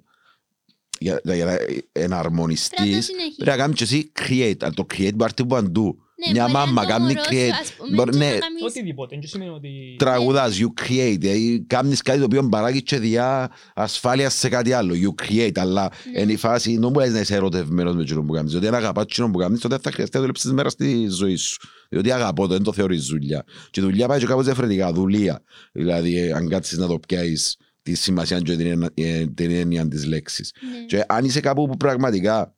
για 1.00 1.22
να 1.24 1.58
εναρμονιστείς, 1.92 3.12
πρέπει 3.36 3.50
να 3.50 3.58
κάνεις 3.58 3.78
και 3.78 3.84
εσύ 3.84 4.12
create. 4.20 4.74
Το 4.74 4.86
create 4.94 5.14
μπορεί 5.16 5.32
να 5.38 5.46
παντού. 5.46 5.98
Μια 6.32 6.50
μάμα 6.50 6.86
κάνει 6.86 7.14
create. 7.30 8.16
Ναι, 8.16 8.38
οτιδήποτε, 8.66 9.16
δεν 9.20 9.28
σημαίνει 9.28 9.52
ότι... 9.52 9.96
Τραγουδάς, 9.98 10.60
you 10.60 10.84
create. 10.84 11.16
Δηλαδή 11.20 11.64
κάνεις 11.68 12.02
κάτι 12.02 12.20
το 12.20 12.26
οποίο 12.26 12.50
παράγει 12.50 12.84
και 12.84 13.00
διά 13.00 13.52
ασφάλεια 13.74 14.30
σε 14.30 14.50
κάτι 14.50 14.74
άλλο. 14.74 14.94
You 14.94 15.26
create, 15.26 15.60
αλλά 15.60 15.92
είναι 16.18 16.32
η 16.32 16.38
φάση, 16.38 16.78
δεν 16.78 16.90
μπορείς 16.90 17.12
να 17.12 17.20
είσαι 17.20 17.36
ερωτευμένος 17.36 17.96
με 17.96 18.02
εκείνο 18.02 18.24
που 18.24 18.34
κάνεις. 18.34 18.52
Διότι 18.52 18.68
αν 18.68 18.76
αγαπάς 18.76 19.04
εκείνο 19.04 19.30
που 19.32 19.38
κάνεις, 19.38 19.60
τότε 19.60 19.78
θα 19.82 19.92
χρειαστεί 19.92 20.16
να 20.16 20.22
δουλέψεις 20.22 20.52
μέρα 20.52 20.70
στη 20.70 21.08
ζωή 21.08 21.36
σου. 21.36 21.70
Διότι 21.90 22.12
αγαπώ 22.12 22.48
το, 22.48 22.54
δεν 22.54 22.64
το 22.64 22.74
θεωρείς 22.74 23.06
δουλειά. 23.06 23.44
Και 23.70 23.80
η 23.80 23.84
δουλειά 23.84 24.08
πάει 24.08 24.20
και 24.20 24.26
κάπως 24.26 24.46
διαφορετικά, 24.46 24.94
δουλεία. 24.94 25.44
Δηλαδή, 25.72 26.32
αν 26.32 26.50
κάτσεις 26.50 26.78
να 26.78 26.88
το 26.88 27.00
πιάσεις 27.00 27.58
τη 27.82 27.96
σημασία 27.96 28.40
και 28.40 29.28
την 29.34 29.52
έννοια 29.52 29.88
της 29.88 30.06
λέξης. 30.06 30.54
Και 30.88 31.04
αν 31.08 31.26
είσαι 31.26 31.40
κάπου 31.40 31.68
που 31.68 31.78
πραγματικά 31.78 32.56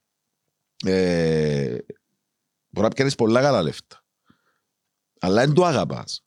Μπορεί 2.74 2.88
να 2.88 2.94
πιάνεις 2.94 3.16
πολλά 3.16 3.42
καλά 3.42 3.62
λεφτά. 3.62 4.06
Αλλά 5.20 5.46
δεν 5.46 5.54
το 5.54 5.66
αγαπάς. 5.66 6.26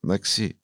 Εντάξει. 0.00 0.60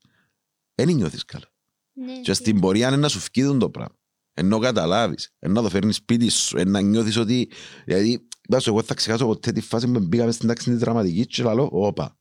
Δεν 0.74 0.94
νιώθεις 0.94 1.24
καλά. 1.24 1.52
Ναι, 1.92 2.20
και 2.20 2.32
στην 2.32 2.60
πορεία 2.60 2.88
είναι 2.88 2.96
να 2.96 3.08
σου 3.08 3.18
φκίδουν 3.18 3.58
το 3.58 3.70
πράγμα. 3.70 3.96
Ενώ 4.34 4.58
καταλάβεις. 4.58 5.34
Ενώ 5.38 5.54
να 5.54 5.62
το 5.62 5.68
φέρνεις 5.68 5.96
σπίτι 5.96 6.28
σου. 6.28 6.58
Ενώ 6.58 6.70
να 6.70 6.80
νιώθεις 6.80 7.16
ότι... 7.16 7.50
Δηλαδή, 7.84 8.28
βάζω, 8.48 8.70
εγώ 8.70 8.82
θα 8.82 8.94
ξεχάσω 8.94 9.26
ποτέ 9.26 9.52
τη 9.52 9.60
φάση 9.60 9.90
που 9.90 10.00
μπήκαμε 10.00 10.32
στην 10.32 10.48
τάξη 10.48 10.70
της 10.70 10.78
δραματικής 10.78 11.26
και 11.26 11.42
λέω, 11.42 11.68
όπα, 11.72 12.18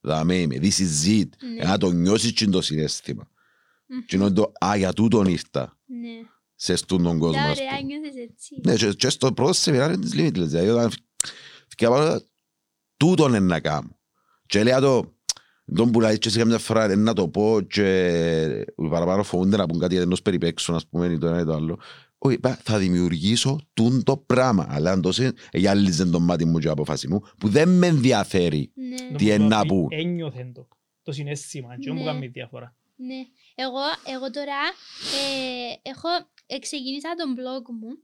δαμε 0.00 0.36
είμαι, 0.36 0.56
this 0.60 0.78
is 0.78 1.06
it. 1.06 1.28
Ναι. 1.54 1.64
Να 1.64 1.78
το 1.78 1.90
νιώσεις 1.90 2.32
και 2.32 2.46
το 2.46 2.62
συνέστημα. 2.62 3.30
Και 4.06 4.16
ενώ 4.16 4.32
το, 4.32 4.52
α, 4.64 4.76
για 4.76 4.92
τούτον 4.92 5.26
ήρθα. 5.26 5.78
Ναι. 5.86 6.28
Σε 6.54 6.76
στούν 6.76 7.02
τον 7.02 7.18
κόσμο. 7.18 7.42
Τα 7.42 7.48
ας 7.48 7.58
ωραία 7.58 7.78
πούμε. 7.78 7.98
νιώθεις 7.98 8.22
έτσι. 8.22 8.60
Ναι, 8.64 8.76
και, 8.76 8.92
και 8.92 9.08
στο 9.08 9.32
πρώτο 9.32 9.52
σεμινάριο 9.52 9.98
της 9.98 10.12
Limitless, 10.14 10.32
δηλαδή 10.32 10.68
όταν 10.68 10.90
φτιάχνω 11.86 12.20
τούτον 12.96 13.28
είναι 13.28 13.38
να 13.46 13.60
κάνω. 13.60 13.96
Και 14.46 14.62
λέει 14.62 14.74
το, 14.80 15.14
τον 15.74 15.90
που 15.90 16.00
λέει 16.00 16.18
και 16.18 16.28
σε 16.30 16.38
καμιά 16.38 16.58
φορά 16.58 16.84
είναι 16.84 16.94
να 16.94 17.12
το 17.12 17.28
πω 17.28 17.60
και 17.60 18.64
οι 18.76 18.88
παραπάνω 18.88 19.22
φοβούνται 19.22 19.56
να 19.56 19.66
πούν 19.66 19.78
κάτι 19.78 19.92
γιατί 19.92 20.06
ενός 20.06 20.22
περιπέξουν, 20.22 20.74
ας 20.74 20.86
πούμε, 20.86 21.06
ή 21.06 21.18
το 21.18 21.26
ένα 21.26 21.40
ή 21.40 21.44
το 21.44 21.52
άλλο. 21.52 21.78
Όχι, 22.18 22.34
είπα, 22.34 22.58
θα 22.62 22.78
δημιουργήσω 22.78 23.60
τούν 23.74 24.02
το 24.02 24.16
πράγμα. 24.16 24.66
Αλλά 24.70 24.90
αν 24.90 25.00
τόσο 25.02 25.30
γυάλιζε 25.52 26.04
το 26.06 26.20
μάτι 26.20 26.44
μου 26.44 26.58
και 26.58 26.66
η 26.66 26.70
αποφάση 26.70 27.08
μου, 27.08 27.20
που 27.38 27.48
δεν 27.48 27.68
με 27.68 27.86
ενδιαφέρει 27.86 28.72
Ναι. 28.74 29.16
τι 29.16 29.24
είναι 29.24 29.36
να 29.38 29.66
πούν. 29.66 29.88
Ένιωθεν 29.90 30.52
το. 30.52 30.68
Το 31.02 31.12
συνέστημα. 31.12 31.78
Και 31.78 31.92
Ναι. 31.92 31.98
μου 31.98 32.04
κάνει 32.04 32.26
διαφορά. 32.26 32.76
Ναι. 32.96 33.14
Εγώ, 33.54 33.80
εγώ 34.14 34.30
τώρα 34.30 34.60
ε, 35.18 35.90
έχω 35.90 36.08
ε, 36.46 36.58
ξεκίνησα 36.58 37.08
τον 37.16 37.34
blog 37.36 37.64
μου 37.80 37.98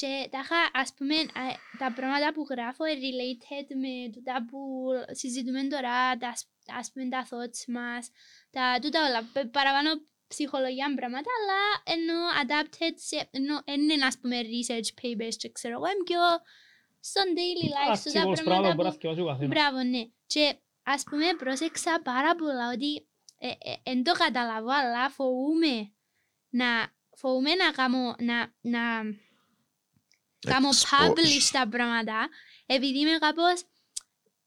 και 0.00 0.28
τα 0.30 0.38
είχα, 0.44 0.60
ας 0.82 0.90
πούμε, 0.96 1.14
α, 1.14 1.42
τα 1.78 1.88
πράγματα 1.96 2.32
που 2.34 2.46
γράφω 2.50 2.84
ε, 2.84 2.94
related 3.06 3.66
με 3.84 3.92
τούτα 4.14 4.44
που 4.50 4.58
συζητούμε 5.20 5.62
τώρα, 5.74 6.16
τα, 6.16 6.28
ας- 6.28 6.48
ας 6.80 6.90
πούμε, 6.92 7.08
τα 7.08 7.22
thoughts 7.30 7.62
μας, 7.76 8.10
τα 8.50 8.64
τούτα 8.82 8.98
όλα, 9.06 9.20
π- 9.32 9.50
παραπάνω 9.56 9.90
ψυχολογία 10.28 10.94
πράγματα, 10.94 11.30
αλλά 11.38 11.60
ενώ 11.96 12.18
adapted 12.42 12.94
σε, 13.08 13.28
ενώ 13.30 13.62
δεν 13.64 13.80
είναι, 13.90 14.04
ας 14.06 14.16
πούμε, 14.20 14.36
research 14.54 14.90
papers 15.00 15.34
και 15.36 15.48
ξέρω 15.52 15.74
εγώ, 15.78 15.86
είναι 15.92 16.04
πιο 16.04 16.20
στον 17.00 17.24
daily 17.36 17.68
life, 17.76 17.96
σου 17.96 18.10
τα 18.12 18.20
Αστυχώς 18.20 18.42
πράγματα 18.42 18.44
πράγματα 18.44 18.68
που 18.68 18.76
μπορείς 18.76 18.92
να 18.92 18.98
που 18.98 18.98
θυκευάσει 19.00 19.20
ο 19.20 19.26
καθένας. 19.30 19.48
Μπράβο, 19.52 19.78
ναι. 19.92 20.02
Και 20.26 20.44
ας 20.82 21.02
πούμε 21.10 21.26
πρόσεξα 21.38 22.00
πάρα 22.04 22.34
πολλά 22.34 22.70
ότι 22.74 23.08
ε, 23.38 23.48
ε, 23.48 23.74
εν 23.82 24.02
το 24.02 24.12
καταλαβώ, 24.12 24.70
αλλά 24.82 25.10
φοβούμαι 25.10 25.92
να, 26.48 26.66
φοβούμαι 27.16 27.54
να 27.54 27.70
κάνω, 27.70 28.14
να, 28.18 28.54
να 28.60 28.80
κάνω 30.50 30.68
Expose. 30.68 31.08
publish 31.08 31.48
τα 31.52 31.68
πράγματα, 31.68 32.28
επειδή 32.66 32.98
είμαι 32.98 33.18
κάπως 33.18 33.62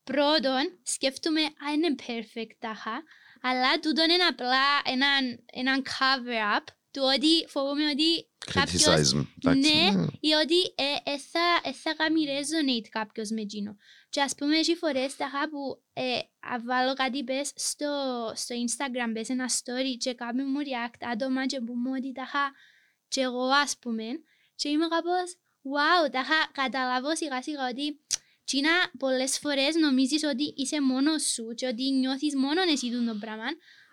πρώτον, 0.04 0.80
σκέφτομαι, 0.84 1.41
α, 1.41 1.72
είναι 1.76 1.95
perfect 2.08 2.56
τάχα, 2.60 3.04
αλλά 3.41 3.80
τούτον 3.80 4.10
είναι 4.10 4.24
απλά 4.24 4.66
έναν, 4.86 5.43
έναν 5.54 5.84
cover-up 5.86 6.64
του 6.91 7.02
ότι 7.16 7.45
φοβούμαι 7.47 7.89
ότι 7.89 8.28
κάποιος 8.54 8.84
Criticism. 8.84 9.26
εντάξει, 9.43 9.74
Ναι. 9.74 9.91
ναι. 9.91 10.06
ή 10.20 10.32
ότι 10.43 10.60
ε, 10.76 11.12
ε, 11.12 11.18
θα, 11.18 11.62
ε, 11.64 11.74
θα 11.74 11.93
κάνει 11.93 12.26
resonate 12.28 12.88
κάποιος 12.89 13.30
με 13.30 13.41
εκείνο. 13.41 13.78
Και 14.10 14.22
ας 14.22 14.36
πούμε 14.36 14.58
έχει 14.58 14.76
φορές 14.76 15.16
τάχα 15.16 15.50
που 15.50 15.82
ε, 15.93 16.18
α, 16.54 16.56
βάλω 16.66 16.93
κάτι 16.93 17.24
πες 17.24 17.52
στο, 17.56 17.91
στο 18.36 18.56
Instagram, 18.56 19.12
πες 19.14 19.30
ένα 19.30 19.50
story 19.50 19.95
και 19.97 20.14
κάποιοι 20.14 20.43
μου 20.47 20.60
react 20.60 21.08
άτομα 21.12 21.45
και 21.45 21.60
που 21.62 21.74
μου 21.74 21.91
ότι 21.97 22.12
τάχα 22.12 22.52
και 23.08 23.22
εγώ 23.22 23.43
ας 23.43 23.78
πούμε 23.78 24.04
και 24.56 24.70
είμαι 24.70 24.88
κάπως 24.88 25.36
wow, 25.74 26.01
τάχα 26.12 26.39
καταλάβω 26.51 27.16
σιγά 27.16 27.41
σιγά 27.41 27.64
ότι 27.74 27.86
Τσίνα 28.45 28.76
πολλές 29.03 29.39
φορές 29.43 29.76
νομίζεις 29.86 30.24
ότι 30.34 30.45
είσαι 30.62 30.82
μόνος 30.82 31.22
σου 31.34 31.45
και 31.60 31.68
ότι 31.72 31.84
νιώθεις 32.01 32.34
μόνο 32.36 32.62
εσύ 32.74 32.86
τούτο 32.91 33.12
το 33.12 33.18
πράγμα 33.24 33.49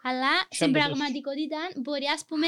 αλλά 0.09 0.33
στην 0.51 0.67
το 0.73 0.73
δώσεις. 0.73 0.85
πραγματικότητα 0.85 1.61
μπορεί 1.85 2.07
ας 2.17 2.23
πούμε 2.29 2.47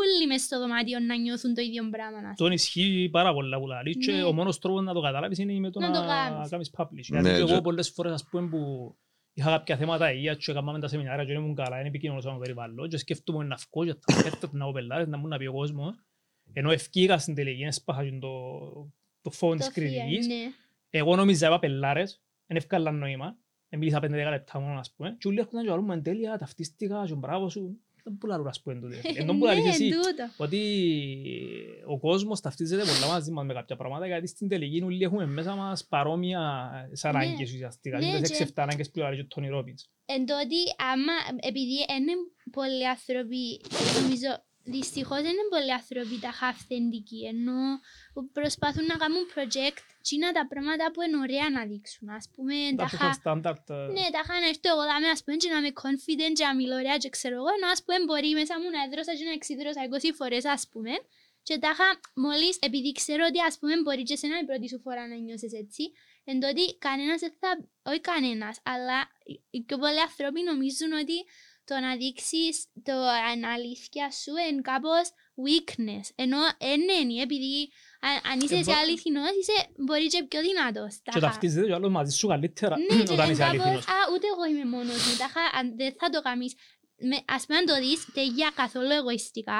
όλοι 0.00 0.26
μες 0.30 0.42
στο 0.42 0.58
δωμάτιο 0.58 0.98
να 1.00 1.14
νιώθουν 1.24 1.54
το 1.54 1.60
ίδιο 1.68 1.82
πράγμα. 1.90 2.16
ας 2.18 2.22
πούμε. 2.22 2.34
Τον 2.44 2.52
ισχύει 2.52 3.08
πάρα 3.12 3.32
πολλά 3.32 3.58
που 3.60 3.66
λαλείς 3.66 3.96
και 4.06 4.12
Ναι. 4.12 4.22
ο 4.22 4.32
μόνος 4.32 4.58
τρόπος 4.58 4.82
να 4.84 4.92
το 4.92 5.00
καταλάβεις 5.00 5.38
είναι 5.38 5.52
με 5.58 5.70
το 5.70 5.80
Να 5.80 5.90
το 5.90 6.00
να 6.00 6.06
κάνεις. 6.06 6.48
κάνεις 6.50 6.70
publish. 6.76 7.06
Ναι, 7.08 7.20
Γιατί 7.20 7.44
και- 7.44 7.52
εγώ 7.52 7.60
πολλές 7.60 7.90
φορές 7.90 8.12
ας 8.12 8.24
πούμε 8.30 8.48
που 8.48 8.60
είχα 9.32 9.50
κάποια 9.50 9.76
θέματα 9.76 10.12
υγείας 10.12 10.36
και 10.36 10.50
έκαναμε 10.50 10.80
τα 10.80 10.88
σεμινάρια 10.88 11.24
και 11.24 11.32
δεν 11.32 11.42
ήμουν 11.42 11.54
καλά, 11.54 11.78
είναι 11.78 11.88
επικοινωνός 11.88 12.24
με 12.24 12.30
το 12.32 12.38
περιβάλλον 12.38 12.88
και 12.88 12.96
σκέφτομαι 12.96 13.44
να 13.44 13.56
βγω 13.70 13.84
και 13.84 13.94
θα 14.12 14.22
έρθω 14.26 14.48
να 14.52 14.64
πω 14.64 14.72
πελάρες, 14.72 15.06
να 15.08 15.16
μου 15.18 15.26
να 15.28 15.36
πει 15.36 15.46
ο 15.46 15.52
κόσμος 15.52 15.94
ενώ 16.52 16.70
ευκήγα 16.70 17.18
στην 17.18 17.34
τελική, 17.34 17.62
έσπαχα 17.62 18.04
και 18.04 18.18
το, 18.20 18.28
το 19.22 19.30
φόντ 19.30 19.56
της 19.58 19.66
Το 19.66 19.72
fear, 19.72 19.74
κριτικής 19.74 20.26
ναι. 20.26 20.34
Εγώ 20.90 21.16
νόμιζα 21.16 21.46
είπα 21.46 21.58
πελάρες, 21.58 22.22
δεν 22.46 22.56
ευκάλαν 22.56 22.98
νόημα. 22.98 23.36
Μίλησα 23.70 23.98
5-10 23.98 24.08
λεπτά 24.10 24.60
μόνο, 24.60 24.78
ας 24.78 24.92
πούμε. 24.96 25.16
Και 25.18 25.28
όλοι 25.28 25.38
έρχονταν 25.38 25.62
και 25.62 25.68
λαλούν, 25.70 25.90
«Εν 25.90 26.02
τέλεια, 26.02 26.38
ταυτίστηκα 26.38 27.04
και 27.06 27.14
μπράβο 27.14 27.48
σου». 27.48 27.80
Δεν 28.04 28.18
που 28.18 28.26
λαλούν, 28.26 28.46
ας 28.46 28.62
πούμε, 28.62 28.80
τούτε. 28.80 29.00
Εν 29.18 29.26
τόν 29.26 29.38
που 29.38 29.44
λαλείς 29.44 29.62
Ναι, 29.64 29.68
εσύ, 29.70 29.88
τούτο. 29.90 30.24
ότι 30.36 30.60
ο 31.86 31.98
κόσμος 31.98 32.40
ταυτίζεται 32.40 32.82
πολλά 32.82 33.12
μαζί 33.12 33.30
μας 33.30 33.46
με 33.46 33.52
κάποια 33.54 33.76
πράγματα, 33.76 34.06
γιατί 34.06 34.26
στην 34.26 34.48
τελική 34.48 34.82
όλοι 34.82 35.02
έχουμε 35.04 35.26
μέσα 35.26 35.54
μας 35.54 35.86
παρόμοια 35.86 36.70
σαν 36.92 37.12
Ναι. 37.16 37.24
ανάγκες 37.24 37.52
ουσιαστικά. 37.52 37.98
Ναι, 37.98 38.06
Είναι 38.06 38.20
τις 38.20 38.30
και- 38.30 38.44
6-7 38.44 38.62
ανάγκες 38.62 38.90
που 38.90 38.98
λέει 38.98 39.20
ο 39.20 39.26
Τόνι 39.26 39.48
Ρόμπινς. 39.48 39.84
Εν 40.04 40.26
τότε, 40.26 40.56
άμα, 40.92 41.12
επειδή 41.40 41.72
είναι 41.98 42.12
πολλοί 42.50 42.88
άνθρωποι, 42.88 43.60
νομίζω, 44.00 44.28
δυστυχώς 44.76 45.18
είναι 45.30 45.44
πολλοί 45.52 45.72
άνθρωποι 45.80 46.16
τα 46.24 46.32
αυθεντικοί, 46.50 47.20
ενώ 47.32 47.60
που 48.12 48.20
προσπαθούν 48.38 48.84
να 48.92 48.96
κάνουν 49.02 49.22
project, 49.34 49.78
τσίνα 50.04 50.28
τα 50.38 50.44
πράγματα 50.52 50.84
που 50.92 51.00
είναι 51.04 51.18
ωραία 51.26 51.46
να 51.56 51.62
δείξουν, 51.70 52.08
ας 52.18 52.24
πούμε, 52.34 52.54
Τα 52.76 52.82
τα 52.82 52.86
πιο 52.88 52.98
χα... 52.98 53.12
στάνταρτ. 53.20 53.64
ε, 53.70 53.74
Ναι, 53.96 54.04
τα 54.14 54.20
είχα 54.22 54.34
να 54.42 54.48
έρθω 54.52 54.68
εγώ 54.74 54.82
δάμε, 54.90 55.08
ας 55.14 55.20
πούμε, 55.24 55.36
και 55.42 55.48
να 55.52 55.58
είμαι 55.60 55.72
confident 55.84 56.32
και 56.38 56.44
να 56.48 56.54
μιλώ 56.60 56.74
ωραία 56.82 56.96
και 57.02 57.08
ξέρω 57.16 57.34
εγώ, 57.40 57.50
ενώ 57.56 57.66
ας 57.74 57.80
πούμε 57.84 57.98
μπορεί 58.06 58.30
μέσα 58.40 58.54
μου 58.60 58.68
να 58.74 58.80
έδρωσα 58.86 59.12
και 59.18 59.24
να 59.30 59.34
εξίδρωσα 59.38 59.80
20 59.92 60.10
φορές, 60.18 60.44
ας 60.56 60.62
πούμε, 60.72 60.92
και 61.46 61.58
τα 61.64 61.70
είχα 61.74 61.88
μόλις, 62.24 62.54
επειδή 62.68 62.90
ξέρω 63.00 63.22
ότι 63.30 63.40
ας 63.48 63.54
πούμε 63.58 63.74
μπορεί 63.84 64.02
και 64.08 64.16
εσένα 64.18 64.36
η 64.42 64.44
πρώτη 64.48 64.66
σου 64.72 64.80
φορά 64.84 65.02
να 65.10 65.16
νιώσεις 65.26 65.52
έτσι, 65.62 65.82
εν 66.30 66.36
τότε 66.40 66.62
κανένας 66.86 67.20
δεν 67.24 67.32
θα, 67.40 67.50
όχι 67.90 68.00
κανένας, 68.10 68.54
αλλά 68.72 68.98
οι- 69.30 69.40
οι 69.50 69.60
πιο 69.66 69.76
πολλοί 69.82 70.00
άνθρωποι 70.08 70.40
νομίζουν 70.50 70.92
ότι 71.02 71.16
το 71.68 71.74
να 71.84 71.96
δείξεις 71.96 72.54
το 72.88 72.96
αν 73.30 73.44
αλήθεια 73.44 74.06
σου 74.20 74.32
είναι 74.48 74.60
κάπως 74.70 75.06
weakness, 75.46 76.06
ενώ 76.24 76.38
εν 76.70 76.80
είναι, 77.00 77.22
επειδή 77.22 77.54
αν, 78.06 78.14
αν 78.32 78.36
είσαι 78.40 78.54
Ε, 78.54 78.58
εσύ 78.58 78.70
μπο- 78.70 78.78
αληθινός, 78.82 79.30
είσαι 79.40 79.56
μπορεί 79.86 80.06
και 80.06 80.22
πιο 80.30 80.40
δυνατός. 80.48 80.92
Και 80.94 81.00
τάχα. 81.04 81.20
ταυτίζεται 81.26 81.66
και 81.66 81.72
ο 81.72 81.74
άλλος 81.78 81.90
μαζί 81.98 82.12
σου 82.18 82.26
καλύτερα 82.32 82.74
Ναι, 82.78 82.96
και 83.06 83.12
όταν 83.12 83.24
είναι 83.24 83.32
είσαι 83.32 83.42
κάπως, 83.42 83.60
αληθινός. 83.64 83.84
Α, 83.86 83.96
ούτε 84.12 84.26
εγώ 84.32 84.44
είμαι 84.50 84.64
μόνος 84.76 84.98
μου. 85.06 85.14
Τάχα, 85.22 85.42
αν 85.58 85.76
δεν 85.76 85.90
θα 86.00 86.08
το 86.14 86.20
κάνεις. 86.28 86.52
Με, 87.08 87.16
ας 87.36 87.42
πούμε, 87.46 87.58
αν 87.58 87.64
το 87.70 87.76
δεις, 87.84 88.00
τεγιά 88.18 88.50
καθόλου 88.60 88.90
εγωιστικά. 89.00 89.58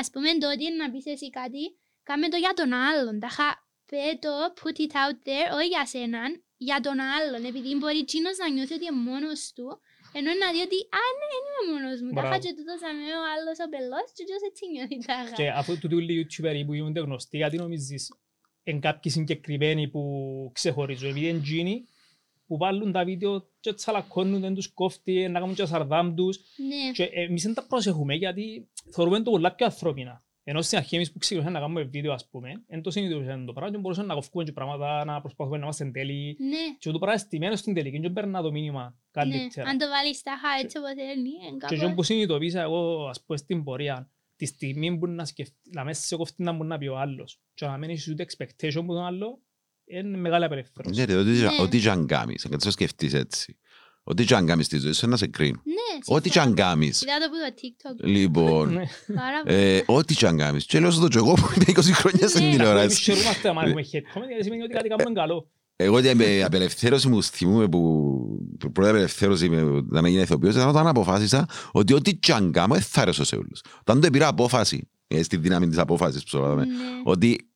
Ας 0.00 0.06
πούμε, 0.12 0.28
το 0.42 0.46
ότι 0.54 0.62
είναι 0.64 0.78
να 0.84 0.90
πεις 0.90 1.06
εσύ 1.14 1.30
κάτι, 1.30 1.62
κάμε 2.08 2.28
το 2.28 2.36
για 2.36 2.52
τον 2.58 2.72
άλλον. 2.72 3.20
Τάχα, 3.20 3.48
πέ 3.90 4.04
το, 4.24 4.32
put 4.60 4.76
it 4.84 4.92
out 5.02 5.18
there, 5.28 5.48
όχι 5.58 5.66
για 5.74 5.86
σέναν, 5.86 6.30
για 6.56 6.78
τον 6.80 6.96
άλλον. 7.00 7.44
Επειδή 7.44 7.74
μπορεί 7.76 7.98
εκείνος 7.98 8.36
να 8.36 8.48
νιώθει 8.50 8.74
ότι 8.74 8.84
είναι 8.86 8.96
μόνος 9.10 9.52
του, 9.54 9.80
ενώ 10.18 10.30
να 10.42 10.46
δει 10.54 10.60
ότι, 10.68 10.78
α, 11.00 11.02
ναι, 11.18 11.26
δεν 11.32 11.42
είμαι 11.46 11.62
μόνος 11.70 11.98
μου. 12.02 12.10
Τάχα, 12.16 12.28
Μπράβο. 12.28 12.42
και 12.44 12.52
τούτος 12.58 12.80
αμέ 12.88 13.10
ο 13.20 13.22
άλλος 13.32 13.56
ο 13.64 13.66
πελός, 13.72 14.08
και 14.16 14.22
τούτος 14.26 14.42
έτσι 14.50 14.62
νιώθει 14.72 14.96
τάχα. 15.06 15.34
Και 15.38 15.46
αφού 15.60 15.70
τούτοι 15.80 15.94
όλοι 16.00 16.12
οι 16.14 16.20
YouTubers 16.22 16.62
που 16.66 16.74
γίνονται 16.78 17.00
γνωστοί, 17.06 17.36
γιατί 17.42 17.56
νομίζεις 17.64 18.02
εν 18.62 18.80
κάποιοι 18.80 19.12
συγκεκριμένοι 19.12 19.88
που 19.92 20.02
ξεχωρίζουν. 20.54 21.08
Επειδή 21.10 21.28
είναι 21.28 21.38
εκείνοι 21.38 21.74
που 22.46 22.56
βάλουν 22.56 22.92
τα 22.92 23.04
βίντεο 23.04 23.48
και 23.60 23.72
τσαλακώνουν, 23.72 24.40
δεν 24.40 24.54
τους 24.54 24.68
κόφτει, 24.68 25.28
να 25.28 25.40
κάνουν 25.40 25.54
και 25.54 25.64
σαρδάμ 25.64 26.14
τους. 26.14 26.38
Ναι. 26.56 26.92
Και 26.92 27.04
εμείς 27.04 27.42
δεν 27.42 27.54
τα 27.54 27.66
προσέχουμε 27.66 28.14
γιατί 28.14 28.68
θεωρούμε 28.90 29.22
το 29.22 29.30
πολλά 29.30 29.54
πιο 29.54 29.66
ανθρώπινα. 29.66 30.24
Ενώ 30.50 30.62
στην 30.62 30.78
αρχή 30.78 30.94
εμείς 30.96 31.12
που 31.12 31.18
ξεκινούσαμε 31.18 31.58
να 31.58 31.64
κάνουμε 31.64 31.82
βίντεο, 31.82 32.12
ας 32.12 32.28
πούμε, 32.30 32.62
εν 32.66 32.82
το 32.82 32.90
συνειδητούσαμε 32.90 33.44
το 33.44 33.52
πράγμα 33.52 33.74
και 33.74 33.78
μπορούσαμε 33.80 34.06
να 34.06 34.14
κοφκούμε 34.14 34.44
και 34.44 34.52
πράγματα, 34.52 35.04
να 35.04 35.20
προσπαθούμε 35.20 35.56
να 35.56 35.62
είμαστε 35.62 35.84
εν 35.84 35.92
τέλει. 35.92 36.36
Ναι. 36.38 36.56
Και 36.78 36.90
το 36.90 36.98
πράγμα 36.98 37.18
στημένο 37.18 37.56
στην 37.56 37.74
τελική 37.74 38.00
και 38.00 38.10
παίρνα 38.10 38.42
το 38.42 38.50
μήνυμα 38.50 38.82
Ναι. 38.84 38.90
καλύτερα. 39.10 39.68
Αν 39.70 39.78
το 39.78 39.86
βάλεις 39.88 40.22
τάχα 40.22 40.48
έτσι 40.62 40.78
όπως 40.78 40.90
είναι, 40.90 41.66
Και 41.68 41.74
αυτό 41.74 41.94
που 41.94 42.02
συνειδητοποίησα 42.02 42.60
εγώ, 42.60 43.06
ας 43.08 43.22
πούμε, 43.24 43.38
στην 43.38 43.64
πορεία, 43.64 44.10
τη 44.36 44.46
στιγμή 44.46 44.98
που 44.98 45.06
να 45.06 45.24
σκεφτεί, 45.24 45.54
να 45.72 45.84
μέσα 45.84 46.02
σε 46.02 46.16
κοφτεί 46.16 46.42
να 46.42 46.52
μπορεί 46.52 46.68
να 46.68 46.78
πει 46.78 46.86
ο 46.86 46.98
άλλος 46.98 47.40
και 47.54 47.66
να 47.66 47.76
μην 47.76 47.90
έχεις 47.90 48.08
ούτε 48.08 48.26
expectation 48.28 48.82
που 48.86 48.92
τον 48.94 49.04
άλλο, 49.04 49.40
είναι 49.84 50.16
μεγάλη 50.16 50.44
απελευθέρωση. 50.44 51.00
Ναι, 51.00 51.04
ρε, 51.06 51.14
ό,τι- 51.14 51.30
Ναι. 51.30 51.48
ό,τι 51.60 51.80
και 51.80 51.90
αν 51.90 52.06
κάνεις, 52.06 52.44
αν 52.46 52.58
το 52.58 52.70
σκεφτείς 52.70 53.14
έτσι. 53.14 53.58
Ό,τι 54.10 54.24
και 54.24 54.34
αν 54.34 54.46
κάνεις 54.46 54.66
στη 54.66 54.78
ζωή 54.78 54.92
σου, 54.92 55.08
να 55.08 55.16
σε 55.16 55.26
κρίνει. 55.26 55.50
Ναι, 55.64 56.14
Ό,τι 56.16 56.30
και 56.30 56.38
αν 56.38 56.46
συμφωνώ. 56.46 56.68
κάνεις. 56.68 57.02
Είδα 57.02 57.12
το 57.18 57.26
που 57.30 57.36
το 57.46 57.60
TikTok. 57.60 58.08
Λοιπόν, 58.08 58.72
Ναι. 58.72 58.84
Πάρα 59.14 59.42
πολύ. 59.44 59.56
ε, 59.56 59.82
ό,τι 59.86 60.14
και 60.14 60.26
αν 60.26 60.36
κάνεις. 60.36 60.66
Και 60.66 60.80
λέω 60.80 60.90
στο 60.90 61.00
το 61.00 61.08
και 61.08 61.18
εγώ 61.18 61.32
που 61.34 61.48
είμαι 61.54 61.64
20 61.66 61.92
χρόνια 61.92 62.28
στην 62.28 62.40
Ναι. 62.40 62.46
Εμείς 62.46 62.56
τηλεόραση. 62.56 63.00
χαιρούμαστε 63.02 63.48
άμα 63.48 63.62
έχουμε 63.64 63.82
hate 63.82 64.18
comment, 64.18 64.26
γιατί 64.28 64.42
σημαίνει 64.44 64.62
ότι 64.62 64.72
κάτι 64.72 64.88
κάνουμε 64.88 65.12
καλό. 65.20 65.50
Εγώ 65.76 66.00
την 66.00 66.10
απε- 66.10 66.44
απελευθέρωση 66.44 67.08
μου 67.08 67.22
θυμούμαι 67.22 67.68
που 67.68 67.80
που 68.58 68.72
πρώτη 68.72 68.90
απελευθέρωση 68.90 69.48
με- 69.48 69.56
ήταν 69.60 70.02
να 70.02 70.08
γίνει 70.08 70.22
ηθοποιός 70.22 70.54
ήταν 70.54 70.68
όταν 70.68 70.86
αποφάσισα 70.86 71.46
ότι 71.72 71.92
ό,τι 71.92 72.14
και 72.16 72.32
αν 72.32 72.52
κάνω 72.52 72.74
δεν 72.74 72.82
θα 72.82 73.00
αρέσω 73.00 73.24
σε 73.24 73.36
όλους. 73.36 73.60
Όταν 73.80 74.00
το 74.00 74.10
πήρα 74.10 74.26
απόφαση, 74.28 74.88
ε, 75.06 75.22
στη 75.22 75.36
δύναμη 75.36 75.68
της 75.68 75.78
απόφασης 75.78 76.22
που 76.22 76.28
σου 76.28 76.38
Ναι. 76.54 76.64
ότι 77.04 77.50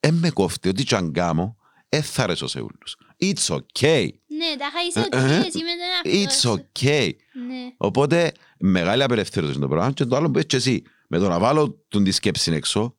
δεν 0.00 0.14
με 0.14 0.30
κόφτει, 0.30 0.68
ό,τι 0.68 0.84
και 0.84 0.94
αν 0.94 1.12
κάνω 1.12 1.56
δεν 1.88 2.02
θα 2.02 2.22
αρέσω 2.22 2.46
σε 2.46 2.58
όλους. 2.58 2.96
It's 3.22 3.56
okay. 3.56 4.08
Ναι, 4.38 4.56
τάχα 4.58 4.78
είσαι 4.88 5.00
Ε, 5.00 5.34
ε, 5.34 5.38
ότι 5.38 5.46
εσύ 5.46 5.58
με 5.58 5.74
τον 5.80 6.12
εαυτό 6.18 6.32
It's 6.32 6.38
σου. 6.40 6.68
okay. 6.80 7.10
Ναι. 7.46 7.72
Οπότε 7.76 8.32
μεγάλη 8.58 9.02
απελευθέρωση 9.02 9.52
είναι 9.52 9.60
το 9.62 9.68
πράγμα 9.68 9.92
και 9.92 10.04
το 10.04 10.16
άλλο 10.16 10.30
που 10.30 10.38
έτσι 10.38 10.56
εσύ. 10.56 10.82
Με 11.08 11.18
το 11.18 11.28
να 11.28 11.38
βάλω 11.38 11.84
τον 11.88 12.04
τη 12.04 12.10
σκέψη 12.10 12.52
έξω, 12.52 12.96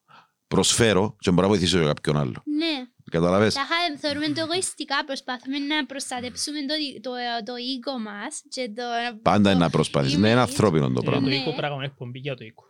προσφέρω 0.48 1.16
και 1.20 1.30
μπορώ 1.32 1.42
να 1.42 1.48
βοηθήσω 1.48 1.78
για 1.78 1.88
κάποιον 1.88 2.18
άλλο. 2.18 2.44
Ναι. 2.46 2.88
Καταλαβες; 3.12 3.54
Τάχα 3.54 3.76
θεωρούμε 3.98 4.28
το 4.28 4.42
εγωιστικά, 4.42 5.06
προσπαθούμε 5.06 5.58
να 5.60 5.86
προστατεύσουμε 5.86 6.60
το, 6.60 6.74
το, 7.02 7.12
το 7.46 7.54
οίκο 7.56 8.00
μας 8.00 8.42
και 8.50 8.72
το... 8.76 8.84
Πάντα 9.22 9.42
το 9.44 9.50
είναι 9.50 9.60
να 9.60 9.70
προσπαθείς. 9.70 10.18
Ναι, 10.18 10.30
είναι 10.30 10.38
image. 10.40 10.42
ανθρώπινο 10.48 10.86
το 10.86 10.92
Για 10.92 11.02
το 11.02 11.10
πράγμα. 11.10 11.28
Ναι. 11.28 11.36
οίκο 11.36 11.44
πρέπει 11.44 11.62
να 11.62 11.68
κάνουμε 11.68 11.86
εκπομπή 11.86 12.20
για 12.20 12.36
το 12.36 12.44
οίκο. 12.44 12.64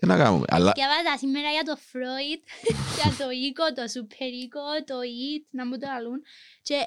Τι 0.00 0.06
να 0.06 0.16
κάνουμε. 0.16 0.44
Αλλά 0.48 0.72
Διαβάζα 0.74 1.18
σήμερα 1.18 1.48
για 1.56 1.64
το 1.68 1.74
Freud, 1.90 2.40
για 2.98 3.10
το 3.20 3.26
οίκο, 3.44 3.64
το 3.78 3.82
super 3.94 4.30
οίκο, 4.42 4.66
το 4.90 4.96
it, 5.28 5.44
να 5.50 5.66
μου 5.66 5.78
το 5.78 5.86
αλλούν. 5.96 6.18
Και 6.62 6.78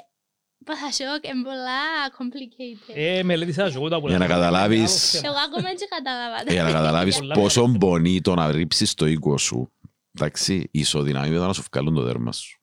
πάθα 0.63 0.91
σοκ, 0.91 1.23
είναι 1.27 1.43
πολλά 1.43 1.81
complicated. 2.17 2.93
Ε, 2.95 3.23
μελέτησα 3.23 3.69
και 3.69 3.75
εγώ 3.75 3.89
τα 3.89 3.99
πολλά. 3.99 4.09
Για 4.17 4.27
να 4.27 4.33
καταλάβεις- 4.33 5.13
Εγώ 5.23 5.35
ακόμα 5.47 5.61
δεν 5.67 5.87
καταλάβα. 5.89 6.51
για 6.53 6.63
να 6.63 6.71
καταλάβεις 6.71 7.17
Πολλά 7.17 7.33
πόσο 7.33 7.61
μεγάλα. 7.67 7.77
μπονεί 7.77 8.21
το 8.21 8.33
να 8.35 8.51
ρίψεις 8.51 8.93
το 8.93 9.05
οίκο 9.05 9.37
σου, 9.37 9.71
εντάξει, 10.17 10.67
ισοδυναμεί 10.71 11.29
με 11.29 11.37
το 11.37 11.45
να 11.47 11.53
σου 11.53 11.63
βγάλουν 11.71 11.93
το 11.95 12.01
δέρμα 12.01 12.31
σου. 12.31 12.57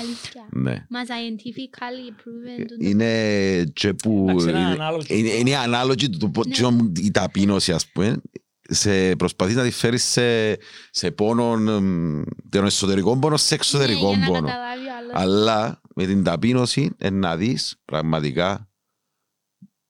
Αλήθεια. 0.00 0.46
Ναι. 0.50 0.86
Μα 0.88 1.00
scientifically 1.04 2.10
proven. 2.10 2.64
το- 2.68 2.74
Είναι 2.88 3.64
και 3.72 3.92
που... 3.94 4.26
Εντάξει, 4.28 4.48
είναι 4.48 4.58
είναι- 4.58 4.68
ανάλογο. 4.70 5.02
Είναι, 5.06 5.28
είναι 5.28 5.50
η 5.50 5.54
ανάλογη 5.54 6.10
του, 6.10 6.18
του, 6.18 6.42
Ναι. 6.46 6.54
του, 6.56 6.92
η 6.96 7.10
ταπείνωση, 7.10 7.72
ας 7.72 7.86
πούμε, 7.86 8.20
σε 8.68 9.16
προσπαθείς 9.16 9.54
να 9.56 9.62
τη 9.62 9.70
φέρεις 9.70 10.04
σε, 10.04 10.56
σε 10.90 11.10
πόνο, 11.10 11.52
εμ, 11.52 12.22
τον 12.48 12.64
εσωτερικό 12.64 13.18
πόνο, 13.18 13.36
σε 13.36 13.54
εξωτερικό 13.54 14.10
Ναι, 14.10 14.16
για 14.16 14.18
να 14.18 14.26
πόνο. 14.26 14.46
καταλάβει 14.46 14.80
ο 14.88 14.92
άλλος. 14.98 15.12
Αλλά 15.22 15.80
με 15.94 16.06
την 16.06 16.22
ταπείνωση 16.24 16.94
ε, 16.98 17.10
να 17.10 17.36
δεις 17.36 17.76
πραγματικά 17.84 18.68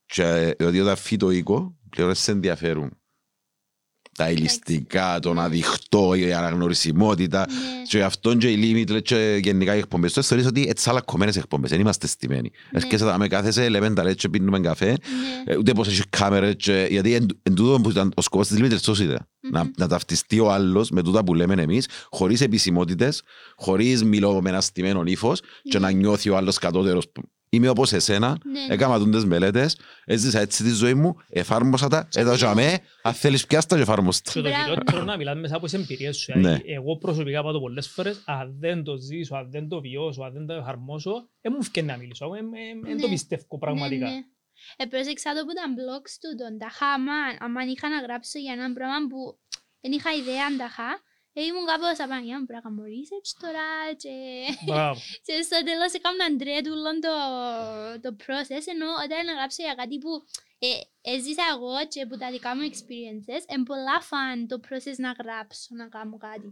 και, 0.07 0.57
ότι 0.61 0.81
όταν 0.81 0.97
φύγει 0.97 1.17
το 1.17 1.31
οίκο, 1.31 1.79
πλέον 1.91 2.09
δεν 2.09 2.17
σε 2.19 2.31
ενδιαφέρουν 2.31 2.99
τα 4.17 4.31
ηλιστικά, 4.31 5.19
το 5.23 5.33
να 5.33 5.49
δειχτώ, 5.49 6.15
η 6.15 6.33
αναγνωρισιμότητα 6.33 7.47
Ναι. 7.49 7.83
και 7.89 8.03
αυτό 8.03 8.35
και 8.37 8.51
οι 8.51 8.87
limit 8.89 9.03
και 9.03 9.39
γενικά 9.43 9.75
οι 9.75 9.79
εκπομπές. 9.79 10.13
Το 10.13 10.23
θεωρείς 10.23 10.47
ότι 10.47 10.67
έτσι 10.69 10.91
αλακωμένες 10.91 11.37
εκπομπές, 11.37 11.71
δεν 11.71 11.81
είμαστε 11.81 12.07
στημένοι. 12.07 12.51
Ναι. 12.73 12.79
Έρχεσαι 12.83 13.05
να 13.05 13.19
με 13.19 13.29
κάθεσαι, 13.29 13.69
λέμε 13.69 13.93
τα 13.93 14.03
λέτε 14.03 14.15
και 14.15 14.29
πίνουμε 14.29 14.61
καφέ, 14.61 14.87
Ναι. 14.87 15.53
ε, 15.53 15.57
ούτε 15.57 15.73
πως 15.73 15.89
έχει 15.89 16.03
κάμερες 16.11 16.55
και, 16.57 16.87
γιατί 16.91 17.15
εν, 17.15 17.27
εν 17.43 17.55
τούτο 17.55 17.81
που 17.83 17.91
ήταν 17.91 18.13
ο 18.17 18.23
σκοπός 18.23 18.49
της 18.49 18.59
Limited 18.61 18.81
τόσο 18.81 19.03
ήταν. 19.03 19.29
Να, 19.51 19.65
Μμμ. 19.65 19.71
να 19.77 19.89
ταυτιστεί 19.89 20.41
ο 20.41 20.53
άλλος 20.53 20.91
με 20.91 21.03
τούτα 21.03 21.25
που 21.25 21.35
λέμε 21.35 21.63
εμείς, 21.63 21.89
χωρίς 22.11 22.41
επισημότητες, 22.41 23.23
χωρίς 23.57 24.05
μιλώ 24.05 24.43
με 24.43 24.49
ένα 24.51 24.61
στημένο 24.61 25.03
ύφος 25.07 25.41
και 25.63 25.79
Ναι. 25.79 25.87
να 25.87 25.91
νιώθει 25.93 26.31
ο 26.31 26.37
άλλος 26.37 26.59
κατώτερος. 26.59 27.05
Είμαι 27.55 27.69
όπως 27.69 27.93
εσένα, 27.93 28.39
Ναι. 28.45 28.75
έκανα 28.75 28.99
τούντες 28.99 29.25
μελέτες, 29.25 29.79
έζησα 30.05 30.41
έτσι 30.41 30.63
τη 30.63 30.71
ζωή 30.71 30.95
μου, 30.95 31.17
εφάρμοσα 31.29 31.89
τα, 31.89 32.09
έδωσα 32.15 32.55
με, 32.55 32.79
αν 33.03 33.13
θέλεις 33.13 33.47
πιάστα 33.47 33.77
και 33.77 33.83
εφάρμοστα. 33.83 34.33
Και 34.33 34.41
το 34.41 34.49
Μπράβο. 34.49 34.65
κυριότερο 34.65 35.05
να 35.05 35.17
μιλάς 35.17 35.37
μέσα 35.39 35.57
από 35.57 35.65
τις 35.65 35.75
εμπειρίες 35.75 36.17
σου. 36.17 36.33
Ναι. 36.33 36.39
Δηλαδή, 36.41 36.63
Εγώ 36.73 36.97
προσωπικά 36.97 37.43
πάω 37.43 37.53
το 37.53 37.61
πολλές 37.61 37.89
φορές, 37.89 38.23
αν 38.25 38.57
δεν 38.59 38.85
το 38.85 38.97
ζήσω, 38.97 39.35
αν 39.37 39.51
δεν 39.51 39.69
το 39.69 39.81
βιώσω, 39.81 40.23
αν 40.23 40.33
δεν 40.33 40.47
το 40.47 40.53
εφαρμόσω, 40.53 41.29
δεν 41.41 41.53
μου 41.57 41.63
φκένει 41.65 41.87
να 41.87 41.97
μιλήσω. 41.97 42.29
Δεν 42.83 42.99
το 43.01 43.07
Ναι. 43.07 43.13
πιστεύω 43.13 43.59
πραγματικά. 43.59 44.07
Ναι, 44.09 44.13
ναι. 44.15 44.21
Ε, 44.77 44.85
πρόσεξα 44.85 45.31
το 45.37 45.41
που 45.47 45.53
τα 45.59 45.67
blogs 45.79 46.13
του 46.23 46.31
τον 46.43 46.59
ταχά, 46.59 46.87
αμάν, 46.87 47.37
αμάν 47.41 47.69
είχα 47.69 47.89
να 47.89 47.99
γράψω 48.07 48.39
για 48.39 48.53
ένα 48.53 48.73
πράγμα 48.73 48.99
που 49.11 49.21
δεν 49.81 49.93
είχα 49.93 50.11
ιδέα 50.21 50.45
αν 50.51 50.57
ταχά, 50.57 50.91
ε, 50.93 50.99
ήμουν 51.43 51.67
κάπως 51.67 52.01
απανιά, 52.05 52.39
μου 52.39 52.47
πρέπει 52.47 52.63
να 52.65 52.69
κάνω 52.69 52.83
research 52.95 53.31
τώρα 53.43 53.69
και... 54.03 54.15
Μπράβο. 54.67 55.01
και 55.27 55.35
στο 55.47 55.59
τέλος 55.69 55.93
έκανα 55.99 56.27
ντρέτουλο 56.37 56.91
το, 57.07 57.15
το 58.05 58.11
process, 58.23 58.65
ενώ 58.75 58.89
όταν 59.05 59.25
να 59.29 59.33
γράψω 59.39 59.63
για 59.63 59.75
κάτι 59.75 59.99
που 59.99 60.13
ε, 60.59 60.71
έζησα 61.15 61.45
εγώ 61.55 61.75
και 61.93 62.07
που 62.07 62.17
τα 62.17 62.31
δικά 62.31 62.51
μου 62.57 62.65
experiences, 62.71 63.43
είναι 63.51 63.69
πολλά 63.71 64.01
φαν 64.01 64.47
το 64.51 64.57
process 64.67 64.99
να 65.07 65.11
γράψω, 65.21 65.69
να 65.81 65.87
κάνω 65.89 66.17
κάτι. 66.29 66.51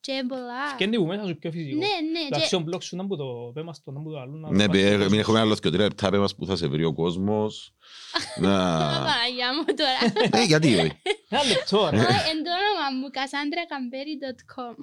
Και 0.00 0.12
είναι 0.12 0.26
πολλά... 0.28 0.66
Φκένει 0.72 0.96
που 0.96 1.04
μέσα 1.06 1.26
σου 1.26 1.36
πιο 1.38 1.50
φυσικό. 1.50 1.76
Ναι, 1.76 1.86
ναι, 1.86 2.28
Το 2.30 2.38
και... 2.38 2.46
action 2.50 2.74
blog 2.74 2.82
σου 2.82 2.96
να 2.96 3.06
που 3.06 3.16
το 3.16 3.50
πέμας 3.54 3.82
το 3.82 3.90
να 3.90 4.02
που 4.02 4.10
το 4.10 4.18
αλλού. 4.20 4.36
να 4.38 4.48
το 4.48 4.54
Ναι, 4.54 4.66
πας 4.66 4.76
παι- 4.76 4.86
στο 4.86 4.96
μην 4.96 5.00
κόσμο. 5.06 5.18
έχουμε 5.20 5.38
άλλος 5.40 5.60
και 5.60 5.70
τρία 5.70 5.82
λεπτά 5.84 6.10
πέμας 6.10 6.34
που 6.34 6.46
θα 6.46 6.56
σε 6.56 6.66
βρει 6.66 6.84
ο 6.84 6.92
κόσμος. 6.92 7.74
Να... 8.42 8.50
Παναγιά 8.88 9.48
μου 9.56 9.64
τώρα. 9.76 10.38
Ε, 10.42 10.44
γιατί 10.44 10.74
όχι. 10.74 10.92
Ένα 11.28 11.44
λεπτό, 11.44 11.88
ρε. 11.90 11.96
Όχι, 11.98 12.28
εν 12.30 12.38
το 12.44 12.50
όνομα 12.60 12.86
μου, 13.00 13.06
cassandracamperi.com. 13.16 14.74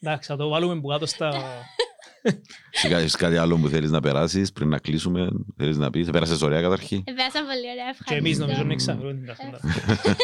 Εντάξει, 0.00 0.28
θα 0.30 0.36
το 0.36 0.48
βάλουμε 0.48 0.80
που 0.80 0.88
κάτω 0.88 1.06
στα... 1.06 1.30
Σιγά, 2.70 2.98
έχεις 2.98 3.16
κάτι 3.16 3.36
άλλο 3.36 3.56
που 3.56 3.68
θέλεις 3.68 3.90
να 3.90 4.00
περάσεις 4.00 4.52
πριν 4.52 4.68
να 4.68 4.78
κλείσουμε, 4.78 5.28
θέλεις 5.56 5.76
να 5.76 5.90
πεις, 5.90 6.10
πέρασες 6.10 6.42
ωραία 6.42 6.60
καταρχήν. 6.60 7.02
Επέρασα 7.04 7.38
πολύ 7.50 7.66
ωραία, 7.74 7.90
Και 8.08 8.14
εμείς 8.14 8.38
νομίζω 8.38 8.62
να 8.62 8.72
ευχαριστώ. 8.72 8.92
εξαφερούμε 8.92 9.14
την 9.20 9.26
καθόλου. 9.32 9.58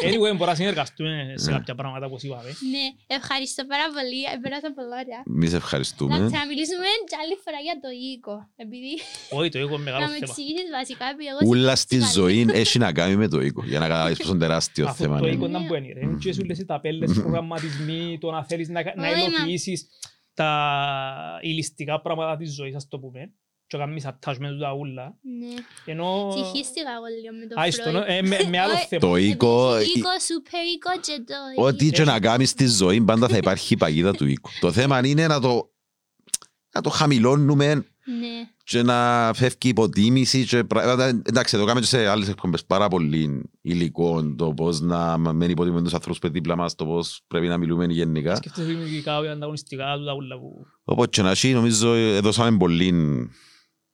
Anyway, 0.06 0.34
μπορούμε 0.36 0.46
να 0.46 0.54
συνεργαστούμε 0.54 1.32
σε 1.44 1.50
κάποια 1.50 1.74
πράγματα 1.74 2.06
όπως 2.06 2.22
είπαμε. 2.22 2.50
Ναι, 2.74 2.84
ευχαριστώ 3.18 3.62
πάρα 3.72 3.86
πολύ, 3.96 4.20
επέρασα 4.36 4.68
πολύ 4.76 4.88
ωραία. 5.02 5.20
Εμείς 5.34 5.50
Να 5.50 5.56
ευχαριστούμε. 5.62 6.14
ξαναμιλήσουμε 6.30 6.86
κι 7.10 7.16
άλλη 7.22 7.34
φορά 7.44 7.58
για 7.66 7.76
το 7.84 7.88
οίκο, 8.10 8.34
επειδή 8.64 8.92
Όχι, 9.38 9.48
το 9.54 9.58
έχω 9.64 9.76
μεγάλο 9.88 10.04
να 10.04 10.10
με 10.12 10.18
θέμα. 10.22 10.26
εξηγήσεις 10.32 10.68
βασικά, 10.78 11.04
επειδή 11.12 11.26
εγώ... 11.32 11.38
Ούλα 11.50 11.74
στη 11.84 11.96
καλή. 11.98 12.12
ζωή 12.18 12.40
έχει 12.62 12.76
να 12.84 12.90
κάνει 12.98 13.14
με 13.22 13.28
το 13.32 13.38
οίκο, 13.46 13.60
για 13.72 13.78
να 13.82 13.86
καταλάβεις 13.90 14.18
πόσο 14.18 14.36
τεράστιο 14.44 14.84
Αφού 14.90 15.02
θέμα 15.02 15.16
το 15.18 15.26
είναι. 15.26 15.34
οίκο 15.36 15.46
ήταν 15.52 15.62
που 15.66 15.74
είναι. 15.78 15.86
Είναι 16.02 16.16
και 16.22 16.32
σου 16.36 16.44
λες 16.48 16.58
οι 16.62 16.64
ταπέλες, 16.72 17.10
οι 17.16 17.20
προγραμματισμοί, 17.26 18.18
το 18.20 18.30
να 18.36 18.40
θέλεις 18.50 18.68
να, 18.68 18.80
να 18.82 19.08
Όχι, 19.08 19.20
μα- 19.20 19.26
υλοποιήσεις 19.36 19.80
τα 20.34 21.38
ηλιστικά 21.40 22.00
πράγματα 22.00 22.36
της 22.36 22.54
ζωής, 22.54 22.74
ας 22.74 22.88
το 22.88 22.98
πούμε. 22.98 23.32
Και 23.66 23.78
να 23.78 23.84
κάνεις 23.84 24.06
attachment 24.06 24.48
του 24.52 24.58
τα 24.58 24.72
ούλα. 24.74 25.14
Ναι, 25.38 25.54
Ενώ... 25.92 26.32
συγχύστηκα 26.34 26.90
εγώ 26.90 27.04
λίγο 27.20 27.34
με 27.40 27.46
το 27.46 27.60
Α, 27.60 27.70
στο- 27.70 28.00
Freud. 28.00 28.04
ε, 28.08 28.22
με- 28.22 28.48
με 28.48 28.58
άλλο 28.58 28.72
Όχι. 28.72 28.86
θέμα. 28.90 29.00
Το 29.00 29.16
οίκο, 29.16 29.74
Επειδή 29.74 29.98
Οίκο, 29.98 30.08
σούπερ 30.26 30.64
οίκο 30.64 30.90
και 31.00 31.24
το... 31.56 31.62
ό,τι 31.62 31.90
και 31.90 32.04
να 32.04 32.20
κάνεις 32.20 32.50
στη 32.50 32.66
ζωή, 32.66 33.00
πάντα 33.00 33.28
θα 33.28 33.36
υπάρχει 33.36 33.74
η 33.74 33.76
παγίδα 33.76 34.12
του 34.12 34.26
οίκου. 34.26 34.50
Το 34.60 34.72
θέμα 34.72 35.06
είναι 35.06 35.26
να 35.26 35.40
το, 35.40 35.71
να 36.74 36.80
το 36.80 36.90
χαμηλώνουμε 36.90 37.74
Ναι, 37.74 38.48
και 38.64 38.82
να 38.82 39.30
φεύγει 39.34 39.56
η 39.62 39.68
υποτίμηση 39.68 40.44
και 40.46 40.64
πράγματα. 40.64 41.04
Εντάξει, 41.06 41.56
εδώ 41.56 41.64
κάνουμε 41.64 41.80
και 41.80 41.90
σε 41.96 42.06
άλλες 42.06 42.28
εκπομπές 42.28 42.64
πάρα 42.64 42.88
πολύ 42.88 43.50
υλικό 43.60 44.34
το 44.36 44.52
πώς 44.54 44.80
να 44.80 45.16
μην 45.32 45.50
υποτιμούμε 45.50 45.82
τους 45.82 45.94
ανθρώπους 45.94 46.18
που 46.18 46.26
είναι 46.26 46.34
δίπλα 46.34 46.56
μας, 46.56 46.74
το 46.74 46.84
πώς 46.86 47.20
πρέπει 47.26 47.46
να 47.46 47.58
μιλούμε 47.58 47.84
γενικά. 47.84 48.36
Σκέφτεσαι 48.36 48.66
δημιουργικά, 48.66 49.16
ανταγωνιστικά, 49.16 49.96
του 49.96 50.04
τα 50.04 50.14
ούλα 50.14 50.38
που... 50.38 50.66
Οπότε 50.84 51.08
και 51.10 51.22
να 51.22 51.30
έχει, 51.30 51.52
νομίζω 51.52 51.94
έδωσαμε 51.94 52.56
πολύ 52.56 52.92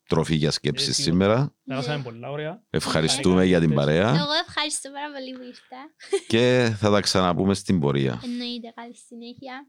τροφή 0.09 0.35
για 0.35 0.49
Ε, 0.49 0.51
σκέψη 0.51 0.93
σίγουρα. 0.93 1.13
σήμερα. 1.25 1.55
Περάσαμε 1.65 2.03
πολλά 2.03 2.31
ωραία. 2.31 2.63
Ευχαριστούμε 2.71 3.45
για 3.45 3.61
την 3.61 3.75
παρέα 3.75 4.09
εγώ 4.09 4.33
ευχαριστώ 4.49 4.91
πάρα 4.91 5.13
πολύ 5.13 5.33
που 5.37 5.43
ήρθα. 5.47 5.81
και 6.27 6.75
θα 6.77 6.91
τα 6.91 7.01
ξαναπούμε 7.01 7.55
στην 7.55 7.81
πορεία. 7.81 8.21
Εννοείται, 8.25 8.73
καλή 8.75 8.95
συνέχεια. 9.09 9.67